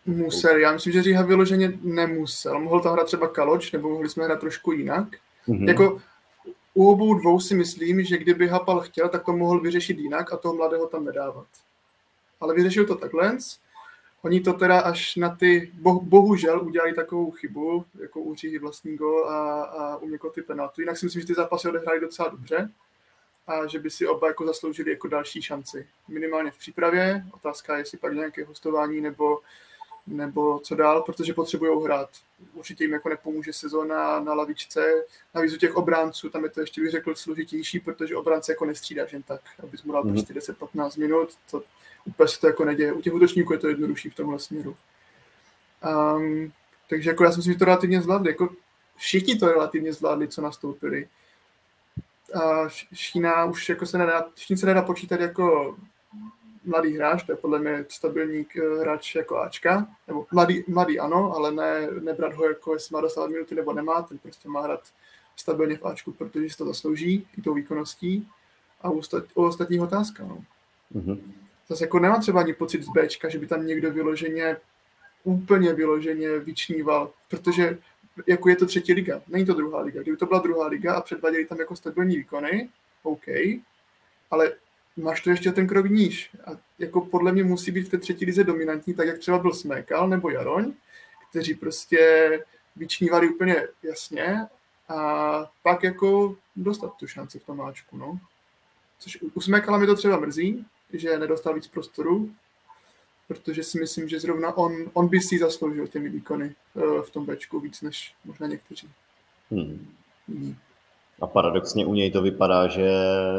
Musel, 0.05 0.57
já 0.57 0.71
myslím, 0.71 0.93
že 0.93 1.03
Říha 1.03 1.23
vyloženě 1.23 1.73
nemusel. 1.81 2.59
Mohl 2.59 2.79
tam 2.79 2.93
hrát 2.93 3.07
třeba 3.07 3.27
Kaloč, 3.27 3.71
nebo 3.71 3.89
mohli 3.89 4.09
jsme 4.09 4.23
hrát 4.23 4.39
trošku 4.39 4.71
jinak. 4.71 5.07
Mm-hmm. 5.47 5.67
Jako 5.67 6.01
u 6.73 6.91
obou 6.91 7.13
dvou 7.13 7.39
si 7.39 7.55
myslím, 7.55 8.03
že 8.03 8.17
kdyby 8.17 8.47
Hapal 8.47 8.79
chtěl, 8.79 9.09
tak 9.09 9.25
to 9.25 9.33
mohl 9.33 9.61
vyřešit 9.61 9.99
jinak 9.99 10.33
a 10.33 10.37
toho 10.37 10.55
mladého 10.55 10.87
tam 10.87 11.05
nedávat. 11.05 11.47
Ale 12.41 12.55
vyřešil 12.55 12.85
to 12.85 12.95
takhle, 12.95 13.37
Oni 14.23 14.41
to 14.41 14.53
teda 14.53 14.79
až 14.79 15.15
na 15.15 15.35
ty, 15.35 15.71
bo, 15.73 15.99
bohužel 15.99 16.61
udělali 16.61 16.93
takovou 16.93 17.31
chybu, 17.31 17.85
jako 18.01 18.19
u 18.21 18.35
Říhy 18.35 18.59
vlastní 18.59 18.95
gol 18.95 19.29
a, 19.29 19.63
a 19.63 19.97
u 19.97 20.09
někoho 20.09 20.33
ty 20.33 20.41
penalty. 20.41 20.81
Jinak 20.81 20.97
si 20.97 21.05
myslím, 21.05 21.21
že 21.21 21.27
ty 21.27 21.33
zápasy 21.33 21.67
odehráli 21.67 21.99
docela 21.99 22.29
dobře 22.29 22.71
a 23.47 23.67
že 23.67 23.79
by 23.79 23.89
si 23.89 24.07
oba 24.07 24.27
jako 24.27 24.45
zasloužili 24.45 24.91
jako 24.91 25.07
další 25.07 25.41
šanci. 25.41 25.87
Minimálně 26.07 26.51
v 26.51 26.57
přípravě, 26.57 27.25
otázka 27.31 27.73
je, 27.73 27.81
jestli 27.81 27.97
pak 27.97 28.13
nějaké 28.13 28.45
hostování 28.45 29.01
nebo, 29.01 29.39
nebo 30.11 30.59
co 30.59 30.75
dál, 30.75 31.01
protože 31.01 31.33
potřebují 31.33 31.83
hrát. 31.83 32.09
Určitě 32.53 32.83
jim 32.83 32.93
jako 32.93 33.09
nepomůže 33.09 33.53
sezóna 33.53 34.19
na 34.19 34.33
lavičce. 34.33 35.03
Navíc 35.35 35.53
u 35.53 35.57
těch 35.57 35.75
obránců, 35.75 36.29
tam 36.29 36.43
je 36.43 36.49
to 36.49 36.61
ještě 36.61 36.81
bych 36.81 36.91
řekl 36.91 37.15
složitější, 37.15 37.79
protože 37.79 38.15
obránce 38.15 38.51
jako 38.51 38.65
nestřídáš 38.65 39.13
jen 39.13 39.23
tak, 39.23 39.41
abys 39.63 39.83
mu 39.83 39.93
dal 39.93 40.03
mm-hmm. 40.03 40.33
prostě 40.33 40.53
10-15 40.53 40.99
minut, 40.99 41.29
to 41.51 41.63
úplně 42.05 42.27
se 42.27 42.39
to 42.39 42.47
jako 42.47 42.65
neděje. 42.65 42.93
U 42.93 43.01
těch 43.01 43.13
útočníků 43.13 43.53
je 43.53 43.59
to 43.59 43.67
jednodušší 43.67 44.09
v 44.09 44.15
tomhle 44.15 44.39
směru. 44.39 44.75
Um, 46.15 46.51
takže 46.89 47.09
jako 47.09 47.23
já 47.23 47.31
si 47.31 47.37
myslím, 47.37 47.53
že 47.53 47.59
to 47.59 47.65
relativně 47.65 48.01
zvládli. 48.01 48.29
Jako 48.29 48.49
všichni 48.95 49.35
to 49.35 49.47
relativně 49.47 49.93
zvládli, 49.93 50.27
co 50.27 50.41
nastoupili. 50.41 51.07
A 52.33 52.69
Šína 52.93 53.45
už 53.45 53.69
jako 53.69 53.85
se 53.85 53.97
nedá, 53.97 54.25
se 54.55 54.65
nedá 54.65 54.81
počítat 54.81 55.19
jako 55.19 55.77
mladý 56.63 56.97
hráč, 56.97 57.23
to 57.23 57.31
je 57.31 57.35
podle 57.35 57.59
mě 57.59 57.85
stabilní 57.89 58.45
eh, 58.55 58.79
hráč 58.79 59.15
jako 59.15 59.37
Ačka, 59.37 59.87
nebo 60.07 60.25
mladý, 60.31 60.63
mladý 60.67 60.99
ano, 60.99 61.33
ale 61.35 61.51
ne, 61.51 61.87
nebrat 62.01 62.33
ho 62.33 62.45
jako 62.45 62.73
jestli 62.73 62.93
má 62.93 63.01
dostat 63.01 63.29
minuty 63.29 63.55
nebo 63.55 63.73
nemá, 63.73 64.01
ten 64.01 64.17
prostě 64.17 64.49
má 64.49 64.61
hrát 64.61 64.81
stabilně 65.35 65.77
v 65.77 65.85
Ačku, 65.85 66.11
protože 66.11 66.49
si 66.49 66.57
to 66.57 66.65
zaslouží 66.65 67.27
i 67.37 67.41
tou 67.41 67.53
výkonností 67.53 68.29
a 68.81 68.89
u, 68.89 68.97
ostat, 68.97 69.23
u 69.33 69.45
ostatních 69.45 69.81
otázka. 69.81 70.23
No. 70.23 70.43
Mm-hmm. 70.95 71.21
Zase 71.67 71.83
jako 71.83 71.99
nemám 71.99 72.21
třeba 72.21 72.41
ani 72.41 72.53
pocit 72.53 72.83
z 72.83 72.89
Bčka, 72.89 73.29
že 73.29 73.39
by 73.39 73.47
tam 73.47 73.65
někdo 73.65 73.91
vyloženě, 73.91 74.57
úplně 75.23 75.73
vyloženě 75.73 76.39
vyčníval, 76.39 77.11
protože 77.29 77.77
jako 78.27 78.49
je 78.49 78.55
to 78.55 78.65
třetí 78.65 78.93
liga, 78.93 79.21
není 79.27 79.45
to 79.45 79.53
druhá 79.53 79.81
liga. 79.81 80.01
Kdyby 80.01 80.17
to 80.17 80.25
byla 80.25 80.39
druhá 80.39 80.67
liga 80.67 80.93
a 80.93 81.01
předváděli 81.01 81.45
tam 81.45 81.59
jako 81.59 81.75
stabilní 81.75 82.17
výkony, 82.17 82.69
OK, 83.03 83.27
ale 84.31 84.53
máš 84.97 85.21
to 85.21 85.29
ještě 85.29 85.51
ten 85.51 85.67
krok 85.67 85.89
níž. 85.89 86.31
A 86.45 86.51
jako 86.79 87.01
podle 87.01 87.31
mě 87.31 87.43
musí 87.43 87.71
být 87.71 87.87
v 87.87 87.89
té 87.89 87.97
třetí 87.97 88.25
lize 88.25 88.43
dominantní, 88.43 88.93
tak 88.93 89.07
jak 89.07 89.19
třeba 89.19 89.39
byl 89.39 89.53
Smekal 89.53 90.09
nebo 90.09 90.29
Jaroň, 90.29 90.73
kteří 91.29 91.55
prostě 91.55 92.29
vyčnívali 92.75 93.29
úplně 93.29 93.67
jasně 93.83 94.47
a 94.89 95.51
pak 95.63 95.83
jako 95.83 96.35
dostat 96.55 96.95
tu 96.95 97.07
šanci 97.07 97.39
v 97.39 97.43
tom 97.43 97.57
máčku, 97.57 97.97
no. 97.97 98.19
Což 98.99 99.17
u 99.33 99.41
Smekala 99.41 99.77
mi 99.77 99.85
to 99.85 99.95
třeba 99.95 100.19
mrzí, 100.19 100.65
že 100.93 101.19
nedostal 101.19 101.53
víc 101.53 101.67
prostoru, 101.67 102.31
protože 103.27 103.63
si 103.63 103.79
myslím, 103.79 104.09
že 104.09 104.19
zrovna 104.19 104.57
on, 104.57 104.73
on 104.93 105.07
by 105.07 105.21
si 105.21 105.39
zasloužil 105.39 105.87
těmi 105.87 106.09
výkony 106.09 106.55
uh, 106.73 107.01
v 107.01 107.09
tom 107.09 107.25
bečku 107.25 107.59
víc 107.59 107.81
než 107.81 108.15
možná 108.25 108.47
někteří. 108.47 108.89
Hmm. 109.51 109.95
Hmm. 110.27 110.55
A 111.21 111.27
paradoxně 111.27 111.85
u 111.85 111.93
něj 111.93 112.11
to 112.11 112.21
vypadá, 112.21 112.67
že 112.67 112.91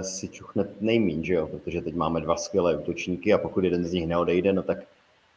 si 0.02 0.28
čuchne 0.28 0.64
nejmín, 0.80 1.24
že 1.24 1.34
jo? 1.34 1.46
Protože 1.46 1.80
teď 1.80 1.94
máme 1.94 2.20
dva 2.20 2.36
skvělé 2.36 2.76
útočníky 2.76 3.32
a 3.32 3.38
pokud 3.38 3.64
jeden 3.64 3.84
z 3.84 3.92
nich 3.92 4.06
neodejde, 4.06 4.52
no 4.52 4.62
tak 4.62 4.78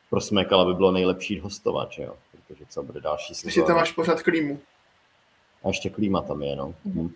pro 0.09 0.21
Smekala 0.21 0.65
by 0.65 0.73
bylo 0.73 0.91
nejlepší 0.91 1.39
hostovat, 1.39 1.91
že 1.91 2.03
jo? 2.03 2.13
Protože 2.31 2.65
co 2.69 2.83
bude 2.83 3.01
další 3.01 3.35
sezóna. 3.35 3.49
Ještě 3.49 3.61
tam 3.61 3.75
máš 3.75 3.91
pořád 3.91 4.21
klímu. 4.21 4.59
A 5.63 5.67
ještě 5.67 5.89
klíma 5.89 6.21
tam 6.21 6.43
je, 6.43 6.55
no. 6.55 6.73
Hm. 6.85 7.09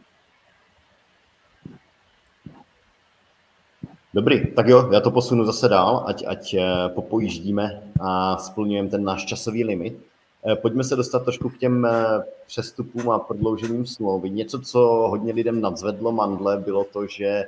Dobrý, 4.14 4.54
tak 4.54 4.68
jo, 4.68 4.90
já 4.94 5.02
to 5.02 5.12
posunu 5.12 5.46
zase 5.46 5.68
dál, 5.68 6.04
ať, 6.08 6.24
ať 6.28 6.54
eh, 6.54 6.90
popojíždíme 6.90 7.94
a 8.02 8.38
splňujeme 8.38 8.90
ten 8.90 9.04
náš 9.04 9.26
časový 9.26 9.64
limit. 9.64 10.09
Eh, 10.46 10.56
pojďme 10.56 10.84
se 10.84 10.96
dostat 10.96 11.24
trošku 11.24 11.50
k 11.50 11.58
těm 11.58 11.86
eh, 11.86 12.24
přestupům 12.48 13.10
a 13.12 13.20
prodloužením 13.20 13.86
smlouvy. 13.86 14.30
Něco, 14.30 14.60
co 14.62 14.80
hodně 15.10 15.34
lidem 15.34 15.62
nadzvedlo 15.62 16.12
mandle, 16.12 16.58
bylo 16.58 16.84
to, 16.84 17.08
že 17.08 17.48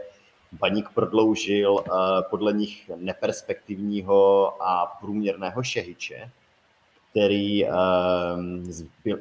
Baník 0.52 0.90
prodloužil 0.90 1.84
podle 2.30 2.54
nich 2.54 2.92
neperspektivního 2.96 4.54
a 4.64 4.86
průměrného 4.86 5.64
Šehiče, 5.64 6.32
který 7.12 7.66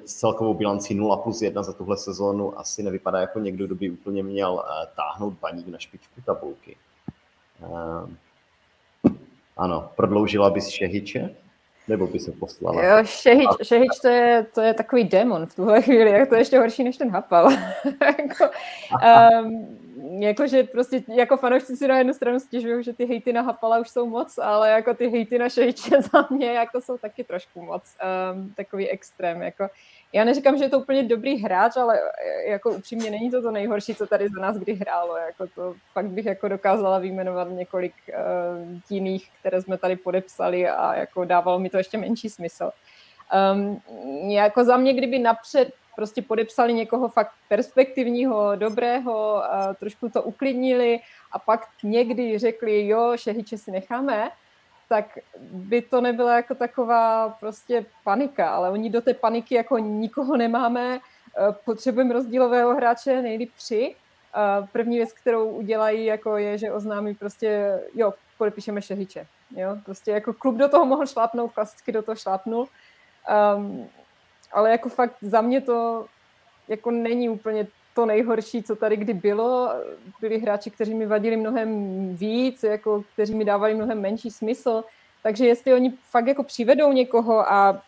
s 0.05 0.15
celkovou 0.15 0.55
bilancí 0.55 0.95
0 0.95 1.17
plus 1.17 1.43
1 1.43 1.63
za 1.63 1.73
tuhle 1.73 1.97
sezónu 1.97 2.59
asi 2.59 2.83
nevypadá 2.83 3.21
jako 3.21 3.39
někdo, 3.39 3.67
kdo 3.67 3.75
by 3.75 3.91
úplně 3.91 4.23
měl 4.23 4.65
táhnout 4.97 5.35
Baník 5.41 5.69
na 5.69 5.79
špičku 5.79 6.21
tabulky. 6.27 6.77
Uh, 7.69 8.11
ano, 9.57 9.91
prodloužila 9.97 10.51
bys 10.51 10.69
Šehiče? 10.69 11.31
Nebo 11.91 12.07
by 12.07 12.19
se 12.19 12.33
poslala? 12.33 12.85
Jo, 12.85 13.05
Šehič, 13.05 13.51
Šehič 13.63 13.99
to, 14.03 14.09
je, 14.09 14.47
to 14.55 14.61
je 14.61 14.75
takový 14.75 15.05
demon 15.05 15.47
v 15.47 15.55
tuhle 15.55 15.83
chvíli, 15.83 16.11
jak 16.11 16.29
to 16.29 16.35
je 16.35 16.41
ještě 16.41 16.59
horší 16.59 16.85
než 16.85 16.97
ten 16.97 17.11
Hapal. 17.11 17.51
jako, 18.19 18.51
um, 19.43 19.79
jakože 20.23 20.63
prostě 20.63 21.03
jako 21.09 21.37
fanoušci 21.37 21.77
si 21.77 21.89
na 21.89 21.99
jednu 21.99 22.15
stranu 22.15 22.41
stěžují, 22.41 22.85
že 22.85 22.93
ty 22.93 23.07
hejty 23.07 23.33
na 23.33 23.43
Hapala 23.43 23.79
už 23.79 23.89
jsou 23.89 24.07
moc, 24.07 24.39
ale 24.39 24.71
jako 24.71 24.95
ty 24.95 25.09
hejty 25.09 25.39
na 25.39 25.49
Šehiče 25.49 26.03
za 26.03 26.27
mě 26.31 26.53
jako 26.53 26.81
jsou 26.81 26.99
taky 26.99 27.25
trošku 27.25 27.63
moc. 27.63 27.83
Um, 28.33 28.55
takový 28.55 28.89
extrém. 28.89 29.43
Jako, 29.43 29.69
já 30.13 30.25
neříkám, 30.25 30.59
že 30.59 30.65
je 30.65 30.69
to 30.69 30.79
úplně 30.79 31.03
dobrý 31.03 31.43
hráč, 31.43 31.77
ale 31.77 31.99
e, 31.99 32.51
jako 32.51 32.71
upřímně 32.71 33.11
není 33.11 33.31
to 33.31 33.43
to 33.43 33.51
nejhorší, 33.51 33.95
co 33.95 34.07
tady 34.07 34.29
za 34.29 34.41
nás 34.41 34.57
kdy 34.57 34.73
hrálo. 34.73 35.17
Jako 35.17 35.47
to 35.55 35.75
fakt 35.93 36.07
bych 36.07 36.27
jako 36.27 36.49
dokázala 36.49 36.99
vyjmenovat 36.99 37.49
několik 37.51 37.95
uh, 38.09 38.79
jiných, 38.91 39.31
které 39.41 39.63
jsme 39.63 39.79
tady 39.79 39.97
podepsali 39.97 40.69
a 40.69 40.95
jako 40.95 41.25
dávalo 41.25 41.59
mi 41.59 41.71
to 41.71 41.79
ještě 41.79 41.99
menší 41.99 42.31
smysl. 42.31 42.71
Um, 43.55 43.83
jako 44.31 44.65
za 44.65 44.77
mě, 44.77 44.93
kdyby 44.93 45.19
napřed 45.19 45.73
prostě 45.97 46.23
podepsali 46.23 46.73
někoho 46.75 47.09
fakt 47.09 47.33
perspektivního, 47.49 48.57
dobrého, 48.57 49.45
a 49.45 49.75
trošku 49.75 50.09
to 50.09 50.23
uklidnili 50.23 50.99
a 51.33 51.39
pak 51.39 51.69
někdy 51.83 52.39
řekli, 52.39 52.87
jo, 52.87 53.13
šehiče 53.17 53.59
si 53.59 53.71
necháme, 53.71 54.31
tak 54.91 55.19
by 55.41 55.83
to 55.83 56.01
nebyla 56.01 56.37
jako 56.37 56.55
taková 56.55 57.29
prostě 57.41 57.87
panika, 58.05 58.51
ale 58.51 58.71
oni 58.71 58.91
do 58.91 59.01
té 59.01 59.15
paniky 59.15 59.55
jako 59.55 59.79
nikoho 59.79 60.37
nemáme, 60.37 60.99
eh, 60.99 61.53
potřebujeme 61.65 62.15
rozdílového 62.15 62.75
hráče, 62.75 63.23
nejlíp 63.23 63.53
tři. 63.57 63.95
První 64.73 64.97
věc, 64.97 65.13
kterou 65.13 65.51
udělají, 65.51 66.05
jako 66.05 66.37
je, 66.37 66.59
že 66.59 66.73
oznámí 66.73 67.15
prostě, 67.15 67.81
jo, 67.95 68.15
podepíšeme 68.39 68.83
šehiče. 68.83 69.27
Jo? 69.57 69.77
Prostě 69.85 70.11
jako 70.11 70.33
klub 70.33 70.57
do 70.57 70.69
toho 70.69 70.85
mohl 70.87 71.07
šlápnout, 71.07 71.53
klasicky 71.53 71.93
do 71.93 72.03
toho 72.03 72.17
šlápnul. 72.17 72.69
Um, 73.57 73.89
ale 74.53 74.71
jako 74.71 74.89
fakt 74.89 75.17
za 75.21 75.41
mě 75.41 75.61
to 75.61 76.07
jako 76.69 76.91
není 76.91 77.29
úplně 77.29 77.67
to 77.95 78.07
nejhorší, 78.07 78.63
co 78.63 78.77
tady 78.77 78.97
kdy 78.97 79.15
bylo. 79.15 79.73
Byli 80.21 80.39
hráči, 80.39 80.71
kteří 80.71 80.95
mi 80.95 81.07
vadili 81.07 81.37
mnohem 81.37 81.71
víc, 82.17 82.63
jako, 82.63 83.05
kteří 83.13 83.35
mi 83.35 83.45
dávali 83.45 83.75
mnohem 83.75 84.01
menší 84.01 84.31
smysl. 84.31 84.85
Takže 85.23 85.47
jestli 85.47 85.75
oni 85.75 85.93
fakt 86.11 86.27
jako 86.27 86.43
přivedou 86.43 86.93
někoho 86.93 87.53
a 87.53 87.83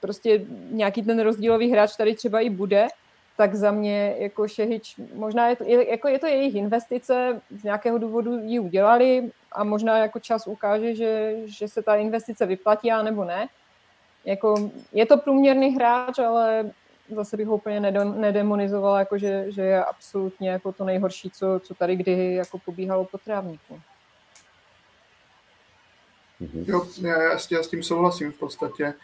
prostě 0.00 0.44
nějaký 0.70 1.02
ten 1.02 1.20
rozdílový 1.20 1.70
hráč 1.70 1.96
tady 1.96 2.14
třeba 2.14 2.40
i 2.40 2.50
bude, 2.50 2.88
tak 3.36 3.54
za 3.54 3.70
mě 3.70 4.14
jako 4.18 4.48
Šehič, 4.48 4.96
možná 5.14 5.48
je 5.48 5.56
to, 5.56 5.64
je, 5.64 5.90
jako 5.90 6.08
je 6.08 6.18
to 6.18 6.26
jejich 6.26 6.54
investice, 6.54 7.40
z 7.50 7.62
nějakého 7.62 7.98
důvodu 7.98 8.38
ji 8.38 8.58
udělali 8.58 9.30
a 9.52 9.64
možná 9.64 9.98
jako 9.98 10.20
čas 10.20 10.46
ukáže, 10.46 10.94
že, 10.94 11.36
že 11.44 11.68
se 11.68 11.82
ta 11.82 11.96
investice 11.96 12.46
vyplatí, 12.46 12.92
a 12.92 13.02
nebo 13.02 13.24
ne. 13.24 13.48
Jako, 14.24 14.70
je 14.92 15.06
to 15.06 15.16
průměrný 15.16 15.74
hráč, 15.74 16.18
ale 16.18 16.70
zase 17.14 17.36
bych 17.36 17.46
ho 17.46 17.54
úplně 17.54 17.80
nedemonizovala, 18.16 18.98
jako 18.98 19.18
že, 19.18 19.44
že 19.48 19.62
je 19.62 19.84
absolutně 19.84 20.50
jako 20.50 20.72
to 20.72 20.84
nejhorší, 20.84 21.30
co, 21.30 21.60
co 21.62 21.74
tady 21.74 21.96
kdy 21.96 22.34
jako 22.34 22.58
pobíhalo 22.58 23.04
po 23.04 23.18
trávníku. 23.18 23.80
Mhm. 26.40 26.64
Jo, 26.66 26.86
já, 27.00 27.22
já, 27.22 27.38
já 27.50 27.62
s 27.62 27.68
tím 27.68 27.82
souhlasím 27.82 28.32
v 28.32 28.38
podstatě. 28.38 28.94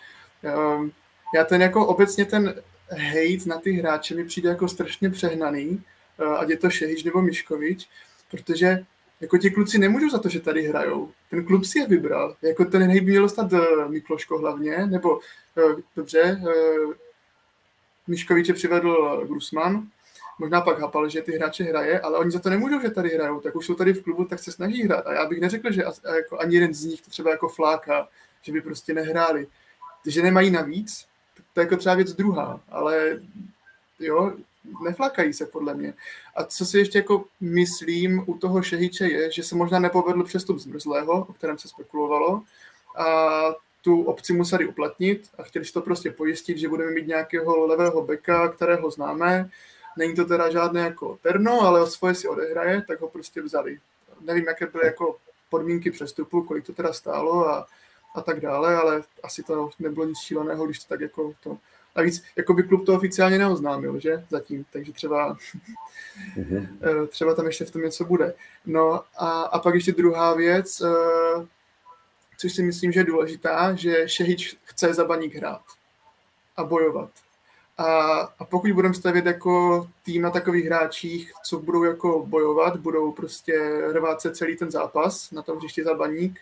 Já, 0.43 0.75
ehm, 0.75 0.93
já 1.35 1.45
ten 1.45 1.63
jako 1.63 1.87
obecně 1.87 2.25
ten 2.25 2.55
hate 2.91 3.47
na 3.49 3.59
ty 3.59 3.73
hráče 3.73 4.15
mi 4.15 4.25
přijde 4.25 4.49
jako 4.49 4.69
strašně 4.69 5.11
přehnaný, 5.11 5.83
eh, 6.19 6.37
ať 6.37 6.49
je 6.49 6.57
to 6.57 6.71
Šehič 6.71 7.05
nebo 7.05 7.23
Miškovič, 7.23 7.89
protože 8.31 8.85
jako 9.21 9.39
ti 9.39 9.51
kluci 9.51 9.79
nemůžou 9.79 10.11
za 10.11 10.19
to, 10.19 10.29
že 10.29 10.41
tady 10.41 10.63
hrajou. 10.63 11.11
Ten 11.31 11.45
klub 11.45 11.65
si 11.65 11.79
je 11.79 11.87
vybral. 11.87 12.37
Jako 12.43 12.65
ten 12.65 12.83
hejt 12.83 13.05
měl 13.05 13.23
dostat 13.23 13.53
eh, 13.53 13.89
Mikloško 13.89 14.39
hlavně, 14.39 14.87
nebo 14.87 15.21
eh, 15.59 15.83
dobře, 15.97 16.41
Miškoviče 18.07 18.53
přivedl 18.53 19.23
Grusman, 19.27 19.89
možná 20.39 20.61
pak 20.61 20.79
Hapal, 20.79 21.09
že 21.09 21.23
ty 21.23 21.33
hráče 21.33 21.65
hraje, 21.65 22.01
ale 22.01 22.19
oni 22.19 22.31
za 22.31 22.39
to 22.39 22.51
nemůžou, 22.51 22.81
že 22.81 22.91
tady 22.91 23.09
hrajou, 23.09 23.41
tak 23.41 23.57
už 23.57 23.67
jsou 23.67 23.75
tady 23.75 23.93
v 23.93 24.03
klubu, 24.03 24.25
tak 24.25 24.39
se 24.39 24.53
snaží 24.53 24.83
hrát. 24.83 25.07
A 25.07 25.13
já 25.13 25.27
bych 25.27 25.41
neřekl, 25.41 25.73
že 25.73 25.83
jako 26.17 26.39
ani 26.39 26.55
jeden 26.55 26.75
z 26.75 26.85
nich 26.85 27.03
to 27.03 27.11
třeba 27.11 27.31
jako 27.31 27.49
fláka, 27.49 28.09
že 28.43 28.53
by 28.53 28.61
prostě 28.61 28.95
nehráli. 28.95 29.47
Že 30.07 30.23
nemají 30.23 30.51
navíc, 30.51 31.07
to 31.53 31.61
je 31.61 31.65
jako 31.65 31.77
třeba 31.77 31.95
věc 31.95 32.13
druhá, 32.13 32.61
ale 32.69 33.21
jo, 33.99 34.33
neflakají 34.85 35.33
se 35.33 35.47
podle 35.47 35.75
mě. 35.75 35.95
A 36.37 36.45
co 36.45 36.67
si 36.67 36.79
ještě 36.79 36.99
jako 36.99 37.25
myslím 37.41 38.25
u 38.27 38.39
toho 38.39 38.63
Šehiče 38.63 39.09
je, 39.09 39.33
že 39.33 39.43
se 39.43 39.55
možná 39.55 39.79
nepovedl 39.79 40.25
přestup 40.25 40.59
zmrzlého, 40.59 41.27
o 41.29 41.33
kterém 41.33 41.59
se 41.59 41.69
spekulovalo, 41.69 42.43
a 42.99 43.43
tu 43.83 44.03
opci 44.03 44.33
museli 44.33 44.67
uplatnit 44.67 45.31
a 45.39 45.43
chtěli 45.43 45.65
si 45.65 45.73
to 45.73 45.81
prostě 45.81 46.11
pojistit, 46.11 46.59
že 46.59 46.69
budeme 46.69 46.91
mít 46.91 47.07
nějakého 47.07 47.67
levého 47.67 48.03
beka, 48.03 48.49
kterého 48.49 48.91
známe. 48.91 49.51
Není 49.97 50.15
to 50.15 50.25
teda 50.25 50.51
žádné 50.51 50.81
jako 50.81 51.19
terno, 51.23 51.61
ale 51.61 51.83
o 51.83 51.87
svoje 51.87 52.15
si 52.15 52.29
odehraje, 52.29 52.83
tak 52.89 53.01
ho 53.01 53.09
prostě 53.09 53.43
vzali. 53.43 53.79
Nevím, 54.21 54.45
jaké 54.45 54.67
byly 54.67 54.87
jako 54.87 55.17
podmínky 55.51 55.91
přestupu, 55.91 56.43
kolik 56.43 56.67
to 56.67 56.73
teda 56.73 56.93
stálo 56.93 57.49
a, 57.49 57.67
a 58.15 58.23
tak 58.23 58.41
dále, 58.41 58.77
ale 58.77 59.03
asi 59.23 59.43
to 59.43 59.71
nebylo 59.79 60.07
nic 60.07 60.19
šíleného, 60.19 60.67
když 60.67 60.79
to 60.79 60.89
tak 60.89 61.01
jako 61.01 61.33
to... 61.43 61.59
Navíc, 61.97 62.25
jako 62.37 62.55
by 62.55 62.63
klub 62.63 62.87
to 62.87 62.95
oficiálně 62.95 63.39
neoznámil, 63.39 64.01
že? 64.01 64.25
Zatím, 64.31 64.65
takže 64.73 64.93
třeba, 64.93 65.37
mm-hmm. 66.37 67.07
třeba 67.09 67.35
tam 67.35 67.47
ještě 67.47 67.65
v 67.65 67.71
tom 67.71 67.83
něco 67.83 68.05
bude. 68.05 68.35
No 68.67 69.03
a, 69.17 69.43
a 69.43 69.59
pak 69.59 69.75
ještě 69.75 69.93
druhá 69.93 70.35
věc, 70.35 70.81
eh, 70.81 71.47
což 72.43 72.53
si 72.53 72.63
myslím, 72.63 72.93
že 72.93 73.01
je 73.01 73.05
důležitá, 73.05 73.75
že 73.75 74.09
Šehič 74.09 74.57
chce 74.65 74.95
za 74.95 75.05
baník 75.05 75.35
hrát 75.35 75.63
a 76.57 76.65
bojovat. 76.65 77.11
A, 77.79 77.85
a 78.39 78.45
pokud 78.45 78.73
budeme 78.73 78.95
stavět 78.95 79.27
jako 79.27 79.87
tým 80.03 80.23
na 80.23 80.31
takových 80.31 80.67
hráčích, 80.67 81.33
co 81.45 81.59
budou 81.59 81.85
jako 81.85 82.27
bojovat, 82.27 82.77
budou 82.77 83.13
prostě 83.13 83.83
rvát 83.93 84.21
se 84.21 84.35
celý 84.35 84.57
ten 84.57 84.71
zápas 84.71 85.31
na 85.31 85.43
tom 85.43 85.59
hřišti 85.59 85.85
za 85.85 85.95
baník, 85.95 86.41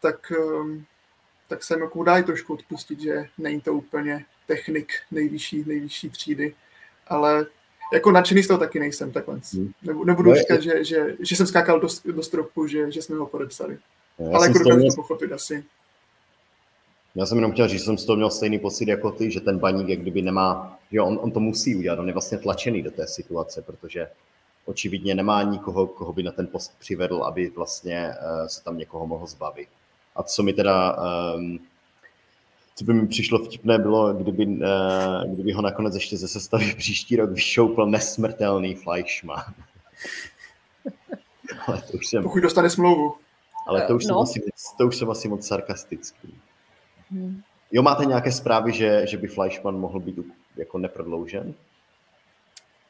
tak, 0.00 0.32
ehm, 0.32 0.84
tak 1.48 1.64
se 1.64 1.80
jako 1.80 2.04
dá 2.04 2.22
trošku 2.22 2.54
odpustit, 2.54 3.00
že 3.00 3.28
není 3.38 3.60
to 3.60 3.74
úplně 3.74 4.24
technik 4.46 4.92
nejvyšší, 5.10 5.64
nejvyšší 5.66 6.10
třídy. 6.10 6.54
Ale 7.06 7.46
jako 7.92 8.10
nadšený 8.10 8.42
z 8.42 8.46
toho 8.46 8.58
taky 8.58 8.80
nejsem 8.80 9.12
takhle. 9.12 9.40
Hmm. 9.54 9.72
Nebudu 10.04 10.30
no, 10.30 10.36
říkat, 10.36 10.62
že, 10.62 10.84
že, 10.84 11.16
že, 11.20 11.36
jsem 11.36 11.46
skákal 11.46 11.80
do, 11.80 11.88
do 12.04 12.22
stropu, 12.22 12.66
že, 12.66 12.92
že 12.92 13.02
jsme 13.02 13.16
ho 13.16 13.26
podepsali. 13.26 13.78
Já 14.20 14.36
Ale 14.36 14.46
jako 14.46 14.58
dokážu 14.58 14.88
to 14.88 14.94
pochopit 14.96 15.32
asi. 15.32 15.64
Já 17.14 17.26
jsem 17.26 17.38
jenom 17.38 17.52
chtěl 17.52 17.68
říct, 17.68 17.80
že 17.80 17.84
jsem 17.84 17.98
z 17.98 18.04
toho 18.04 18.16
měl 18.16 18.30
stejný 18.30 18.58
pocit 18.58 18.88
jako 18.88 19.10
ty, 19.10 19.30
že 19.30 19.40
ten 19.40 19.58
baník 19.58 19.88
jak 19.88 19.98
kdyby 19.98 20.22
nemá, 20.22 20.78
že 20.92 21.00
on, 21.00 21.18
on 21.22 21.30
to 21.30 21.40
musí 21.40 21.76
udělat, 21.76 21.98
on 21.98 22.06
je 22.06 22.12
vlastně 22.12 22.38
tlačený 22.38 22.82
do 22.82 22.90
té 22.90 23.06
situace, 23.06 23.62
protože 23.62 24.08
očividně 24.64 25.14
nemá 25.14 25.42
nikoho, 25.42 25.86
koho 25.86 26.12
by 26.12 26.22
na 26.22 26.32
ten 26.32 26.46
post 26.46 26.72
přivedl, 26.78 27.24
aby 27.24 27.50
vlastně 27.50 28.08
uh, 28.08 28.46
se 28.46 28.64
tam 28.64 28.78
někoho 28.78 29.06
mohl 29.06 29.26
zbavit. 29.26 29.68
A 30.16 30.22
co 30.22 30.42
mi 30.42 30.52
teda, 30.52 30.96
um, 31.36 31.58
co 32.74 32.84
by 32.84 32.94
mi 32.94 33.06
přišlo 33.06 33.38
vtipné, 33.38 33.78
bylo, 33.78 34.12
kdyby, 34.12 34.46
uh, 34.46 35.34
kdyby 35.34 35.52
ho 35.52 35.62
nakonec 35.62 35.94
ještě 35.94 36.16
ze 36.16 36.28
sestavy 36.28 36.74
příští 36.78 37.16
rok 37.16 37.30
vyšoupl 37.30 37.86
nesmrtelný 37.86 38.74
Fleischmann. 38.74 39.44
Ale 41.66 41.82
to 41.82 41.92
už 41.92 42.06
jsem... 42.06 42.22
Pokud 42.22 42.40
dostane 42.40 42.70
smlouvu. 42.70 43.14
Ale 43.66 43.82
to 43.82 43.94
už, 43.94 44.06
no. 44.06 44.26
jsem, 44.26 44.42
asi, 44.46 44.52
to 44.78 44.86
už 44.86 44.96
jsem 44.96 45.10
asi 45.10 45.28
moc 45.28 45.46
sarkastický. 45.46 46.40
Hmm. 47.10 47.42
Jo, 47.72 47.82
máte 47.82 48.04
nějaké 48.04 48.32
zprávy, 48.32 48.72
že, 48.72 49.06
že 49.06 49.16
by 49.16 49.28
Fleischmann 49.28 49.80
mohl 49.80 50.00
být 50.00 50.18
jako 50.56 50.78
neprodloužen? 50.78 51.54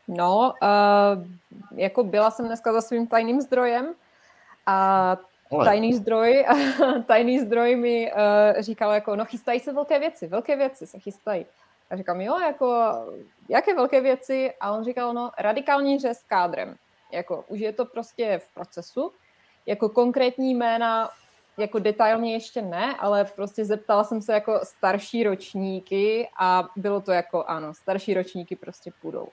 No, 0.08 0.54
uh, 0.62 1.78
jako 1.78 2.04
byla 2.04 2.30
jsem 2.30 2.46
dneska 2.46 2.72
za 2.72 2.80
svým 2.80 3.06
tajným 3.06 3.40
zdrojem 3.40 3.94
a 4.66 5.16
Ale. 5.50 5.64
tajný 5.64 5.94
zdroj, 5.94 6.46
tajný 7.06 7.40
zdroj 7.40 7.76
mi 7.76 8.12
uh, 8.12 8.60
říkal 8.60 8.92
jako, 8.92 9.16
no 9.16 9.24
chystají 9.24 9.60
se 9.60 9.72
velké 9.72 9.98
věci, 9.98 10.26
velké 10.26 10.56
věci 10.56 10.86
se 10.86 10.98
chystají. 10.98 11.46
A 11.90 11.96
říkám, 11.96 12.20
jo, 12.20 12.38
jako, 12.38 12.94
jaké 13.48 13.74
velké 13.74 14.00
věci? 14.00 14.52
A 14.60 14.72
on 14.72 14.84
říkal, 14.84 15.14
no, 15.14 15.30
radikální 15.38 15.98
řez 15.98 16.22
kádrem. 16.22 16.76
Jako, 17.12 17.44
už 17.48 17.60
je 17.60 17.72
to 17.72 17.84
prostě 17.84 18.38
v 18.38 18.54
procesu. 18.54 19.12
Jako 19.66 19.88
konkrétní 19.88 20.54
jména 20.54 21.10
jako 21.58 21.78
detailně 21.78 22.32
ještě 22.32 22.62
ne, 22.62 22.96
ale 22.98 23.24
prostě 23.24 23.64
zeptala 23.64 24.04
jsem 24.04 24.22
se 24.22 24.32
jako 24.32 24.60
starší 24.62 25.24
ročníky 25.24 26.28
a 26.38 26.68
bylo 26.76 27.00
to 27.00 27.12
jako 27.12 27.44
ano, 27.44 27.74
starší 27.74 28.14
ročníky 28.14 28.56
prostě 28.56 28.90
půjdou. 29.02 29.28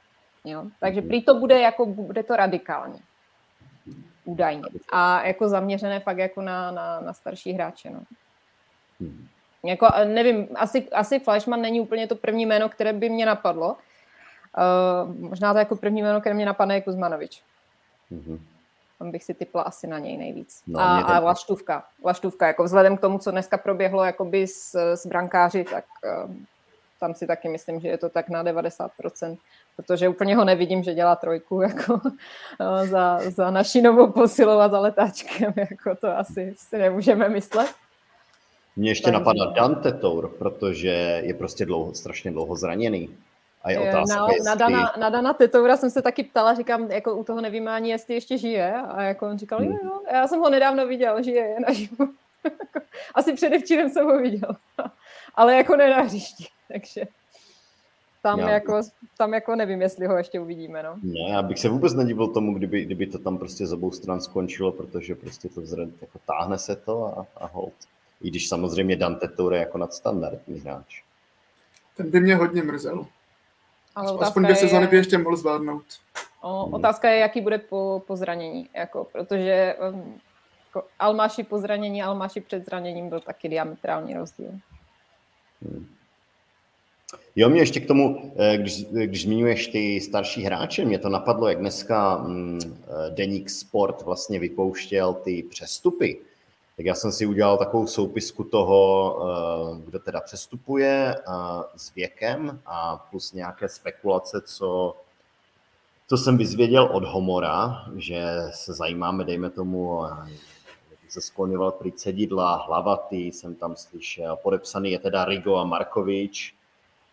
Jo? 0.46 0.64
Takže 0.80 1.02
prý 1.02 1.24
to 1.24 1.40
bude 1.40 1.60
jako, 1.60 1.86
bude 1.86 2.24
to 2.24 2.36
radikální. 2.36 3.00
Údajně. 4.26 4.64
A 4.92 5.28
jako 5.28 5.50
zaměřené 5.50 6.00
fakt 6.00 6.18
jako 6.18 6.42
na, 6.42 6.72
na, 6.72 7.00
na 7.00 7.14
starší 7.14 7.54
hráče. 7.54 7.90
No. 7.90 8.02
Jako, 9.64 9.88
nevím, 10.06 10.48
asi, 10.56 10.90
asi 10.90 11.20
Flashman 11.20 11.62
není 11.62 11.82
úplně 11.82 12.08
to 12.08 12.16
první 12.16 12.46
jméno, 12.46 12.70
které 12.70 12.94
by 12.94 13.10
mě 13.10 13.26
napadlo. 13.26 13.78
Uh, 14.58 15.16
možná 15.16 15.54
to 15.54 15.60
jako 15.60 15.76
první 15.76 16.02
jméno, 16.02 16.20
které 16.20 16.36
mě 16.36 16.46
napadne 16.46 16.76
je 16.76 16.82
Kuzmanovič. 16.82 17.44
Mm-hmm. 18.12 18.40
Tam 19.00 19.12
bych 19.12 19.24
si 19.24 19.34
typla 19.34 19.62
asi 19.62 19.88
na 19.88 20.00
něj 20.00 20.18
nejvíc. 20.18 20.62
No, 20.68 20.80
a, 20.80 21.00
a 21.00 21.20
Laštůvka. 21.20 21.84
Laštůvka, 22.06 22.48
jako 22.48 22.64
vzhledem 22.64 22.98
k 22.98 23.02
tomu, 23.02 23.20
co 23.20 23.32
dneska 23.32 23.58
proběhlo 23.58 24.04
jakoby 24.04 24.48
s, 24.48 24.76
s 24.76 25.06
brankáři, 25.06 25.64
tak 25.64 25.86
uh, 26.26 26.36
tam 27.00 27.14
si 27.14 27.28
taky 27.28 27.50
myslím, 27.50 27.80
že 27.80 27.88
je 27.88 27.98
to 27.98 28.10
tak 28.10 28.30
na 28.30 28.44
90%, 28.44 29.38
protože 29.76 30.10
úplně 30.10 30.36
ho 30.36 30.46
nevidím, 30.46 30.84
že 30.84 30.94
dělá 30.94 31.16
trojku 31.16 31.62
jako 31.68 31.94
uh, 31.94 32.86
za, 32.86 33.20
za 33.30 33.52
naší 33.52 33.82
novou 33.82 34.12
posilovat 34.12 34.72
za 34.72 34.80
letáčkem, 34.80 35.54
jako 35.70 35.96
to 35.96 36.18
asi 36.18 36.54
si 36.58 36.78
nemůžeme 36.78 37.30
myslet. 37.30 37.70
Mně 38.76 38.92
ještě 38.92 39.04
Takže... 39.04 39.20
napadá 39.20 39.46
Dante 39.46 39.92
Tour, 39.92 40.30
protože 40.30 41.22
je 41.24 41.34
prostě 41.34 41.66
dlouho, 41.66 41.94
strašně 41.94 42.32
dlouho 42.32 42.56
zraněný. 42.56 43.10
A 43.68 43.72
je 43.72 43.80
otázka, 43.80 44.16
na, 44.16 44.28
jestli... 44.32 44.46
na, 44.46 44.56
Dana, 44.56 44.94
na 45.00 45.10
Dana 45.10 45.34
Tetoura 45.34 45.78
jsem 45.78 45.90
se 45.90 46.02
taky 46.02 46.24
ptala, 46.24 46.54
říkám, 46.54 46.92
jako 46.92 47.16
u 47.16 47.24
toho 47.24 47.42
nevíme 47.42 47.72
ani, 47.72 47.90
jestli 47.90 48.14
ještě 48.14 48.38
žije. 48.38 48.74
A 48.74 49.02
jako 49.02 49.28
on 49.28 49.38
říkal, 49.38 49.60
hmm. 49.60 49.72
jo, 49.72 50.02
já 50.12 50.28
jsem 50.28 50.40
ho 50.40 50.50
nedávno 50.50 50.88
viděl, 50.88 51.24
žije, 51.24 51.44
je 51.44 51.60
naživu. 51.60 52.10
Asi 53.16 53.34
předevčírem 53.34 53.90
jsem 53.90 54.06
ho 54.06 54.18
viděl. 54.18 54.56
Ale 55.36 55.56
jako 55.56 55.76
ne 55.76 55.90
na 55.90 56.02
hřišti, 56.02 56.46
takže 56.74 57.02
tam, 58.22 58.40
já, 58.40 58.50
jako, 58.50 58.82
tam 59.18 59.34
jako 59.34 59.56
nevím, 59.56 59.82
jestli 59.82 60.08
ho 60.08 60.18
ještě 60.18 60.40
uvidíme. 60.40 60.84
No. 60.84 60.96
Ne, 61.04 61.30
já 61.30 61.42
bych 61.42 61.60
se 61.60 61.70
vůbec 61.70 61.94
nedivil 61.94 62.28
tomu, 62.28 62.54
kdyby, 62.54 62.86
kdyby 62.86 63.08
to 63.08 63.20
tam 63.20 63.38
prostě 63.38 63.68
z 63.68 63.74
obou 63.74 63.92
stran 63.92 64.22
skončilo, 64.22 64.72
protože 64.72 65.16
prostě 65.16 65.50
to 65.50 65.62
vzred, 65.62 65.90
jako 66.02 66.20
táhne 66.26 66.58
se 66.58 66.76
to 66.76 67.06
a, 67.06 67.26
a 67.38 67.48
hold. 67.48 67.74
I 68.22 68.30
když 68.30 68.50
samozřejmě 68.50 68.96
Dante 68.96 69.28
Tour 69.28 69.54
je 69.54 69.60
jako 69.60 69.78
nadstandardní 69.78 70.60
hráč. 70.60 71.04
Ten 71.98 72.12
by 72.12 72.20
mě 72.20 72.36
hodně 72.36 72.64
mrzel. 72.64 73.06
Ale 73.98 74.18
Aspoň 74.20 74.44
dvě 74.44 74.56
sezóny 74.56 74.88
by 74.88 74.98
ještě 74.98 75.18
mohl 75.18 75.38
zvládnout. 75.38 75.84
O, 76.42 76.66
otázka 76.66 77.10
je, 77.10 77.20
jaký 77.20 77.42
bude 77.42 77.58
po, 77.58 78.02
po 78.08 78.16
zranění, 78.16 78.70
jako, 78.74 79.08
protože 79.12 79.76
um, 79.92 80.20
jako 80.68 80.88
Almáši 81.00 81.44
po 81.44 81.60
zranění, 81.60 82.04
Almáši 82.04 82.42
před 82.42 82.66
zraněním 82.66 83.10
byl 83.10 83.20
taky 83.20 83.50
diametrální 83.50 84.14
rozdíl. 84.14 84.52
Hmm. 85.62 85.88
Jo, 87.36 87.50
mě 87.50 87.62
ještě 87.62 87.80
k 87.80 87.88
tomu, 87.88 88.34
eh, 88.38 88.58
když, 88.58 88.86
když 88.86 89.24
zmiňuješ 89.24 89.68
ty 89.68 90.02
starší 90.02 90.44
hráče, 90.44 90.86
mě 90.86 91.00
to 91.00 91.10
napadlo, 91.10 91.48
jak 91.48 91.60
dneska 91.60 92.18
mm, 92.18 92.60
eh, 92.64 93.10
Deník 93.10 93.50
Sport 93.50 94.02
vlastně 94.02 94.40
vypouštěl 94.40 95.14
ty 95.14 95.44
přestupy 95.44 96.20
tak 96.78 96.86
já 96.86 96.96
jsem 96.96 97.12
si 97.12 97.26
udělal 97.26 97.58
takovou 97.58 97.88
soupisku 97.88 98.44
toho, 98.44 99.16
eh, 99.20 99.82
kdo 99.86 100.00
teda 100.00 100.22
přestupuje 100.22 101.16
eh, 101.16 101.24
s 101.76 101.96
věkem 101.96 102.62
a 102.66 102.98
plus 102.98 103.34
nějaké 103.34 103.70
spekulace, 103.70 104.42
co, 104.46 104.96
co 106.08 106.18
jsem 106.18 106.38
vyzvěděl 106.38 106.90
od 106.94 107.04
Homora, 107.04 107.86
že 107.96 108.26
se 108.52 108.74
zajímáme, 108.74 109.24
dejme 109.24 109.50
tomu, 109.50 110.06
eh, 110.06 110.10
se 111.10 111.22
skloňoval 111.22 111.72
prý 111.72 111.92
Cedidla, 111.92 112.56
Hlavaty, 112.56 113.18
jsem 113.18 113.56
tam 113.56 113.76
slyšel, 113.76 114.38
podepsaný 114.44 114.92
je 114.92 115.00
teda 115.00 115.26
Rigo 115.26 115.56
a 115.56 115.64
Markovič, 115.64 116.54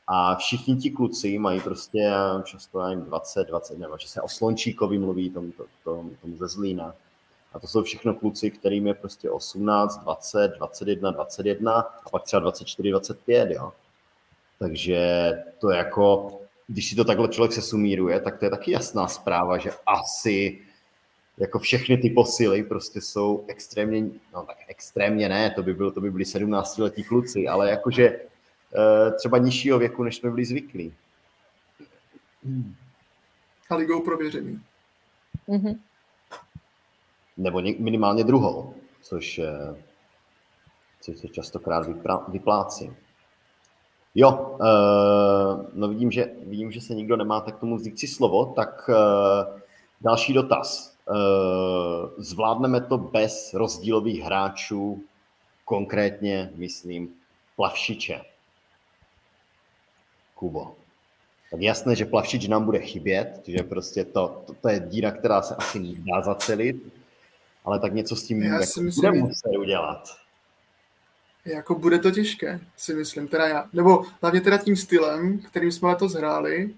a 0.06 0.34
všichni 0.34 0.76
ti 0.76 0.90
kluci 0.90 1.38
mají 1.38 1.60
prostě 1.60 2.12
často 2.44 2.80
já 2.80 2.94
20, 2.94 3.48
20, 3.48 3.78
nebo 3.78 3.98
že 3.98 4.08
se 4.08 4.20
o 4.20 4.28
Slončíkovi 4.28 4.98
mluví, 4.98 5.30
tomu, 5.30 5.52
tomu, 5.84 6.10
tomu 6.22 6.36
ze 6.36 6.48
Zlína. 6.48 6.94
A 7.54 7.58
to 7.58 7.66
jsou 7.66 7.82
všechno 7.82 8.14
kluci, 8.14 8.50
kterým 8.50 8.86
je 8.86 8.94
prostě 8.94 9.30
18, 9.30 10.02
20, 10.02 10.48
21, 10.58 11.10
21 11.10 11.72
a 11.72 12.10
pak 12.10 12.22
třeba 12.22 12.40
24, 12.40 12.90
25, 12.90 13.50
jo. 13.50 13.72
Takže 14.58 15.30
to 15.58 15.70
je 15.70 15.76
jako, 15.76 16.32
když 16.66 16.88
si 16.88 16.96
to 16.96 17.04
takhle 17.04 17.28
člověk 17.28 17.52
se 17.52 17.62
sumíruje, 17.62 18.20
tak 18.20 18.38
to 18.38 18.44
je 18.44 18.50
taky 18.50 18.70
jasná 18.70 19.08
zpráva, 19.08 19.58
že 19.58 19.70
asi 19.86 20.60
jako 21.38 21.58
všechny 21.58 21.96
ty 21.96 22.10
posily 22.10 22.62
prostě 22.62 23.00
jsou 23.00 23.44
extrémně, 23.48 24.02
no 24.34 24.42
tak 24.42 24.56
extrémně 24.68 25.28
ne, 25.28 25.50
to 25.50 25.62
by, 25.62 25.74
bylo, 25.74 25.90
to 25.90 26.00
by 26.00 26.10
byli 26.10 26.24
17 26.24 26.78
letí 26.78 27.04
kluci, 27.04 27.48
ale 27.48 27.70
jakože 27.70 28.04
eh, 28.08 29.10
třeba 29.18 29.38
nižšího 29.38 29.78
věku, 29.78 30.02
než 30.02 30.16
jsme 30.16 30.30
byli 30.30 30.44
zvyklí. 30.44 30.94
A 33.70 33.76
ligou 33.76 34.00
prověřený. 34.00 34.60
Mm-hmm 35.48 35.78
nebo 37.36 37.60
minimálně 37.78 38.24
druhou, 38.24 38.74
což, 39.02 39.40
což 41.00 41.18
se 41.18 41.28
častokrát 41.28 41.86
vyplácí. 42.28 42.92
Jo, 44.14 44.30
uh, 44.32 45.66
no 45.72 45.88
vidím 45.88 46.10
že, 46.10 46.30
vidím, 46.46 46.72
že 46.72 46.80
se 46.80 46.94
nikdo 46.94 47.16
nemá 47.16 47.40
tak 47.40 47.58
tomu 47.58 47.76
vzít 47.76 47.98
si 47.98 48.06
slovo, 48.06 48.46
tak 48.46 48.88
uh, 48.88 49.60
další 50.00 50.32
dotaz. 50.32 50.94
Zvládneme 52.18 52.80
to 52.80 52.98
bez 52.98 53.54
rozdílových 53.54 54.22
hráčů, 54.22 55.04
konkrétně, 55.64 56.50
myslím, 56.54 57.14
plavšiče. 57.56 58.20
Kubo. 60.34 60.74
Tak 61.50 61.60
jasné, 61.60 61.96
že 61.96 62.04
plavšič 62.04 62.48
nám 62.48 62.64
bude 62.64 62.80
chybět, 62.80 63.42
že 63.46 63.62
prostě 63.62 64.04
to, 64.04 64.42
to, 64.46 64.54
to 64.54 64.68
je 64.68 64.80
díra, 64.80 65.10
která 65.10 65.42
se 65.42 65.54
asi 65.54 65.80
nedá 65.80 66.22
zacelit 66.22 66.76
ale 67.64 67.80
tak 67.80 67.92
něco 67.92 68.16
s 68.16 68.22
tím 68.22 68.42
já 68.42 68.52
jako 68.52 68.66
si 68.66 68.80
myslím, 68.80 69.10
bude 69.10 69.22
muset 69.22 69.56
udělat. 69.58 70.08
Jako 71.44 71.74
bude 71.74 71.98
to 71.98 72.10
těžké, 72.10 72.60
si 72.76 72.94
myslím, 72.94 73.28
teda 73.28 73.48
já. 73.48 73.68
Nebo 73.72 74.04
hlavně 74.22 74.40
teda 74.40 74.58
tím 74.58 74.76
stylem, 74.76 75.38
kterým 75.38 75.72
jsme 75.72 75.88
letos 75.88 76.14
hráli, 76.14 76.74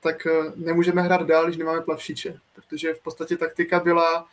tak 0.00 0.26
eh, 0.26 0.52
nemůžeme 0.56 1.02
hrát 1.02 1.22
dál, 1.22 1.44
když 1.44 1.56
nemáme 1.56 1.80
plavšiče, 1.80 2.38
protože 2.54 2.94
v 2.94 3.00
podstatě 3.00 3.36
taktika 3.36 3.80
byla, 3.80 4.26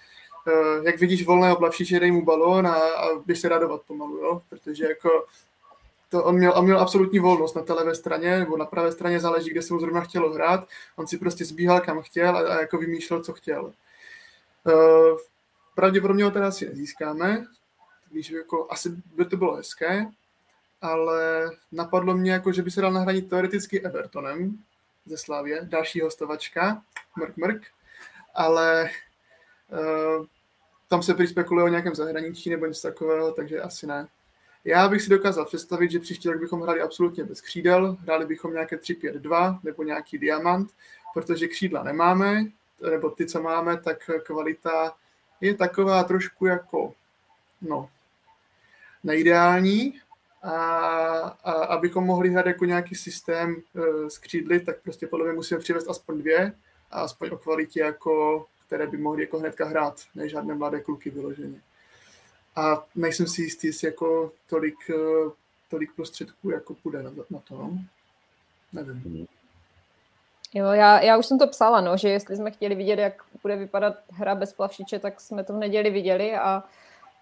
eh, 0.48 0.82
jak 0.84 1.00
vidíš 1.00 1.26
volného 1.26 1.56
plavšiče, 1.56 2.00
dej 2.00 2.12
mu 2.12 2.26
balón 2.26 2.68
a, 2.68 2.74
a 2.74 3.20
běž 3.26 3.40
se 3.40 3.50
radovat 3.50 3.82
pomalu, 3.82 4.18
jo? 4.18 4.42
protože 4.50 4.86
jako 4.86 5.26
to 6.10 6.24
on 6.24 6.36
měl, 6.36 6.54
on 6.56 6.66
měl 6.66 6.80
absolutní 6.80 7.20
volnost 7.20 7.56
na 7.56 7.62
té 7.62 7.74
levé 7.74 7.96
straně, 7.96 8.40
nebo 8.40 8.58
na 8.58 8.66
pravé 8.66 8.92
straně 8.92 9.20
záleží, 9.20 9.50
kde 9.50 9.62
se 9.62 9.74
mu 9.74 9.80
zrovna 9.80 10.02
chtělo 10.02 10.34
hrát. 10.34 10.68
On 10.96 11.08
si 11.08 11.18
prostě 11.18 11.46
zbíhal 11.46 11.82
kam 11.82 12.02
chtěl 12.02 12.38
a, 12.38 12.40
a 12.40 12.60
jako 12.60 12.78
vymýšlel, 12.78 13.24
co 13.24 13.34
chtěl. 13.34 13.74
Pravděpodobně 15.76 16.24
ho 16.24 16.32
teda 16.32 16.48
asi 16.48 16.70
nezískáme, 16.70 17.46
když 18.12 18.30
jako 18.30 18.68
asi 18.70 18.90
by 18.90 19.26
to 19.26 19.38
bylo 19.38 19.56
hezké, 19.56 20.06
ale 20.82 21.50
napadlo 21.72 22.18
mě, 22.18 22.32
jako, 22.32 22.52
že 22.52 22.62
by 22.62 22.72
se 22.72 22.82
dal 22.82 22.92
nahradit 22.92 23.30
teoreticky 23.30 23.82
Evertonem, 23.82 24.58
ze 25.06 25.18
Slávě, 25.18 25.62
další 25.64 26.02
hostovačka, 26.02 26.84
mrk 27.18 27.38
mrk, 27.38 27.62
ale 28.36 28.90
uh, 29.72 30.26
tam 30.88 31.04
se 31.04 31.14
přispekuluje 31.14 31.66
o 31.66 31.68
nějakém 31.68 31.96
zahraničí 31.96 32.50
nebo 32.50 32.66
něco 32.66 32.88
takového, 32.88 33.32
takže 33.32 33.62
asi 33.62 33.88
ne. 33.88 34.08
Já 34.66 34.90
bych 34.90 35.02
si 35.02 35.10
dokázal 35.10 35.46
představit, 35.46 35.92
že 35.92 36.00
příští 36.00 36.30
rok 36.30 36.42
bychom 36.42 36.62
hráli 36.62 36.82
absolutně 36.82 37.24
bez 37.24 37.42
křídel, 37.42 37.98
hráli 38.02 38.26
bychom 38.26 38.54
nějaké 38.54 38.76
3-5-2 38.76 39.60
nebo 39.64 39.84
nějaký 39.84 40.18
diamant, 40.18 40.72
protože 41.14 41.48
křídla 41.48 41.84
nemáme, 41.84 42.44
nebo 42.90 43.10
ty, 43.10 43.26
co 43.26 43.42
máme, 43.42 43.78
tak 43.78 44.10
kvalita 44.24 44.96
je 45.42 45.56
taková 45.56 46.04
trošku 46.04 46.46
jako, 46.46 46.94
no, 47.62 47.90
neideální, 49.04 50.02
a, 50.44 50.56
a 51.44 51.52
abychom 51.52 52.04
mohli 52.04 52.30
hrát 52.30 52.46
jako 52.46 52.66
nějaký 52.66 52.96
systém 52.96 53.56
e, 53.56 54.10
s 54.10 54.18
křídly, 54.18 54.60
tak 54.60 54.82
prostě 54.82 55.08
podle 55.08 55.26
mě 55.26 55.34
musíme 55.34 55.60
přivést 55.60 55.90
aspoň 55.90 56.20
dvě 56.20 56.54
a 56.92 57.02
aspoň 57.02 57.30
o 57.32 57.38
kvalitě, 57.38 57.80
jako, 57.80 58.46
které 58.66 58.88
by 58.88 58.98
mohly 58.98 59.24
jako 59.24 59.40
hnedka 59.40 59.66
hrát, 59.66 60.02
ne 60.16 60.30
žádné 60.30 60.56
mladé 60.56 60.82
kluky 60.82 61.10
vyloženě. 61.10 61.62
A 62.56 62.86
nejsem 62.96 63.28
si 63.28 63.42
jistý, 63.42 63.68
jestli 63.68 63.88
jako 63.88 64.32
tolik, 64.50 64.90
e, 64.90 65.30
tolik 65.70 65.96
prostředků 65.96 66.50
jako 66.50 66.74
půjde 66.74 67.04
na, 67.04 67.12
na 67.30 67.40
to. 67.40 67.58
No? 67.58 67.80
Nevím. 68.74 69.28
Jo, 70.54 70.66
já, 70.66 71.02
já 71.02 71.18
už 71.18 71.26
jsem 71.26 71.40
to 71.40 71.48
psala, 71.48 71.82
no, 71.82 71.98
že 71.98 72.10
jestli 72.10 72.36
jsme 72.36 72.52
chtěli 72.52 72.76
vidět, 72.76 73.00
jak 73.00 73.24
bude 73.42 73.56
vypadat 73.56 73.94
hra 74.12 74.36
bez 74.36 74.54
plavšiče, 74.54 75.00
tak 75.00 75.22
jsme 75.22 75.44
to 75.44 75.54
v 75.54 75.58
neděli 75.58 75.90
viděli 75.90 76.36
a 76.36 76.64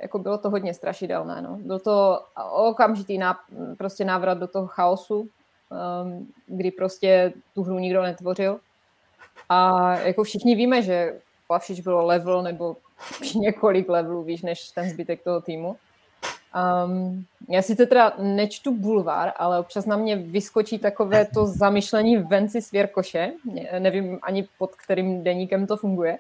jako 0.02 0.20
bylo 0.20 0.38
to 0.38 0.50
hodně 0.50 0.74
strašidelné. 0.74 1.42
No. 1.42 1.58
Byl 1.58 1.80
to 1.80 2.24
okamžitý 2.52 3.18
ná, 3.18 3.40
prostě 3.78 4.06
návrat 4.06 4.38
do 4.38 4.48
toho 4.48 4.68
chaosu, 4.68 5.20
um, 5.20 6.28
kdy 6.48 6.72
prostě 6.72 7.34
tu 7.54 7.64
hru 7.64 7.80
nikdo 7.80 8.02
netvořil. 8.02 8.60
A 9.50 9.92
jako 9.96 10.24
všichni 10.24 10.56
víme, 10.56 10.82
že 10.82 11.20
Plavšič 11.48 11.80
bylo 11.80 12.06
level 12.06 12.44
nebo 12.44 12.78
několik 13.36 13.90
levelů 13.90 14.24
víš, 14.24 14.42
než 14.42 14.72
ten 14.72 14.90
zbytek 14.90 15.24
toho 15.24 15.42
týmu. 15.42 15.76
Um, 16.86 17.26
já 17.50 17.62
sice 17.62 17.86
teda 17.86 18.14
nečtu 18.18 18.76
bulvár, 18.76 19.34
ale 19.38 19.60
občas 19.60 19.86
na 19.86 19.98
mě 19.98 20.16
vyskočí 20.16 20.80
takové 20.80 21.26
to 21.26 21.46
zamyšlení 21.46 22.18
Venci 22.18 22.62
Svěrkoše. 22.62 23.32
Nevím 23.80 24.20
ani 24.22 24.48
pod 24.58 24.76
kterým 24.76 25.24
deníkem 25.24 25.68
to 25.68 25.78
funguje. 25.78 26.18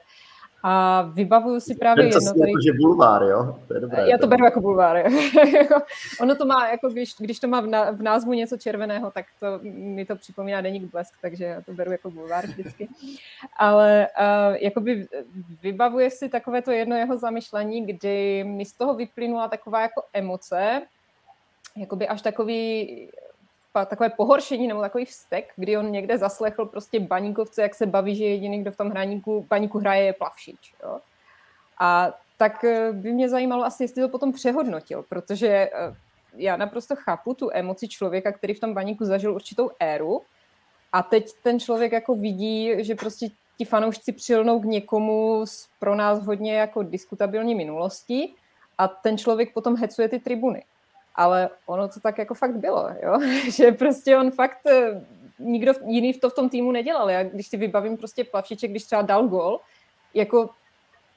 A 0.64 1.02
vybavuju 1.02 1.60
si 1.60 1.76
právě 1.76 2.04
Ten, 2.04 2.14
jedno 2.14 2.34
tady... 2.34 2.52
Že 2.66 2.74
bulvár, 2.74 3.24
jo? 3.24 3.60
To 3.68 3.74
je 3.74 3.80
dobré. 3.80 4.10
Já 4.10 4.18
to 4.18 4.28
beru 4.28 4.46
jako 4.46 4.62
bulvár. 4.62 5.04
ono 6.22 6.36
to 6.36 6.46
má, 6.46 6.70
jako 6.70 6.90
když, 6.90 7.14
když 7.20 7.40
to 7.40 7.48
má 7.48 7.62
v 7.92 8.02
názvu 8.02 8.34
něco 8.34 8.58
červeného, 8.58 9.12
tak 9.12 9.26
to 9.40 9.60
mi 9.64 10.06
to 10.06 10.16
připomíná 10.16 10.62
deník 10.62 10.92
blesk, 10.92 11.14
takže 11.22 11.44
já 11.44 11.62
to 11.62 11.74
beru 11.74 11.92
jako 11.92 12.12
bulvár 12.12 12.46
vždycky. 12.46 12.90
Ale 13.58 14.08
uh, 14.20 14.56
jakoby 14.56 15.08
vybavuje 15.64 16.12
si 16.12 16.30
takové 16.30 16.62
to 16.62 16.72
jedno 16.72 16.96
jeho 16.96 17.18
zamyšlení, 17.18 17.86
kdy 17.86 18.44
mi 18.44 18.66
z 18.66 18.74
toho 18.74 18.94
vyplynula 18.94 19.48
taková 19.48 19.82
jako 19.82 20.04
emoce, 20.14 20.82
jakoby 21.78 22.08
až 22.08 22.22
takový 22.22 23.10
takové 23.86 24.10
pohoršení 24.10 24.68
nebo 24.68 24.82
takový 24.82 25.06
vztek, 25.06 25.54
kdy 25.56 25.78
on 25.78 25.92
někde 25.92 26.18
zaslechl 26.18 26.66
prostě 26.66 27.00
baníkovce, 27.00 27.62
jak 27.62 27.76
se 27.76 27.86
baví, 27.86 28.16
že 28.16 28.26
jediný, 28.26 28.62
kdo 28.62 28.72
v 28.72 28.78
tom 28.78 28.90
hraníku, 28.90 29.46
baníku 29.50 29.80
hraje, 29.80 30.04
je 30.06 30.14
plavšič. 30.14 30.74
Jo? 30.84 31.00
A 31.80 32.14
tak 32.38 32.64
eh, 32.64 32.92
by 32.92 33.12
mě 33.12 33.30
zajímalo 33.30 33.66
asi, 33.66 33.84
jestli 33.84 34.02
to 34.02 34.10
potom 34.10 34.32
přehodnotil, 34.34 35.04
protože 35.10 35.48
eh, 35.48 35.96
já 36.36 36.58
naprosto 36.58 36.96
chápu 36.96 37.34
tu 37.34 37.50
emoci 37.54 37.88
člověka, 37.88 38.32
který 38.32 38.54
v 38.54 38.60
tom 38.60 38.74
baníku 38.74 39.06
zažil 39.06 39.34
určitou 39.34 39.70
éru 39.80 40.22
a 40.92 41.04
teď 41.04 41.32
ten 41.44 41.60
člověk 41.60 41.92
jako 41.92 42.16
vidí, 42.16 42.86
že 42.86 42.96
prostě 42.96 43.28
ti 43.58 43.66
fanoušci 43.66 44.12
přilnou 44.12 44.60
k 44.60 44.66
někomu 44.66 45.42
s 45.46 45.70
pro 45.80 45.96
nás 45.96 46.26
hodně 46.26 46.54
jako 46.56 46.84
diskutabilní 46.84 47.56
minulostí 47.56 48.36
a 48.78 48.88
ten 48.88 49.18
člověk 49.18 49.54
potom 49.54 49.76
hecuje 49.76 50.10
ty 50.10 50.20
tribuny 50.20 50.64
ale 51.16 51.50
ono 51.66 51.88
to 51.88 52.00
tak 52.00 52.18
jako 52.18 52.34
fakt 52.34 52.56
bylo, 52.56 52.90
jo? 53.04 53.20
že 53.52 53.72
prostě 53.72 54.18
on 54.18 54.32
fakt, 54.32 54.66
eh, 54.66 55.06
nikdo 55.40 55.74
jiný 55.86 56.14
to 56.14 56.30
v 56.30 56.36
tom 56.36 56.50
týmu 56.50 56.72
nedělal. 56.72 57.10
Já 57.10 57.24
když 57.24 57.48
si 57.48 57.58
vybavím 57.58 57.98
prostě 57.98 58.24
Plavšiček, 58.24 58.72
když 58.72 58.84
třeba 58.84 59.02
dal 59.02 59.28
gol, 59.28 59.60
jako 60.14 60.50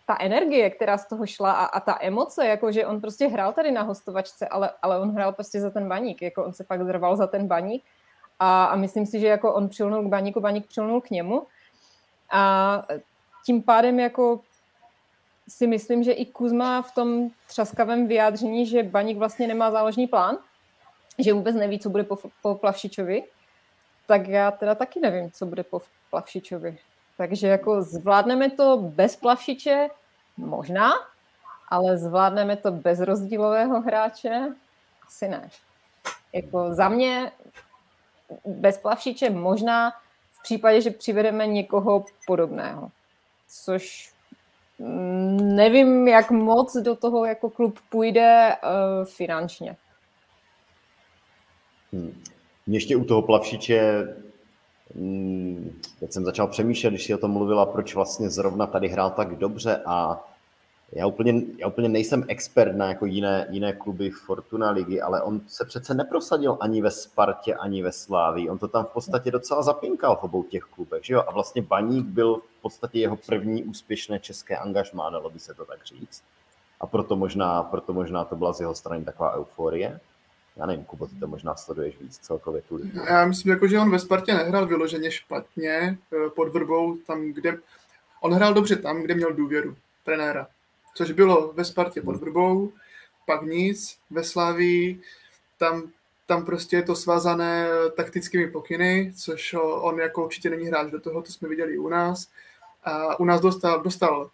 ta 0.06 0.16
energie, 0.20 0.70
která 0.70 0.98
z 0.98 1.08
toho 1.08 1.26
šla 1.26 1.52
a, 1.52 1.64
a 1.64 1.80
ta 1.80 1.98
emoce, 2.00 2.46
jako 2.46 2.72
že 2.72 2.86
on 2.86 3.00
prostě 3.00 3.26
hrál 3.28 3.52
tady 3.52 3.70
na 3.70 3.82
hostovačce, 3.82 4.48
ale, 4.48 4.70
ale 4.82 5.00
on 5.00 5.14
hrál 5.14 5.32
prostě 5.32 5.60
za 5.60 5.70
ten 5.70 5.88
baník, 5.88 6.22
jako 6.22 6.44
on 6.44 6.52
se 6.52 6.64
fakt 6.64 6.86
zrval 6.86 7.16
za 7.16 7.26
ten 7.26 7.46
baník 7.46 7.84
a, 8.38 8.64
a 8.64 8.76
myslím 8.76 9.06
si, 9.06 9.20
že 9.20 9.26
jako 9.26 9.54
on 9.54 9.68
přilnul 9.68 10.02
k 10.02 10.06
baníku, 10.06 10.40
baník 10.40 10.66
přilnul 10.66 11.00
k 11.00 11.10
němu 11.10 11.46
a 12.32 12.82
tím 13.46 13.62
pádem 13.62 14.00
jako 14.00 14.40
si 15.48 15.66
myslím, 15.66 16.02
že 16.02 16.12
i 16.12 16.26
Kuzma 16.26 16.82
v 16.82 16.94
tom 16.94 17.30
třaskavém 17.46 18.06
vyjádření, 18.06 18.66
že 18.66 18.82
Baník 18.82 19.18
vlastně 19.18 19.46
nemá 19.46 19.70
záložní 19.70 20.06
plán, 20.06 20.38
že 21.18 21.32
vůbec 21.32 21.56
neví, 21.56 21.78
co 21.78 21.90
bude 21.90 22.04
po, 22.04 22.18
po 22.42 22.54
Plavšičovi, 22.54 23.24
tak 24.06 24.28
já 24.28 24.50
teda 24.50 24.74
taky 24.74 25.00
nevím, 25.00 25.30
co 25.30 25.46
bude 25.46 25.62
po 25.62 25.82
Plavšičovi. 26.10 26.78
Takže 27.16 27.48
jako 27.48 27.82
zvládneme 27.82 28.50
to 28.50 28.76
bez 28.76 29.16
Plavšiče? 29.16 29.88
Možná, 30.36 30.92
ale 31.68 31.98
zvládneme 31.98 32.56
to 32.56 32.72
bez 32.72 33.00
rozdílového 33.00 33.80
hráče? 33.80 34.54
Asi 35.06 35.28
ne. 35.28 35.50
Jako 36.32 36.74
za 36.74 36.88
mě 36.88 37.32
bez 38.44 38.78
Plavšiče 38.78 39.30
možná 39.30 39.90
v 40.30 40.42
případě, 40.42 40.80
že 40.80 40.90
přivedeme 40.90 41.46
někoho 41.46 42.04
podobného. 42.26 42.90
Což 43.48 44.11
nevím, 45.40 46.08
jak 46.08 46.30
moc 46.30 46.76
do 46.76 46.96
toho 46.96 47.24
jako 47.24 47.50
klub 47.50 47.78
půjde 47.88 48.56
uh, 48.64 49.04
finančně. 49.04 49.76
Hmm. 51.92 52.22
Mě 52.66 52.76
ještě 52.76 52.96
u 52.96 53.04
toho 53.04 53.22
plavšiče, 53.22 54.06
hmm, 54.94 55.80
teď 56.00 56.12
jsem 56.12 56.24
začal 56.24 56.46
přemýšlet, 56.46 56.90
když 56.90 57.04
si 57.04 57.14
o 57.14 57.18
tom 57.18 57.30
mluvila, 57.30 57.66
proč 57.66 57.94
vlastně 57.94 58.30
zrovna 58.30 58.66
tady 58.66 58.88
hrál 58.88 59.10
tak 59.10 59.36
dobře 59.36 59.82
a 59.86 60.24
já 60.94 61.06
úplně, 61.06 61.42
já 61.58 61.66
úplně 61.66 61.88
nejsem 61.88 62.24
expert 62.28 62.76
na 62.76 62.88
jako 62.88 63.06
jiné, 63.06 63.46
jiné 63.50 63.72
kluby 63.72 64.10
Fortuna 64.10 64.70
ligy, 64.70 65.00
ale 65.00 65.22
on 65.22 65.40
se 65.46 65.64
přece 65.64 65.94
neprosadil 65.94 66.58
ani 66.60 66.82
ve 66.82 66.90
Spartě, 66.90 67.54
ani 67.54 67.82
ve 67.82 67.92
Slávii. 67.92 68.50
On 68.50 68.58
to 68.58 68.68
tam 68.68 68.84
v 68.84 68.88
podstatě 68.88 69.30
docela 69.30 69.62
zapinkal 69.62 70.16
v 70.16 70.24
obou 70.24 70.42
těch 70.42 70.62
klubech, 70.62 71.04
že 71.04 71.14
jo? 71.14 71.24
A 71.26 71.32
vlastně 71.32 71.62
Baník 71.62 72.06
byl 72.06 72.36
v 72.36 72.62
podstatě 72.62 72.98
jeho 72.98 73.16
první 73.16 73.64
úspěšné 73.64 74.18
české 74.18 74.56
angažmá, 74.56 75.10
dalo 75.10 75.30
by 75.30 75.38
se 75.38 75.54
to 75.54 75.64
tak 75.64 75.84
říct. 75.84 76.22
A 76.80 76.86
proto 76.86 77.16
možná, 77.16 77.62
proto 77.62 77.92
možná 77.92 78.24
to 78.24 78.36
byla 78.36 78.52
z 78.52 78.60
jeho 78.60 78.74
strany 78.74 79.04
taková 79.04 79.36
euforie. 79.36 80.00
Já 80.56 80.66
nevím, 80.66 80.84
Kubo, 80.84 81.06
ty 81.06 81.14
to 81.14 81.26
možná 81.26 81.56
sleduješ 81.56 81.98
víc 82.00 82.18
celkově 82.18 82.62
tu 82.62 82.76
ligu. 82.76 83.00
Já 83.08 83.26
myslím, 83.26 83.52
jako, 83.52 83.68
že 83.68 83.78
on 83.78 83.90
ve 83.90 83.98
Spartě 83.98 84.34
nehrál 84.34 84.66
vyloženě 84.66 85.10
špatně 85.10 85.70
eh, 85.70 86.30
pod 86.30 86.48
vrbou, 86.48 86.96
tam, 86.96 87.32
kde... 87.32 87.58
On 88.20 88.32
hrál 88.32 88.54
dobře 88.54 88.76
tam, 88.76 89.02
kde 89.02 89.14
měl 89.14 89.32
důvěru 89.32 89.76
trenéra 90.04 90.46
což 90.94 91.12
bylo 91.12 91.52
ve 91.52 91.64
Spartě 91.64 92.02
pod 92.02 92.16
Vrbou, 92.16 92.72
pak 93.26 93.42
nic, 93.42 93.98
ve 94.10 94.24
Slavii, 94.24 95.00
tam, 95.58 95.82
tam 96.26 96.44
prostě 96.44 96.76
je 96.76 96.82
to 96.82 96.94
svázané 96.94 97.68
taktickými 97.96 98.50
pokyny, 98.50 99.12
což 99.16 99.54
on 99.58 99.98
jako 99.98 100.24
určitě 100.24 100.50
není 100.50 100.66
hráč 100.66 100.90
do 100.90 101.00
toho, 101.00 101.22
to 101.22 101.32
jsme 101.32 101.48
viděli 101.48 101.78
u 101.78 101.88
nás. 101.88 102.28
A 102.84 103.20
u 103.20 103.24
nás 103.24 103.40
dostal, 103.40 103.82
dostal, 103.82 104.30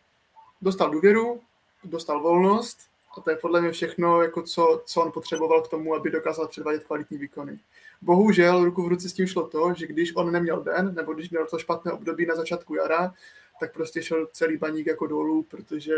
dostal 0.62 0.90
důvěru, 0.90 1.40
dostal 1.84 2.20
volnost 2.20 2.78
a 3.18 3.20
to 3.20 3.30
je 3.30 3.36
podle 3.36 3.60
mě 3.60 3.70
všechno, 3.70 4.22
jako 4.22 4.42
co, 4.42 4.82
co 4.84 5.02
on 5.02 5.12
potřeboval 5.12 5.62
k 5.62 5.68
tomu, 5.68 5.94
aby 5.94 6.10
dokázal 6.10 6.48
předvádět 6.48 6.84
kvalitní 6.84 7.18
výkony. 7.18 7.58
Bohužel 8.02 8.64
ruku 8.64 8.82
v 8.82 8.88
ruce 8.88 9.08
s 9.08 9.12
tím 9.12 9.26
šlo 9.26 9.48
to, 9.48 9.74
že 9.76 9.86
když 9.86 10.16
on 10.16 10.32
neměl 10.32 10.62
den, 10.62 10.94
nebo 10.94 11.12
když 11.12 11.30
měl 11.30 11.46
to 11.46 11.58
špatné 11.58 11.92
období 11.92 12.26
na 12.26 12.34
začátku 12.34 12.74
jara, 12.74 13.14
tak 13.60 13.72
prostě 13.72 14.02
šel 14.02 14.26
celý 14.32 14.56
baník 14.56 14.86
jako 14.86 15.06
dolů, 15.06 15.42
protože 15.42 15.94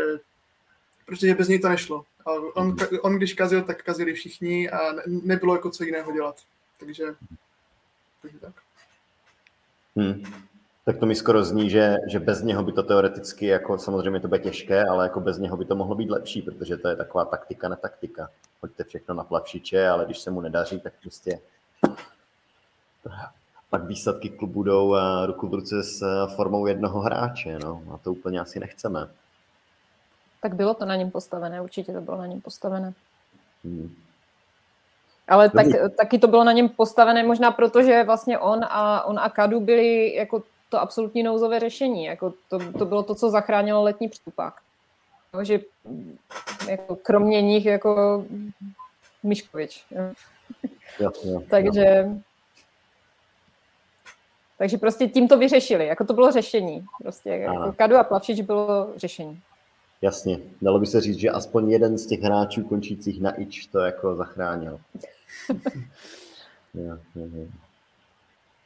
protože 1.05 1.35
bez 1.35 1.47
něj 1.47 1.59
to 1.59 1.69
nešlo. 1.69 2.05
A 2.25 2.31
on, 2.31 2.75
on 3.01 3.15
když 3.15 3.33
kazil, 3.33 3.61
tak 3.61 3.83
kazili 3.83 4.13
všichni 4.13 4.69
a 4.69 4.91
ne, 4.93 5.01
nebylo 5.07 5.55
jako 5.55 5.69
co 5.69 5.83
jiného 5.83 6.11
dělat. 6.11 6.35
Takže, 6.79 7.05
takže 8.21 8.39
tak. 8.39 8.53
Hmm. 9.95 10.23
Tak 10.85 10.97
to 10.97 11.05
mi 11.05 11.15
skoro 11.15 11.43
zní, 11.43 11.69
že, 11.69 11.95
že 12.07 12.19
bez 12.19 12.41
něho 12.41 12.63
by 12.63 12.71
to 12.71 12.83
teoreticky, 12.83 13.45
jako 13.45 13.77
samozřejmě 13.77 14.19
to 14.19 14.27
bude 14.27 14.39
těžké, 14.39 14.85
ale 14.85 15.05
jako 15.05 15.19
bez 15.19 15.37
něho 15.37 15.57
by 15.57 15.65
to 15.65 15.75
mohlo 15.75 15.95
být 15.95 16.09
lepší, 16.09 16.41
protože 16.41 16.77
to 16.77 16.87
je 16.87 16.95
taková 16.95 17.25
taktika 17.25 17.69
na 17.69 17.75
taktika. 17.75 18.29
Pojďte 18.61 18.83
všechno 18.83 19.15
na 19.15 19.23
plavšiče, 19.23 19.87
ale 19.87 20.05
když 20.05 20.19
se 20.19 20.31
mu 20.31 20.41
nedaří, 20.41 20.79
tak 20.79 20.93
prostě 21.01 21.39
pak 23.69 23.83
výsledky 23.83 24.29
klubu 24.29 24.63
jdou 24.63 24.95
ruku 25.25 25.47
v 25.47 25.53
ruce 25.53 25.83
s 25.83 26.27
formou 26.35 26.67
jednoho 26.67 26.99
hráče, 26.99 27.59
no. 27.59 27.83
A 27.93 27.97
to 27.97 28.11
úplně 28.11 28.39
asi 28.39 28.59
nechceme. 28.59 29.07
Tak 30.41 30.55
bylo 30.55 30.73
to 30.73 30.85
na 30.85 30.95
něm 30.95 31.11
postavené, 31.11 31.61
určitě 31.61 31.93
to 31.93 32.01
bylo 32.01 32.17
na 32.17 32.25
něm 32.25 32.41
postavené. 32.41 32.93
Hmm. 33.63 33.95
Ale 35.27 35.49
tak, 35.49 35.65
taky 35.97 36.19
to 36.19 36.27
bylo 36.27 36.43
na 36.43 36.51
něm 36.51 36.69
postavené 36.69 37.23
možná 37.23 37.51
proto, 37.51 37.83
že 37.83 38.03
vlastně 38.03 38.39
on 38.39 38.63
a, 38.63 39.03
on 39.03 39.19
a 39.19 39.29
Kadu 39.29 39.59
byli 39.59 40.15
jako 40.15 40.43
to 40.69 40.81
absolutní 40.81 41.23
nouzové 41.23 41.59
řešení. 41.59 42.05
Jako 42.05 42.33
to, 42.49 42.59
to 42.71 42.85
bylo 42.85 43.03
to, 43.03 43.15
co 43.15 43.29
zachránilo 43.29 43.83
letní 43.83 44.09
přestupák. 44.09 44.53
No, 45.33 45.43
že 45.43 45.59
jako 46.69 46.95
kromě 46.95 47.41
nich 47.41 47.65
jako 47.65 48.25
Miškovič. 49.23 49.85
takže, 51.49 52.09
takže 54.57 54.77
prostě 54.77 55.07
tím 55.07 55.27
to 55.27 55.37
vyřešili, 55.37 55.87
jako 55.87 56.05
to 56.05 56.13
bylo 56.13 56.31
řešení. 56.31 56.85
Prostě 57.01 57.29
jako 57.29 57.73
Kadu 57.73 57.97
a 57.97 58.03
Plavšič 58.03 58.41
bylo 58.41 58.89
řešení. 58.95 59.41
Jasně, 60.01 60.39
dalo 60.61 60.79
by 60.79 60.85
se 60.85 61.01
říct, 61.01 61.17
že 61.17 61.29
aspoň 61.29 61.71
jeden 61.71 61.97
z 61.97 62.05
těch 62.05 62.21
hráčů 62.21 62.63
končících 62.63 63.21
na 63.21 63.41
ič 63.41 63.65
to 63.65 63.79
jako 63.79 64.15
zachránil. 64.15 64.79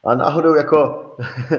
A 0.03 0.15
náhodou 0.15 0.55
jako, 0.55 1.11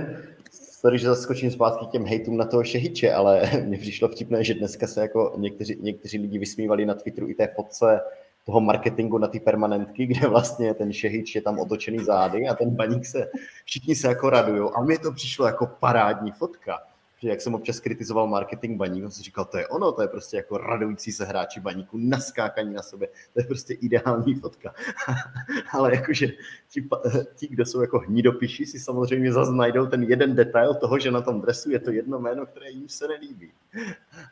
sorry, 0.51 0.99
že 0.99 1.09
zaskočím 1.09 1.51
zpátky 1.51 1.87
těm 1.87 2.07
hejtům 2.07 2.37
na 2.37 2.45
toho 2.45 2.64
Šehiče, 2.64 3.12
ale 3.12 3.51
mně 3.64 3.79
přišlo 3.79 4.09
vtipné, 4.09 4.45
že 4.45 4.55
dneska 4.55 4.87
se 4.87 5.01
jako 5.01 5.35
někteří, 5.37 5.77
někteří 5.81 6.18
lidi 6.18 6.39
vysmívali 6.39 6.87
na 6.87 6.95
Twitteru 6.95 7.29
i 7.29 7.35
té 7.35 7.49
fotce 7.57 8.01
toho 8.47 8.61
marketingu 8.61 9.18
na 9.18 9.29
ty 9.29 9.41
permanentky, 9.41 10.07
kde 10.07 10.29
vlastně 10.29 10.74
ten 10.74 10.93
šehič 10.93 11.35
je 11.35 11.43
tam 11.43 11.59
otočený 11.59 12.05
zády 12.05 12.49
a 12.49 12.55
ten 12.55 12.70
baník 12.70 13.07
se, 13.07 13.31
všichni 13.64 13.95
se 13.95 14.09
jako 14.09 14.31
radují. 14.31 14.70
A 14.74 14.83
mně 14.83 14.99
to 14.99 15.12
přišlo 15.12 15.47
jako 15.47 15.66
parádní 15.81 16.33
fotka. 16.33 16.79
Že 17.19 17.29
jak 17.29 17.41
jsem 17.41 17.55
občas 17.55 17.81
kritizoval 17.81 18.27
marketing 18.27 18.79
baníku, 18.79 19.03
jsem 19.03 19.11
si 19.11 19.23
říkal, 19.23 19.45
to 19.45 19.59
je 19.59 19.69
ono, 19.69 19.93
to 19.93 20.03
je 20.03 20.09
prostě 20.09 20.37
jako 20.37 20.59
radující 20.59 21.12
se 21.12 21.25
hráči 21.25 21.61
baníku, 21.61 21.99
naskákaní 22.01 22.75
na 22.75 22.83
sobě, 22.83 23.09
to 23.33 23.41
je 23.41 23.45
prostě 23.45 23.75
ideální 23.75 24.35
fotka. 24.35 24.75
Ale 25.73 25.95
jakože 25.95 26.29
ti, 26.69 26.89
ti, 27.35 27.49
kdo 27.49 27.67
jsou 27.67 27.81
jako 27.81 27.99
hnidopiši, 27.99 28.67
si 28.67 28.81
samozřejmě 28.81 29.33
zase 29.33 29.53
najdou 29.53 29.87
ten 29.87 30.03
jeden 30.03 30.35
detail 30.35 30.75
toho, 30.75 30.99
že 30.99 31.11
na 31.11 31.21
tom 31.21 31.41
dresu 31.41 31.71
je 31.71 31.79
to 31.79 31.91
jedno 31.91 32.19
jméno, 32.19 32.47
které 32.47 32.71
jim 32.71 32.89
se 32.89 33.09
nelíbí. 33.09 33.53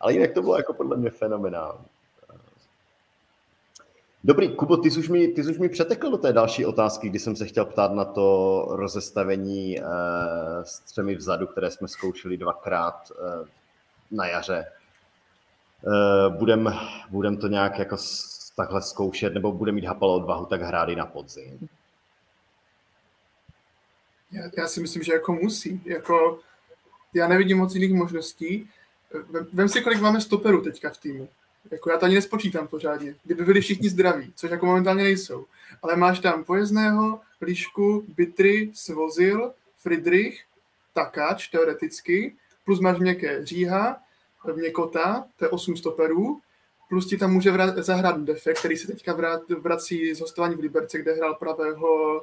Ale 0.01 0.13
jinak 0.13 0.33
to 0.33 0.43
bylo 0.43 0.57
jako 0.57 0.73
podle 0.75 0.97
mě 0.97 1.11
fenomenální. 1.11 1.85
Dobrý, 4.27 4.57
Kubo, 4.57 4.77
ty 4.77 4.91
jsi, 4.91 4.99
už 4.99 5.09
mi, 5.09 5.29
ty 5.29 5.45
jsi 5.45 5.51
už 5.51 5.59
mi 5.59 5.69
přetekl 5.69 6.11
do 6.11 6.17
té 6.17 6.33
další 6.33 6.67
otázky, 6.67 7.09
kdy 7.09 7.19
jsem 7.19 7.37
se 7.37 7.47
chtěl 7.47 7.65
ptát 7.65 7.93
na 7.93 8.05
to 8.05 8.67
rozestavení 8.71 9.81
eh, 9.81 9.85
s 10.63 10.79
třemi 10.81 11.15
vzadu, 11.15 11.47
které 11.47 11.71
jsme 11.71 11.89
zkoušeli 11.89 12.37
dvakrát 12.37 13.13
eh, 13.13 13.49
na 14.11 14.27
jaře. 14.27 14.67
Eh, 15.87 16.31
budem, 16.31 16.75
budem 17.11 17.37
to 17.37 17.49
nějak 17.49 17.79
jako 17.79 17.97
takhle 18.57 18.83
zkoušet, 18.83 19.35
nebo 19.35 19.53
bude 19.53 19.73
mít 19.73 19.85
Hapal 19.85 20.11
odvahu 20.11 20.47
tak 20.47 20.63
hrát 20.63 20.89
i 20.89 20.97
na 20.97 21.07
podzim? 21.07 21.69
Já, 24.33 24.43
já 24.59 24.67
si 24.67 24.81
myslím, 24.81 25.03
že 25.03 25.13
jako 25.13 25.33
musí. 25.33 25.83
Jako, 25.85 26.39
já 27.15 27.29
nevidím 27.29 27.59
moc 27.59 27.75
jiných 27.75 27.95
možností. 27.95 28.71
Vem, 29.31 29.47
vem 29.53 29.69
si, 29.69 29.81
kolik 29.81 30.01
máme 30.01 30.21
stoperů 30.21 30.63
teďka 30.63 30.91
v 30.91 30.99
týmu. 30.99 31.29
Jako 31.71 31.91
já 31.91 31.99
to 31.99 32.05
ani 32.05 32.15
nespočítám 32.15 32.69
pořádně. 32.69 33.17
Kdyby 33.25 33.45
byli 33.45 33.61
všichni 33.61 33.89
zdraví, 33.89 34.33
což 34.37 34.51
jako 34.51 34.67
momentálně 34.67 35.03
nejsou. 35.05 35.47
Ale 35.83 35.97
máš 35.97 36.21
tam 36.21 36.45
Pojezného, 36.45 37.21
Lišku, 37.41 38.05
Bitry, 38.17 38.71
Svozil, 38.75 39.53
Friedrich, 39.77 40.45
Takáč 40.93 41.49
teoreticky, 41.49 42.37
plus 42.65 42.81
máš 42.81 42.99
měkké 42.99 43.47
Říha, 43.47 44.01
Měkota, 44.55 45.27
to 45.37 45.45
je 45.45 45.49
8 45.49 45.77
stoperů, 45.77 46.41
plus 46.89 47.07
ti 47.07 47.17
tam 47.17 47.33
může 47.33 47.51
vrat, 47.51 47.77
zahrát 47.77 48.21
Defe, 48.21 48.55
který 48.55 48.77
se 48.77 48.87
teďka 48.87 49.13
vrát, 49.13 49.51
vrací 49.51 50.15
z 50.15 50.21
hostování 50.21 50.55
v 50.55 50.61
Liberce, 50.61 50.99
kde 50.99 51.13
hrál 51.13 51.35
pravého, 51.35 52.23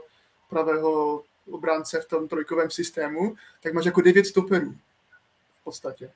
pravého 0.50 1.24
obránce 1.52 2.02
v 2.02 2.06
tom 2.06 2.28
trojkovém 2.28 2.72
systému, 2.72 3.36
tak 3.64 3.74
máš 3.74 3.86
jako 3.86 4.02
9 4.02 4.26
stoperů 4.26 4.76
v 5.52 5.64
podstatě. 5.64 6.12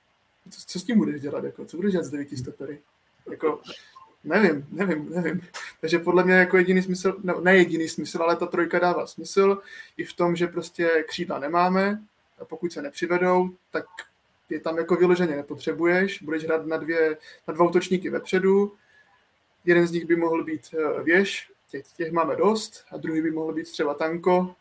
Co, 0.50 0.62
co 0.66 0.80
s 0.80 0.84
tím 0.84 0.98
budeš 0.98 1.22
dělat? 1.22 1.44
Jako? 1.44 1.66
Co 1.66 1.78
budeš 1.78 1.92
dělat 1.92 2.06
s 2.06 2.10
9 2.10 2.38
stopery? 2.38 2.82
Jako, 3.32 3.62
nevím, 4.24 4.68
nevím, 4.72 5.10
nevím. 5.10 5.42
Takže 5.82 6.00
podle 6.00 6.24
mě 6.24 6.34
jako 6.34 6.58
jediný 6.58 6.82
smysl, 6.82 7.18
no, 7.24 7.42
ne 7.42 7.58
jediný 7.58 7.88
smysl, 7.88 8.24
ale 8.24 8.36
ta 8.36 8.46
trojka 8.46 8.80
dává 8.80 9.08
smysl 9.08 9.62
i 9.98 10.04
v 10.04 10.14
tom, 10.14 10.36
že 10.36 10.48
prostě 10.48 11.06
křídla 11.08 11.40
nemáme 11.40 12.02
a 12.40 12.46
pokud 12.46 12.74
se 12.74 12.82
nepřivedou, 12.82 13.50
tak 13.72 13.86
je 14.50 14.60
tam 14.60 14.78
jako 14.78 14.96
vyloženě 14.96 15.36
nepotřebuješ, 15.36 16.22
budeš 16.22 16.44
hrát 16.44 16.66
na, 16.66 16.78
dvě, 16.78 17.18
na 17.48 17.54
dva 17.54 17.66
útočníky 17.66 18.10
vepředu, 18.10 18.74
jeden 19.66 19.88
z 19.88 19.92
nich 19.92 20.06
by 20.06 20.16
mohl 20.16 20.44
být 20.44 20.62
eh, 20.74 21.04
věž, 21.04 21.52
těch, 21.72 21.88
těch 21.88 22.12
máme 22.12 22.36
dost, 22.36 22.86
a 22.92 22.98
druhý 22.98 23.22
by 23.22 23.32
mohl 23.32 23.54
být 23.54 23.72
třeba 23.72 23.94
tanko, 23.94 24.56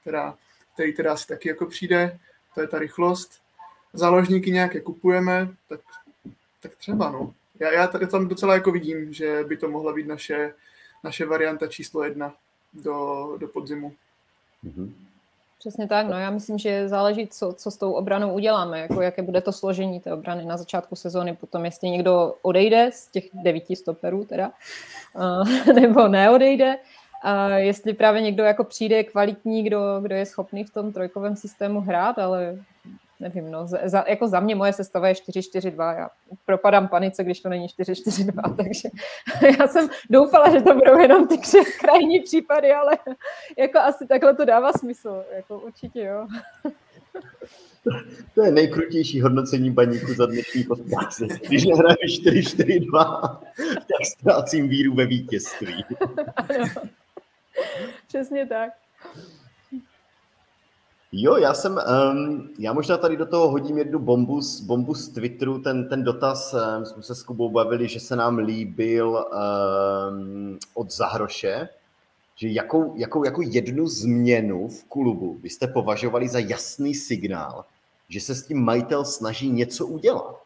která, 0.00 0.38
který 0.74 0.92
teda 0.92 1.12
asi 1.12 1.26
taky 1.26 1.48
jako 1.48 1.66
přijde, 1.66 2.18
to 2.54 2.60
je 2.60 2.68
ta 2.68 2.78
rychlost. 2.78 3.42
Záložníky 3.92 4.50
nějaké 4.50 4.80
kupujeme, 4.80 5.54
tak, 5.68 5.80
tak 6.60 6.76
třeba 6.76 7.10
no 7.10 7.34
já, 7.60 7.72
já 7.72 7.86
tady 7.86 8.06
tam 8.06 8.28
docela 8.28 8.54
jako 8.54 8.72
vidím, 8.72 9.12
že 9.12 9.44
by 9.48 9.56
to 9.56 9.68
mohla 9.68 9.92
být 9.92 10.06
naše, 10.06 10.54
naše 11.04 11.26
varianta 11.26 11.66
číslo 11.66 12.04
jedna 12.04 12.34
do, 12.72 13.26
do 13.40 13.48
podzimu. 13.48 13.94
Mm-hmm. 14.64 14.92
Přesně 15.58 15.88
tak, 15.88 16.06
no 16.06 16.18
já 16.18 16.30
myslím, 16.30 16.58
že 16.58 16.88
záleží, 16.88 17.28
co, 17.28 17.52
co 17.52 17.70
s 17.70 17.76
tou 17.76 17.92
obranou 17.92 18.34
uděláme, 18.34 18.80
jako 18.80 19.02
jaké 19.02 19.22
bude 19.22 19.40
to 19.40 19.52
složení 19.52 20.00
té 20.00 20.12
obrany 20.12 20.44
na 20.44 20.56
začátku 20.56 20.96
sezóny, 20.96 21.36
potom 21.36 21.64
jestli 21.64 21.90
někdo 21.90 22.34
odejde 22.42 22.90
z 22.92 23.08
těch 23.08 23.24
devíti 23.34 23.76
stoperů 23.76 24.24
teda, 24.24 24.52
uh, 25.14 25.48
nebo 25.74 26.08
neodejde, 26.08 26.76
a 27.22 27.48
jestli 27.48 27.94
právě 27.94 28.22
někdo 28.22 28.44
jako 28.44 28.64
přijde 28.64 29.04
kvalitní, 29.04 29.62
kdo, 29.62 30.00
kdo 30.00 30.14
je 30.14 30.26
schopný 30.26 30.64
v 30.64 30.72
tom 30.72 30.92
trojkovém 30.92 31.36
systému 31.36 31.80
hrát, 31.80 32.18
ale 32.18 32.64
nevím, 33.20 33.50
no, 33.50 33.66
za, 33.66 34.04
jako 34.08 34.28
za 34.28 34.40
mě 34.40 34.54
moje 34.54 34.72
sestava 34.72 35.08
je 35.08 35.14
4-4-2, 35.14 35.98
já 35.98 36.10
propadám 36.44 36.88
panice, 36.88 37.24
když 37.24 37.40
to 37.40 37.48
není 37.48 37.66
4-4-2, 37.66 38.56
takže 38.56 38.88
já 39.60 39.66
jsem 39.66 39.88
doufala, 40.10 40.50
že 40.50 40.60
to 40.60 40.74
budou 40.74 40.98
jenom 40.98 41.28
ty 41.28 41.38
krajní 41.80 42.20
případy, 42.20 42.72
ale 42.72 42.98
jako 43.58 43.78
asi 43.78 44.06
takhle 44.06 44.34
to 44.34 44.44
dává 44.44 44.72
smysl, 44.72 45.24
jako 45.36 45.58
určitě 45.58 46.00
jo. 46.00 46.26
To 48.34 48.42
je 48.42 48.52
nejkrutější 48.52 49.20
hodnocení 49.20 49.70
baníku 49.70 50.14
za 50.14 50.26
dnešní 50.26 50.64
podcast. 50.64 51.20
Když 51.20 51.64
nehraje 51.64 51.96
4-4-2, 51.96 53.38
tak 53.74 54.06
ztrácím 54.06 54.68
víru 54.68 54.94
ve 54.94 55.06
vítězství. 55.06 55.84
Přesně 58.08 58.46
tak. 58.46 58.70
Jo, 61.12 61.36
já 61.36 61.54
jsem, 61.54 61.78
um, 62.12 62.50
já 62.58 62.72
možná 62.72 62.96
tady 62.96 63.16
do 63.16 63.26
toho 63.26 63.50
hodím 63.50 63.78
jednu 63.78 63.98
bombu 63.98 64.40
z, 64.40 64.60
bombu 64.60 64.94
z 64.94 65.08
Twitteru, 65.08 65.58
ten, 65.58 65.88
ten 65.88 66.04
dotaz, 66.04 66.54
um, 66.54 66.86
jsme 66.86 67.02
se 67.02 67.14
s 67.14 67.22
Kubou 67.22 67.50
bavili, 67.50 67.88
že 67.88 68.00
se 68.00 68.16
nám 68.16 68.38
líbil 68.38 69.26
um, 70.10 70.58
od 70.74 70.90
Zahroše, 70.90 71.68
že 72.36 72.48
jakou, 72.48 72.96
jakou, 72.96 73.24
jakou 73.24 73.42
jednu 73.42 73.86
změnu 73.86 74.68
v 74.68 74.84
klubu 74.84 75.38
byste 75.42 75.66
považovali 75.66 76.28
za 76.28 76.38
jasný 76.38 76.94
signál, 76.94 77.64
že 78.08 78.20
se 78.20 78.34
s 78.34 78.46
tím 78.46 78.64
majitel 78.64 79.04
snaží 79.04 79.50
něco 79.50 79.86
udělat. 79.86 80.40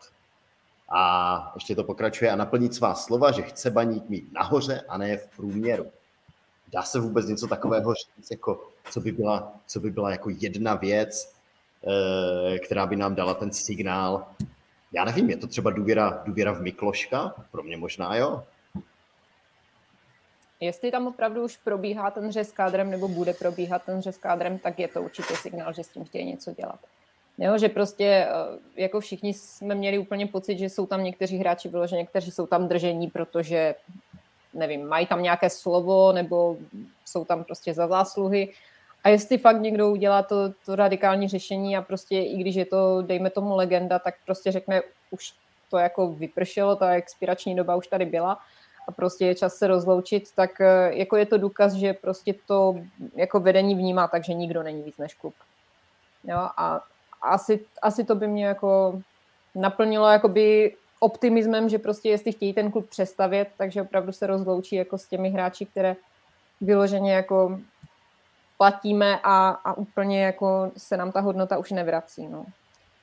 A 0.94 1.52
ještě 1.54 1.74
to 1.74 1.84
pokračuje 1.84 2.30
a 2.30 2.36
naplnit 2.36 2.74
svá 2.74 2.94
slova, 2.94 3.30
že 3.30 3.42
chce 3.42 3.70
baník 3.70 4.08
mít 4.08 4.32
nahoře 4.32 4.82
a 4.88 4.98
ne 4.98 5.16
v 5.16 5.36
průměru. 5.36 5.86
Dá 6.72 6.82
se 6.82 7.00
vůbec 7.00 7.26
něco 7.26 7.46
takového 7.46 7.94
říct, 7.94 8.30
jako 8.30 8.68
co 8.90 9.00
by 9.00 9.12
byla, 9.12 9.52
co 9.66 9.80
by 9.80 9.90
byla 9.90 10.10
jako 10.10 10.30
jedna 10.30 10.74
věc, 10.74 11.34
eh, 11.86 12.58
která 12.58 12.86
by 12.86 12.96
nám 12.96 13.14
dala 13.14 13.34
ten 13.34 13.52
signál. 13.52 14.26
Já 14.92 15.04
nevím, 15.04 15.30
je 15.30 15.36
to 15.36 15.46
třeba 15.46 15.70
důvěra, 15.70 16.22
důvěra 16.26 16.52
v 16.52 16.60
Mikloška? 16.60 17.34
Pro 17.50 17.62
mě 17.62 17.76
možná 17.76 18.16
jo. 18.16 18.42
Jestli 20.60 20.90
tam 20.90 21.06
opravdu 21.06 21.44
už 21.44 21.56
probíhá 21.56 22.10
ten 22.10 22.32
řez 22.32 22.52
kádrem 22.52 22.90
nebo 22.90 23.08
bude 23.08 23.34
probíhat 23.34 23.82
ten 23.84 24.02
řez 24.02 24.18
kádrem, 24.18 24.58
tak 24.58 24.78
je 24.78 24.88
to 24.88 25.02
určitě 25.02 25.36
signál, 25.36 25.72
že 25.72 25.84
s 25.84 25.88
tím 25.88 26.04
chtějí 26.04 26.24
něco 26.24 26.54
dělat. 26.54 26.78
Jo, 27.38 27.58
že 27.58 27.68
prostě 27.68 28.04
eh, 28.06 28.28
jako 28.82 29.00
všichni 29.00 29.34
jsme 29.34 29.74
měli 29.74 29.98
úplně 29.98 30.26
pocit, 30.26 30.58
že 30.58 30.64
jsou 30.64 30.86
tam 30.86 31.04
někteří 31.04 31.38
hráči 31.38 31.68
vyloženě, 31.68 32.06
kteří 32.06 32.30
jsou 32.30 32.46
tam 32.46 32.68
držení, 32.68 33.10
protože 33.10 33.74
nevím, 34.54 34.88
mají 34.88 35.06
tam 35.06 35.22
nějaké 35.22 35.50
slovo 35.50 36.12
nebo 36.12 36.56
jsou 37.04 37.24
tam 37.24 37.44
prostě 37.44 37.74
za 37.74 37.86
zásluhy. 37.86 38.52
A 39.04 39.08
jestli 39.08 39.38
fakt 39.38 39.60
někdo 39.60 39.90
udělá 39.90 40.22
to, 40.22 40.52
to 40.66 40.76
radikální 40.76 41.28
řešení 41.28 41.76
a 41.76 41.82
prostě 41.82 42.18
i 42.18 42.36
když 42.36 42.54
je 42.54 42.64
to, 42.64 43.02
dejme 43.02 43.30
tomu 43.30 43.56
legenda, 43.56 43.98
tak 43.98 44.14
prostě 44.26 44.52
řekne, 44.52 44.82
už 45.10 45.32
to 45.70 45.78
jako 45.78 46.08
vypršelo, 46.08 46.76
ta 46.76 46.90
expirační 46.90 47.56
doba 47.56 47.76
už 47.76 47.86
tady 47.86 48.04
byla 48.04 48.38
a 48.88 48.92
prostě 48.92 49.26
je 49.26 49.34
čas 49.34 49.54
se 49.54 49.66
rozloučit, 49.66 50.34
tak 50.34 50.60
eh, 50.60 50.90
jako 50.94 51.16
je 51.16 51.26
to 51.26 51.38
důkaz, 51.38 51.72
že 51.72 51.92
prostě 51.92 52.34
to 52.46 52.74
jako 53.16 53.40
vedení 53.40 53.74
vnímá 53.74 54.08
tak, 54.08 54.24
že 54.24 54.34
nikdo 54.34 54.62
není 54.62 54.82
víc 54.82 54.98
než 54.98 55.14
klub. 55.14 55.34
Jo, 56.24 56.38
a 56.56 56.80
asi, 57.22 57.60
asi 57.82 58.04
to 58.04 58.14
by 58.14 58.28
mě 58.28 58.46
jako 58.46 59.00
naplnilo 59.54 60.08
jakoby 60.08 60.74
optimismem, 61.02 61.68
že 61.68 61.78
prostě 61.78 62.08
jestli 62.08 62.32
chtějí 62.32 62.52
ten 62.52 62.70
klub 62.70 62.88
přestavět, 62.88 63.48
takže 63.56 63.82
opravdu 63.82 64.12
se 64.12 64.26
rozloučí 64.26 64.76
jako 64.76 64.98
s 64.98 65.08
těmi 65.08 65.30
hráči, 65.30 65.66
které 65.66 65.96
vyloženě 66.60 67.12
jako 67.12 67.60
platíme 68.56 69.18
a, 69.22 69.48
a 69.48 69.74
úplně 69.76 70.22
jako 70.22 70.72
se 70.76 70.96
nám 70.96 71.12
ta 71.12 71.20
hodnota 71.20 71.58
už 71.58 71.70
nevrací. 71.70 72.28
No. 72.28 72.44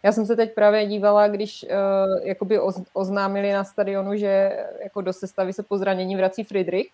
Já 0.03 0.11
jsem 0.11 0.25
se 0.25 0.35
teď 0.35 0.53
právě 0.53 0.85
dívala, 0.87 1.27
když 1.27 1.63
uh, 1.63 2.27
jakoby 2.27 2.59
oz, 2.59 2.81
oznámili 2.93 3.53
na 3.53 3.63
stadionu, 3.63 4.15
že 4.15 4.65
jako 4.83 5.01
do 5.01 5.13
sestavy 5.13 5.53
se 5.53 5.63
po 5.63 5.77
zranění 5.77 6.15
vrací 6.15 6.43
Friedrich, 6.43 6.87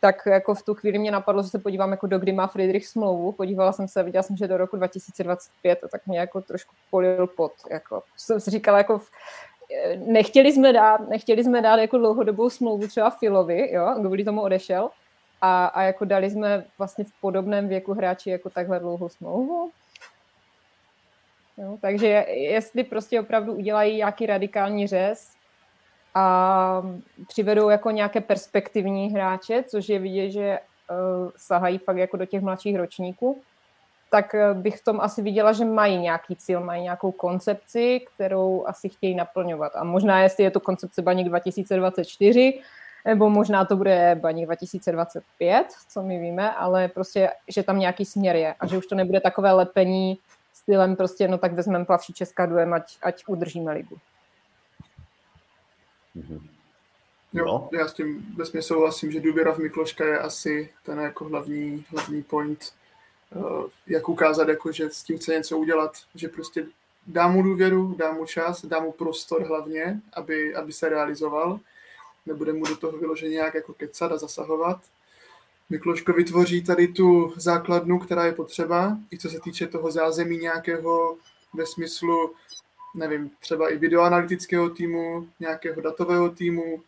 tak 0.00 0.26
jako 0.26 0.54
v 0.54 0.62
tu 0.62 0.74
chvíli 0.74 0.98
mě 0.98 1.10
napadlo, 1.10 1.42
že 1.42 1.48
se 1.48 1.58
podívám, 1.58 1.90
jako 1.90 2.06
do 2.06 2.18
kdy 2.18 2.32
má 2.32 2.46
Friedrich 2.46 2.86
smlouvu. 2.86 3.32
Podívala 3.32 3.72
jsem 3.72 3.88
se, 3.88 4.02
viděla 4.02 4.22
jsem, 4.22 4.36
že 4.36 4.48
do 4.48 4.56
roku 4.56 4.76
2025 4.76 5.84
a 5.84 5.88
tak 5.88 6.06
mě 6.06 6.18
jako 6.18 6.40
trošku 6.40 6.74
polil 6.90 7.26
pot. 7.26 7.52
Jako. 7.70 8.02
Jsem 8.16 8.40
si 8.40 8.50
říkala, 8.50 8.78
jako 8.78 9.00
eh, 9.00 9.55
nechtěli 9.96 10.52
jsme 10.52 10.72
dát, 10.72 11.08
nechtěli 11.08 11.44
jsme 11.44 11.62
dát 11.62 11.76
jako 11.76 11.98
dlouhodobou 11.98 12.50
smlouvu 12.50 12.88
třeba 12.88 13.10
Filovi, 13.10 13.72
jo, 13.72 13.94
kvůli 13.96 14.24
tomu 14.24 14.42
odešel, 14.42 14.90
a, 15.40 15.66
a 15.66 15.82
jako 15.82 16.04
dali 16.04 16.30
jsme 16.30 16.64
vlastně 16.78 17.04
v 17.04 17.12
podobném 17.20 17.68
věku 17.68 17.94
hráči 17.94 18.30
jako 18.30 18.50
takhle 18.50 18.80
dlouhou 18.80 19.08
smlouvu. 19.08 19.70
Jo, 21.58 21.78
takže 21.80 22.06
jestli 22.28 22.84
prostě 22.84 23.20
opravdu 23.20 23.54
udělají 23.54 23.96
nějaký 23.96 24.26
radikální 24.26 24.86
řez 24.86 25.32
a 26.14 26.82
přivedou 27.28 27.68
jako 27.68 27.90
nějaké 27.90 28.20
perspektivní 28.20 29.10
hráče, 29.10 29.62
což 29.62 29.88
je 29.88 29.98
vidět, 29.98 30.30
že 30.30 30.58
uh, 30.90 31.30
sahají 31.36 31.78
fakt 31.78 31.96
jako 31.96 32.16
do 32.16 32.26
těch 32.26 32.42
mladších 32.42 32.76
ročníků, 32.76 33.42
tak 34.10 34.34
eh, 34.34 34.54
bych 34.54 34.76
v 34.76 34.84
tom 34.84 35.00
asi 35.00 35.22
viděla, 35.22 35.52
že 35.52 35.64
mají 35.64 35.98
nějaký 35.98 36.36
cíl, 36.36 36.60
mají 36.60 36.82
nějakou 36.82 37.12
koncepci, 37.12 38.00
kterou 38.14 38.66
asi 38.66 38.88
chtějí 38.88 39.14
naplňovat. 39.14 39.72
A 39.76 39.84
možná, 39.84 40.22
jestli 40.22 40.44
je 40.44 40.50
to 40.50 40.60
koncepce 40.60 41.02
Baník 41.02 41.28
2024, 41.28 42.60
nebo 43.04 43.30
možná 43.30 43.64
to 43.64 43.76
bude 43.76 44.18
Baník 44.20 44.46
2025, 44.46 45.66
co 45.88 46.02
my 46.02 46.18
víme, 46.18 46.50
ale 46.52 46.88
prostě, 46.88 47.30
že 47.48 47.62
tam 47.62 47.78
nějaký 47.78 48.04
směr 48.04 48.36
je 48.36 48.54
a 48.60 48.66
že 48.66 48.78
už 48.78 48.86
to 48.86 48.94
nebude 48.94 49.20
takové 49.20 49.52
lepení 49.52 50.18
stylem 50.52 50.96
prostě, 50.96 51.28
no 51.28 51.38
tak 51.38 51.52
vezmeme 51.52 51.84
plavší 51.84 52.12
Česká 52.12 52.46
duem, 52.46 52.74
ať, 52.74 52.98
ať 53.02 53.24
udržíme 53.26 53.72
ligu. 53.72 53.96
Mm-hmm. 56.16 56.40
Jo, 57.32 57.44
no. 57.44 57.68
já 57.78 57.88
s 57.88 57.92
tím 57.92 58.34
vesmě 58.36 58.62
souhlasím, 58.62 59.12
že 59.12 59.20
důvěra 59.20 59.52
v 59.52 59.58
Mikloška 59.58 60.04
je 60.04 60.18
asi 60.18 60.70
ten 60.82 60.98
jako 60.98 61.24
hlavní, 61.24 61.84
hlavní 61.88 62.22
point, 62.22 62.72
jak 63.86 64.08
ukázat, 64.08 64.48
jako, 64.48 64.72
že 64.72 64.90
s 64.90 65.02
tím 65.02 65.18
chce 65.18 65.32
něco 65.32 65.58
udělat, 65.58 65.92
že 66.14 66.28
prostě 66.28 66.66
dá 67.06 67.28
mu 67.28 67.42
důvěru, 67.42 67.94
dá 67.98 68.12
mu 68.12 68.26
čas, 68.26 68.64
dá 68.64 68.80
mu 68.80 68.92
prostor 68.92 69.42
hlavně, 69.42 70.00
aby, 70.12 70.54
aby 70.54 70.72
se 70.72 70.88
realizoval, 70.88 71.60
nebude 72.26 72.52
mu 72.52 72.64
do 72.64 72.76
toho 72.76 72.98
vyloženě 72.98 73.34
nějak 73.34 73.54
jako 73.54 73.72
kecat 73.72 74.12
a 74.12 74.16
zasahovat. 74.16 74.80
Mikloško 75.70 76.12
vytvoří 76.12 76.64
tady 76.64 76.88
tu 76.88 77.34
základnu, 77.36 77.98
která 77.98 78.24
je 78.24 78.32
potřeba, 78.32 78.98
i 79.12 79.18
co 79.18 79.30
se 79.30 79.40
týče 79.40 79.66
toho 79.66 79.90
zázemí 79.90 80.38
nějakého 80.38 81.16
ve 81.54 81.66
smyslu, 81.66 82.34
nevím, 82.94 83.30
třeba 83.40 83.68
i 83.68 83.76
videoanalytického 83.76 84.70
týmu, 84.70 85.28
nějakého 85.40 85.80
datového 85.80 86.28
týmu, 86.28 86.82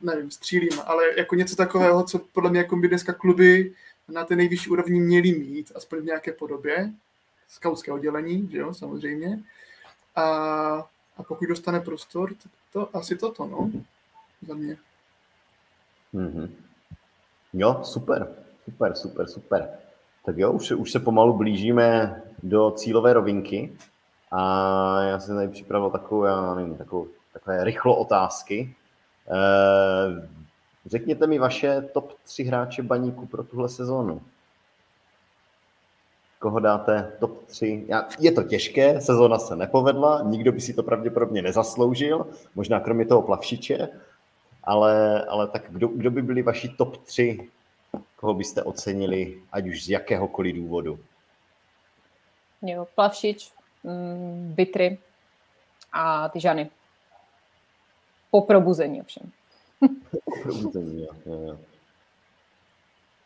nevím, 0.00 0.30
střílím, 0.30 0.80
ale 0.86 1.04
jako 1.16 1.34
něco 1.34 1.56
takového, 1.56 2.04
co 2.04 2.18
podle 2.18 2.50
mě 2.50 2.58
jako 2.58 2.76
by 2.76 2.88
dneska 2.88 3.12
kluby 3.12 3.72
na 4.08 4.24
té 4.24 4.36
nejvyšší 4.36 4.70
úrovni 4.70 5.00
měly 5.00 5.32
mít, 5.32 5.72
aspoň 5.74 5.98
v 5.98 6.04
nějaké 6.04 6.32
podobě, 6.32 6.92
skautské 7.48 7.92
oddělení, 7.92 8.48
že 8.52 8.58
jo, 8.58 8.74
samozřejmě. 8.74 9.38
A, 10.16 10.22
a 11.16 11.22
pokud 11.28 11.48
dostane 11.48 11.80
prostor, 11.80 12.34
tak 12.34 12.52
to 12.72 12.96
asi 12.96 13.16
toto, 13.16 13.46
no, 13.46 13.70
za 14.48 14.54
mě. 14.54 14.76
Mm-hmm. 16.14 16.50
Jo, 17.52 17.80
super, 17.84 18.34
super, 18.64 18.94
super, 18.94 19.28
super. 19.28 19.68
Tak 20.24 20.38
jo, 20.38 20.52
už, 20.52 20.70
už 20.70 20.92
se 20.92 21.00
pomalu 21.00 21.32
blížíme 21.32 22.22
do 22.42 22.70
cílové 22.70 23.12
rovinky 23.12 23.76
a 24.30 25.02
já 25.02 25.20
jsem 25.20 25.36
tady 25.36 25.48
připravil 25.48 25.90
takovou, 25.90 26.24
já 26.24 26.54
nevím, 26.54 26.76
takovou, 26.76 27.08
takové 27.32 27.64
rychlo 27.64 27.96
otázky. 27.96 28.74
E, 29.28 30.28
řekněte 30.86 31.26
mi 31.26 31.38
vaše 31.38 31.82
top 31.82 32.12
3 32.24 32.44
hráče 32.44 32.82
baníku 32.82 33.26
pro 33.26 33.44
tuhle 33.44 33.68
sezónu. 33.68 34.22
Koho 36.38 36.60
dáte 36.60 37.12
top 37.20 37.46
3? 37.46 37.84
Já, 37.88 38.08
je 38.18 38.32
to 38.32 38.42
těžké, 38.42 39.00
sezóna 39.00 39.38
se 39.38 39.56
nepovedla, 39.56 40.22
nikdo 40.22 40.52
by 40.52 40.60
si 40.60 40.74
to 40.74 40.82
pravděpodobně 40.82 41.42
nezasloužil, 41.42 42.26
možná 42.54 42.80
kromě 42.80 43.06
toho 43.06 43.22
plavšiče, 43.22 43.88
ale, 44.64 45.24
ale 45.24 45.48
tak 45.48 45.62
kdo, 45.68 45.88
kdo 45.88 46.10
by 46.10 46.22
byli 46.22 46.42
vaši 46.42 46.68
top 46.68 46.96
3, 46.96 47.48
koho 48.16 48.34
byste 48.34 48.62
ocenili, 48.62 49.42
ať 49.52 49.68
už 49.68 49.84
z 49.84 49.88
jakéhokoliv 49.88 50.56
důvodu? 50.56 50.98
Jo, 52.62 52.86
Plavšič, 52.94 53.52
mm, 53.82 54.52
Bitry 54.54 54.98
a 55.92 56.28
ty 56.28 56.40
Žany. 56.40 56.70
Po 58.30 58.40
probuzení 58.40 59.00
ovšem. 59.00 59.32
Jo, 60.74 61.08
jo. 61.26 61.58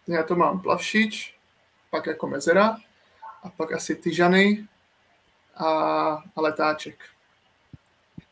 Já 0.08 0.22
to 0.22 0.36
mám 0.36 0.60
Plavšič, 0.60 1.38
pak 1.90 2.06
jako 2.06 2.26
Mezera 2.26 2.76
a 3.42 3.50
pak 3.50 3.72
asi 3.72 3.94
Tyžany 3.96 4.66
a, 5.54 5.66
a 6.36 6.40
Letáček. 6.40 7.04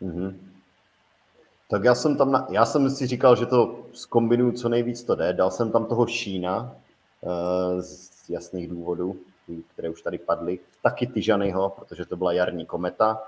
Mm-hmm. 0.02 0.38
Tak 1.70 1.84
já 1.84 1.94
jsem 1.94 2.16
tam, 2.16 2.32
na, 2.32 2.46
já 2.50 2.64
jsem 2.64 2.90
si 2.90 3.06
říkal, 3.06 3.36
že 3.36 3.46
to 3.46 3.86
zkombinuju 3.92 4.52
co 4.52 4.68
nejvíc 4.68 5.02
to 5.02 5.14
jde. 5.14 5.32
Dal 5.32 5.50
jsem 5.50 5.72
tam 5.72 5.86
toho 5.86 6.06
Šína 6.06 6.76
uh, 7.20 7.80
z 7.80 8.30
jasných 8.30 8.68
důvodů, 8.68 9.16
které 9.72 9.90
už 9.90 10.02
tady 10.02 10.18
padly. 10.18 10.58
Taky 10.82 11.06
Tyžanyho, 11.06 11.70
protože 11.70 12.04
to 12.04 12.16
byla 12.16 12.32
jarní 12.32 12.66
kometa. 12.66 13.22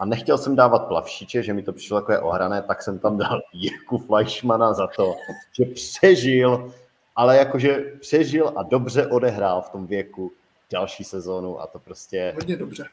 A 0.00 0.04
nechtěl 0.04 0.38
jsem 0.38 0.56
dávat 0.56 0.88
plavšiče, 0.88 1.42
že 1.42 1.54
mi 1.54 1.62
to 1.62 1.72
přišlo 1.72 2.00
takové 2.00 2.20
ohrané, 2.20 2.62
tak 2.62 2.82
jsem 2.82 2.98
tam 2.98 3.18
dal 3.18 3.40
Jirku 3.52 3.98
Fleischmana 3.98 4.74
za 4.74 4.86
to, 4.86 5.14
že 5.52 5.64
přežil, 5.64 6.72
ale 7.16 7.36
jakože 7.36 7.84
přežil 8.00 8.52
a 8.56 8.62
dobře 8.62 9.06
odehrál 9.06 9.62
v 9.62 9.70
tom 9.70 9.86
věku 9.86 10.32
další 10.72 11.04
sezónu 11.04 11.60
a 11.60 11.66
to 11.66 11.78
prostě... 11.78 12.32
Hodně 12.36 12.56
dobře. 12.56 12.84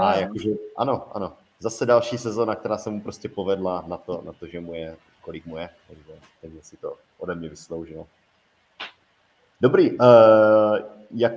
A 0.00 0.18
jakože, 0.18 0.50
ano, 0.76 1.16
ano, 1.16 1.32
zase 1.58 1.86
další 1.86 2.18
sezona, 2.18 2.54
která 2.54 2.78
se 2.78 2.90
mu 2.90 3.00
prostě 3.00 3.28
povedla 3.28 3.84
na 3.86 3.96
to, 3.96 4.22
na 4.26 4.32
to 4.32 4.46
že 4.46 4.60
mu 4.60 4.74
je, 4.74 4.96
kolik 5.20 5.46
mu 5.46 5.56
je, 5.56 5.68
takže, 5.88 6.12
takže 6.40 6.58
si 6.62 6.76
to 6.76 6.94
ode 7.18 7.34
mě 7.34 7.48
vysloužil. 7.48 8.06
Dobrý, 9.60 9.90
uh, 9.90 10.06
jak 11.10 11.32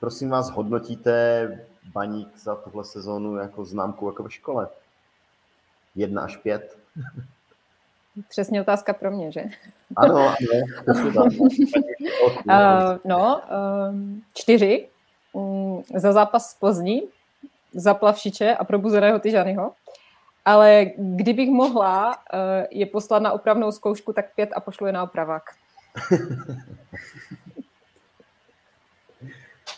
prosím 0.00 0.30
vás 0.30 0.50
hodnotíte 0.50 1.48
baník 1.92 2.38
za 2.38 2.54
tuhle 2.54 2.84
sezónu 2.84 3.36
jako 3.36 3.64
známku 3.64 4.06
jako 4.06 4.22
ve 4.22 4.30
škole? 4.30 4.68
Jedna 5.94 6.22
až 6.22 6.36
pět? 6.36 6.78
Přesně 8.28 8.60
otázka 8.60 8.92
pro 8.92 9.10
mě, 9.10 9.32
že? 9.32 9.44
Ano, 9.96 10.34
ano. 11.06 11.24
uh, 12.44 12.98
no, 13.04 13.42
um, 13.90 14.22
čtyři. 14.34 14.88
Um, 15.32 15.82
za 15.94 16.12
zápas 16.12 16.50
z 16.50 16.54
Plzní 16.54 17.02
za 17.76 17.94
Plavšiče 17.94 18.56
a 18.56 18.64
probuzeného 18.64 19.18
Tyžanyho. 19.18 19.72
Ale 20.44 20.86
kdybych 20.96 21.50
mohla 21.50 22.16
eh, 22.32 22.66
je 22.70 22.86
poslat 22.86 23.22
na 23.22 23.32
opravnou 23.32 23.72
zkoušku, 23.72 24.12
tak 24.12 24.34
pět 24.34 24.50
a 24.56 24.60
pošlu 24.60 24.86
je 24.86 24.92
na 24.92 25.02
opravák. 25.02 25.42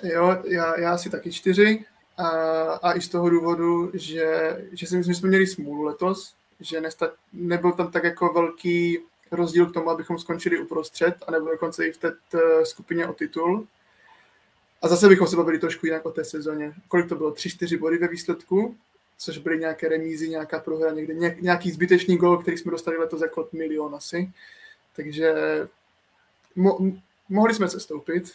jo, 0.03 0.43
já, 0.45 0.81
já 0.81 0.99
si 0.99 1.11
taky 1.11 1.33
čtyři. 1.33 1.85
A, 2.19 2.29
a 2.73 2.93
i 2.93 3.01
z 3.01 3.09
toho 3.09 3.31
důvodu, 3.31 3.91
že, 3.95 4.57
že 4.73 4.87
si 4.87 4.97
myslím, 4.97 5.15
že 5.15 5.21
jsme 5.21 5.29
měli 5.29 5.47
smůlu 5.47 5.83
letos, 5.83 6.35
že 6.61 6.81
nesta, 6.81 7.13
nebyl 7.33 7.73
tam 7.73 7.91
tak 7.91 8.05
jako 8.05 8.33
velký 8.33 8.99
rozdíl 9.31 9.67
k 9.67 9.75
tomu, 9.75 9.91
abychom 9.91 10.19
skončili 10.19 10.59
uprostřed, 10.61 11.15
a 11.27 11.31
nebo 11.31 11.51
dokonce 11.51 11.87
i 11.87 11.93
v 11.93 11.99
té 11.99 12.13
skupině 12.63 13.07
o 13.07 13.13
titul. 13.13 13.67
A 14.83 14.89
zase 14.89 15.09
bychom 15.09 15.27
se 15.27 15.37
bavili 15.37 15.59
trošku 15.59 15.87
jinak 15.87 16.07
o 16.07 16.11
té 16.11 16.25
sezóně. 16.25 16.75
Kolik 16.89 17.09
to 17.09 17.17
bylo? 17.17 17.31
Tři, 17.33 17.51
čtyři 17.51 17.77
body 17.77 17.99
ve 17.99 18.09
výsledku, 18.09 18.77
což 19.19 19.39
byly 19.39 19.59
nějaké 19.59 19.89
remízy, 19.89 20.29
nějaká 20.29 20.61
prohra 20.61 20.91
někde, 20.91 21.37
nějaký 21.41 21.71
zbytečný 21.71 22.17
gol, 22.17 22.39
který 22.39 22.59
jsme 22.59 22.71
dostali 22.71 22.97
letos 22.97 23.23
jako 23.23 23.49
milion 23.53 23.95
asi. 23.95 24.33
Takže 24.97 25.35
mo- 26.57 27.03
mohli 27.29 27.55
jsme 27.55 27.69
se 27.69 27.81
stoupit, 27.81 28.33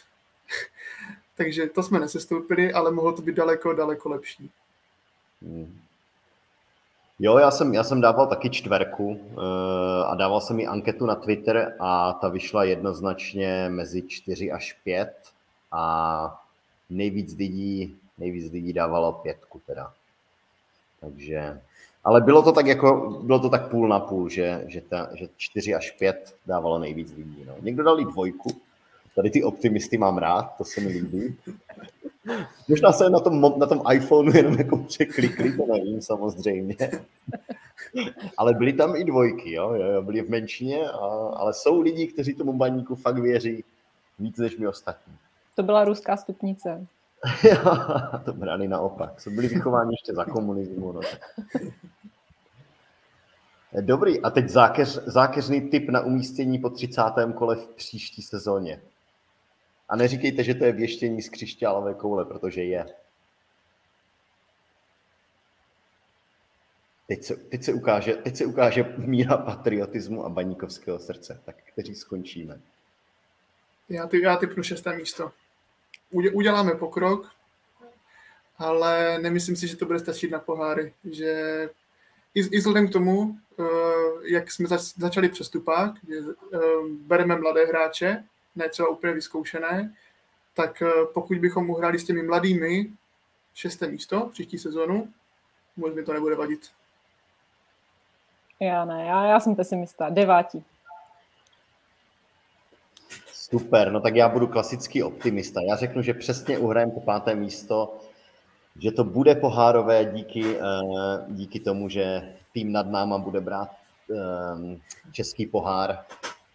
takže 1.36 1.66
to 1.66 1.82
jsme 1.82 2.00
nesestoupili, 2.00 2.72
ale 2.72 2.90
mohlo 2.90 3.12
to 3.12 3.22
být 3.22 3.34
daleko, 3.34 3.72
daleko 3.72 4.08
lepší. 4.08 4.50
Hmm. 5.42 5.80
Jo, 7.18 7.38
já 7.38 7.50
jsem, 7.50 7.74
já 7.74 7.84
jsem 7.84 8.00
dával 8.00 8.26
taky 8.26 8.50
čtverku 8.50 9.08
uh, 9.08 9.42
a 10.06 10.14
dával 10.14 10.40
jsem 10.40 10.60
i 10.60 10.66
anketu 10.66 11.06
na 11.06 11.14
Twitter 11.14 11.76
a 11.80 12.12
ta 12.12 12.28
vyšla 12.28 12.64
jednoznačně 12.64 13.66
mezi 13.68 14.02
4 14.02 14.52
až 14.52 14.72
5 14.84 15.14
a 15.72 16.44
nejvíc 16.90 17.36
lidí, 17.36 17.96
nejvíc 18.18 18.52
lidí 18.52 18.72
dávalo 18.72 19.12
pětku 19.12 19.60
teda. 19.66 19.92
Takže, 21.00 21.60
ale 22.04 22.20
bylo 22.20 22.42
to 22.42 22.52
tak 22.52 22.66
jako, 22.66 23.20
bylo 23.22 23.38
to 23.38 23.48
tak 23.48 23.70
půl 23.70 23.88
na 23.88 24.00
půl, 24.00 24.28
že, 24.28 24.64
že, 24.66 24.80
ta, 24.80 25.08
že 25.14 25.28
čtyři 25.36 25.74
až 25.74 25.90
pět 25.90 26.36
dávalo 26.46 26.78
nejvíc 26.78 27.12
lidí. 27.12 27.44
No. 27.46 27.54
Někdo 27.60 27.82
dal 27.82 27.96
dvojku, 27.96 28.60
Tady 29.14 29.30
ty 29.30 29.44
optimisty 29.44 29.98
mám 29.98 30.18
rád, 30.18 30.42
to 30.58 30.64
se 30.64 30.80
mi 30.80 30.88
líbí. 30.88 31.36
Možná 32.68 32.92
se 32.92 33.10
na 33.10 33.20
tom, 33.20 33.58
na 33.58 33.66
tom 33.66 33.82
iPhoneu 33.92 34.36
jenom 34.36 34.54
jako 34.54 34.76
překlikli, 34.76 35.56
to 35.56 35.66
nevím 35.66 36.02
samozřejmě. 36.02 36.76
ale 38.36 38.54
byly 38.54 38.72
tam 38.72 38.96
i 38.96 39.04
dvojky, 39.04 39.52
jo, 39.52 39.74
jo 39.74 40.02
byly 40.02 40.22
v 40.22 40.30
menšině, 40.30 40.88
a, 40.88 40.98
ale 41.36 41.54
jsou 41.54 41.80
lidi, 41.80 42.06
kteří 42.06 42.34
tomu 42.34 42.52
baníku 42.52 42.94
fakt 42.94 43.18
věří 43.18 43.64
víc 44.18 44.38
než 44.38 44.56
my 44.56 44.66
ostatní. 44.66 45.14
To 45.54 45.62
byla 45.62 45.84
ruská 45.84 46.16
stupnice. 46.16 46.86
to 48.24 48.32
brali 48.32 48.68
naopak. 48.68 49.20
Jsou 49.20 49.30
byli 49.30 49.48
vychováni 49.48 49.92
ještě 49.92 50.14
za 50.14 50.24
komunismu. 50.24 50.92
No. 50.92 51.00
Dobrý, 53.80 54.20
a 54.20 54.30
teď 54.30 54.48
zákeř, 54.48 55.04
zákeřný 55.06 55.60
tip 55.60 55.88
na 55.90 56.00
umístění 56.00 56.58
po 56.58 56.70
30. 56.70 57.02
kole 57.34 57.56
v 57.56 57.66
příští 57.66 58.22
sezóně. 58.22 58.80
A 59.88 59.96
neříkejte, 59.96 60.44
že 60.44 60.54
to 60.54 60.64
je 60.64 60.72
věštění 60.72 61.22
z 61.22 61.28
křišťálové 61.28 61.94
koule, 61.94 62.24
protože 62.24 62.62
je. 62.62 62.86
Teď 67.06 67.24
se, 67.24 67.36
teď 67.36 67.62
se, 67.62 67.72
ukáže, 67.72 68.14
teď 68.14 68.36
se 68.36 68.46
ukáže 68.46 68.94
míra 68.96 69.36
patriotismu 69.36 70.24
a 70.24 70.28
baníkovského 70.28 70.98
srdce. 70.98 71.42
Tak 71.44 71.56
kteří 71.72 71.94
skončíme? 71.94 72.60
Já, 73.88 74.06
ty, 74.06 74.22
já 74.22 74.36
typnu 74.36 74.62
šesté 74.62 74.96
místo. 74.96 75.32
Uděláme 76.10 76.74
pokrok, 76.74 77.30
ale 78.58 79.18
nemyslím 79.18 79.56
si, 79.56 79.68
že 79.68 79.76
to 79.76 79.86
bude 79.86 79.98
stačit 79.98 80.30
na 80.30 80.38
poháry. 80.38 80.94
Že 81.04 81.68
i, 82.34 82.40
i 82.40 82.58
vzhledem 82.58 82.88
k 82.88 82.92
tomu, 82.92 83.36
eh, 83.60 83.64
jak 84.22 84.52
jsme 84.52 84.68
zač, 84.68 84.80
začali 84.80 85.28
přestupák, 85.28 85.94
eh, 86.12 86.58
bereme 87.06 87.36
mladé 87.36 87.66
hráče, 87.66 88.24
ne 88.56 88.68
třeba 88.68 88.88
úplně 88.88 89.12
vyzkoušené, 89.12 89.94
tak 90.54 90.82
eh, 90.82 90.88
pokud 91.14 91.38
bychom 91.38 91.70
uhráli 91.70 91.98
s 91.98 92.04
těmi 92.04 92.22
mladými 92.22 92.90
šesté 93.54 93.88
místo 93.88 94.28
příští 94.32 94.58
sezonu, 94.58 95.08
možná 95.76 95.96
mi 95.96 96.02
to 96.02 96.12
nebude 96.12 96.34
vadit. 96.34 96.70
Já 98.60 98.84
ne, 98.84 99.04
já, 99.04 99.26
já 99.26 99.40
jsem 99.40 99.56
pesimista. 99.56 100.10
Devátí. 100.10 100.64
Super, 103.32 103.92
no 103.92 104.00
tak 104.00 104.14
já 104.14 104.28
budu 104.28 104.46
klasický 104.46 105.02
optimista. 105.02 105.60
Já 105.68 105.76
řeknu, 105.76 106.02
že 106.02 106.14
přesně 106.14 106.58
uhrajeme 106.58 106.92
to 106.92 107.00
páté 107.00 107.34
místo, 107.34 107.98
že 108.82 108.92
to 108.92 109.04
bude 109.04 109.34
pohárové 109.34 110.04
díky, 110.04 110.56
eh, 110.56 110.62
díky 111.28 111.60
tomu, 111.60 111.88
že 111.88 112.34
tým 112.52 112.72
nad 112.72 112.86
náma 112.86 113.18
bude 113.18 113.40
brát 113.40 113.70
eh, 114.10 114.78
český 115.12 115.46
pohár 115.46 116.04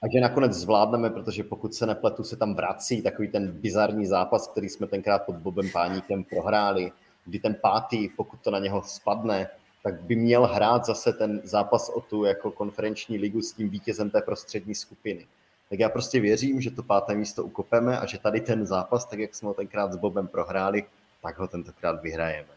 a 0.01 0.05
že 0.13 0.19
nakonec 0.21 0.53
zvládneme, 0.53 1.09
protože 1.09 1.43
pokud 1.43 1.73
se 1.73 1.85
nepletu, 1.85 2.23
se 2.23 2.35
tam 2.35 2.55
vrací 2.55 3.01
takový 3.01 3.27
ten 3.27 3.51
bizarní 3.51 4.05
zápas, 4.05 4.47
který 4.47 4.69
jsme 4.69 4.87
tenkrát 4.87 5.19
pod 5.25 5.35
Bobem 5.35 5.69
Páníkem 5.69 6.23
prohráli, 6.23 6.91
kdy 7.25 7.39
ten 7.39 7.55
pátý, 7.61 8.09
pokud 8.09 8.39
to 8.41 8.51
na 8.51 8.59
něho 8.59 8.83
spadne, 8.83 9.47
tak 9.83 10.01
by 10.01 10.15
měl 10.15 10.47
hrát 10.47 10.85
zase 10.85 11.13
ten 11.13 11.41
zápas 11.43 11.89
o 11.89 12.01
tu 12.01 12.25
jako 12.25 12.51
konferenční 12.51 13.17
ligu 13.17 13.41
s 13.41 13.53
tím 13.53 13.69
vítězem 13.69 14.09
té 14.09 14.21
prostřední 14.21 14.75
skupiny. 14.75 15.27
Tak 15.69 15.79
já 15.79 15.89
prostě 15.89 16.19
věřím, 16.19 16.61
že 16.61 16.71
to 16.71 16.83
páté 16.83 17.15
místo 17.15 17.43
ukopeme 17.43 17.99
a 17.99 18.05
že 18.05 18.17
tady 18.17 18.41
ten 18.41 18.65
zápas, 18.65 19.05
tak 19.05 19.19
jak 19.19 19.35
jsme 19.35 19.47
ho 19.47 19.53
tenkrát 19.53 19.93
s 19.93 19.95
Bobem 19.95 20.27
prohráli, 20.27 20.83
tak 21.21 21.39
ho 21.39 21.47
tentokrát 21.47 22.01
vyhrajeme. 22.01 22.49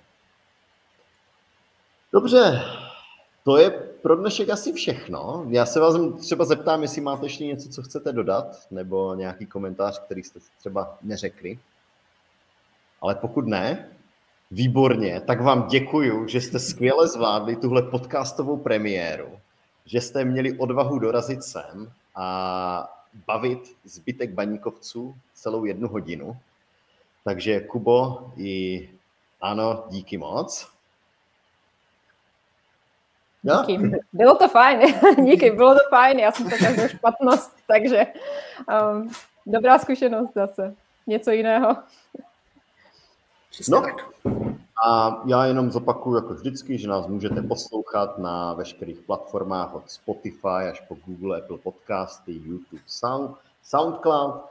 Dobře, 2.12 2.62
to 3.44 3.58
je 3.58 3.70
pro 4.02 4.16
dnešek 4.16 4.50
asi 4.50 4.72
všechno. 4.72 5.46
Já 5.48 5.66
se 5.66 5.80
vás 5.80 5.94
třeba 6.20 6.44
zeptám, 6.44 6.82
jestli 6.82 7.00
máte 7.00 7.26
ještě 7.26 7.46
něco, 7.46 7.68
co 7.68 7.82
chcete 7.82 8.12
dodat, 8.12 8.66
nebo 8.70 9.14
nějaký 9.14 9.46
komentář, 9.46 9.98
který 9.98 10.22
jste 10.22 10.40
třeba 10.58 10.98
neřekli. 11.02 11.58
Ale 13.00 13.14
pokud 13.14 13.46
ne, 13.46 13.88
výborně, 14.50 15.20
tak 15.20 15.40
vám 15.40 15.66
děkuju, 15.66 16.28
že 16.28 16.40
jste 16.40 16.58
skvěle 16.58 17.08
zvládli 17.08 17.56
tuhle 17.56 17.82
podcastovou 17.82 18.56
premiéru, 18.56 19.38
že 19.86 20.00
jste 20.00 20.24
měli 20.24 20.58
odvahu 20.58 20.98
dorazit 20.98 21.44
sem 21.44 21.92
a 22.14 23.02
bavit 23.26 23.76
zbytek 23.84 24.30
baníkovců 24.30 25.14
celou 25.34 25.64
jednu 25.64 25.88
hodinu. 25.88 26.36
Takže 27.24 27.60
Kubo 27.60 28.30
i 28.36 28.90
ano, 29.40 29.84
díky 29.88 30.18
moc. 30.18 30.71
No? 33.44 33.64
Díky. 33.66 33.90
Bylo 34.12 34.34
to 34.34 34.48
fajn. 34.48 34.80
Díky, 35.24 35.50
bylo 35.50 35.74
to 35.74 35.80
fajn. 35.90 36.18
Já 36.18 36.32
jsem 36.32 36.50
to 36.50 36.56
každou 36.58 36.88
špatnost, 36.88 37.56
takže 37.66 38.06
um, 38.92 39.10
dobrá 39.46 39.78
zkušenost 39.78 40.34
zase. 40.34 40.74
Něco 41.06 41.30
jiného. 41.30 41.76
No, 43.68 43.82
a 44.86 45.22
já 45.26 45.46
jenom 45.46 45.70
zopakuju 45.70 46.16
jako 46.16 46.34
vždycky, 46.34 46.78
že 46.78 46.88
nás 46.88 47.06
můžete 47.06 47.42
poslouchat 47.42 48.18
na 48.18 48.54
veškerých 48.54 49.00
platformách 49.00 49.74
od 49.74 49.90
Spotify 49.90 50.70
až 50.70 50.80
po 50.80 50.96
Google, 51.06 51.38
Apple 51.38 51.58
Podcasty, 51.58 52.32
YouTube, 52.32 52.82
Sound, 52.86 53.36
SoundCloud. 53.62 54.42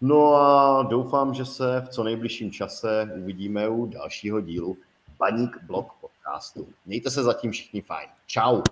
No 0.00 0.34
a 0.34 0.82
doufám, 0.82 1.34
že 1.34 1.44
se 1.44 1.82
v 1.86 1.88
co 1.88 2.04
nejbližším 2.04 2.52
čase 2.52 3.10
uvidíme 3.16 3.68
u 3.68 3.86
dalšího 3.86 4.40
dílu 4.40 4.76
Baník 5.18 5.58
Blog 5.62 5.86
podcastu. 6.26 6.68
Mějte 6.86 7.10
se 7.10 7.22
zatím 7.22 7.50
všichni 7.50 7.82
fajn. 7.82 8.08
Čau. 8.26 8.62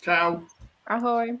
Čau. 0.00 0.40
Ahoj. 0.86 1.38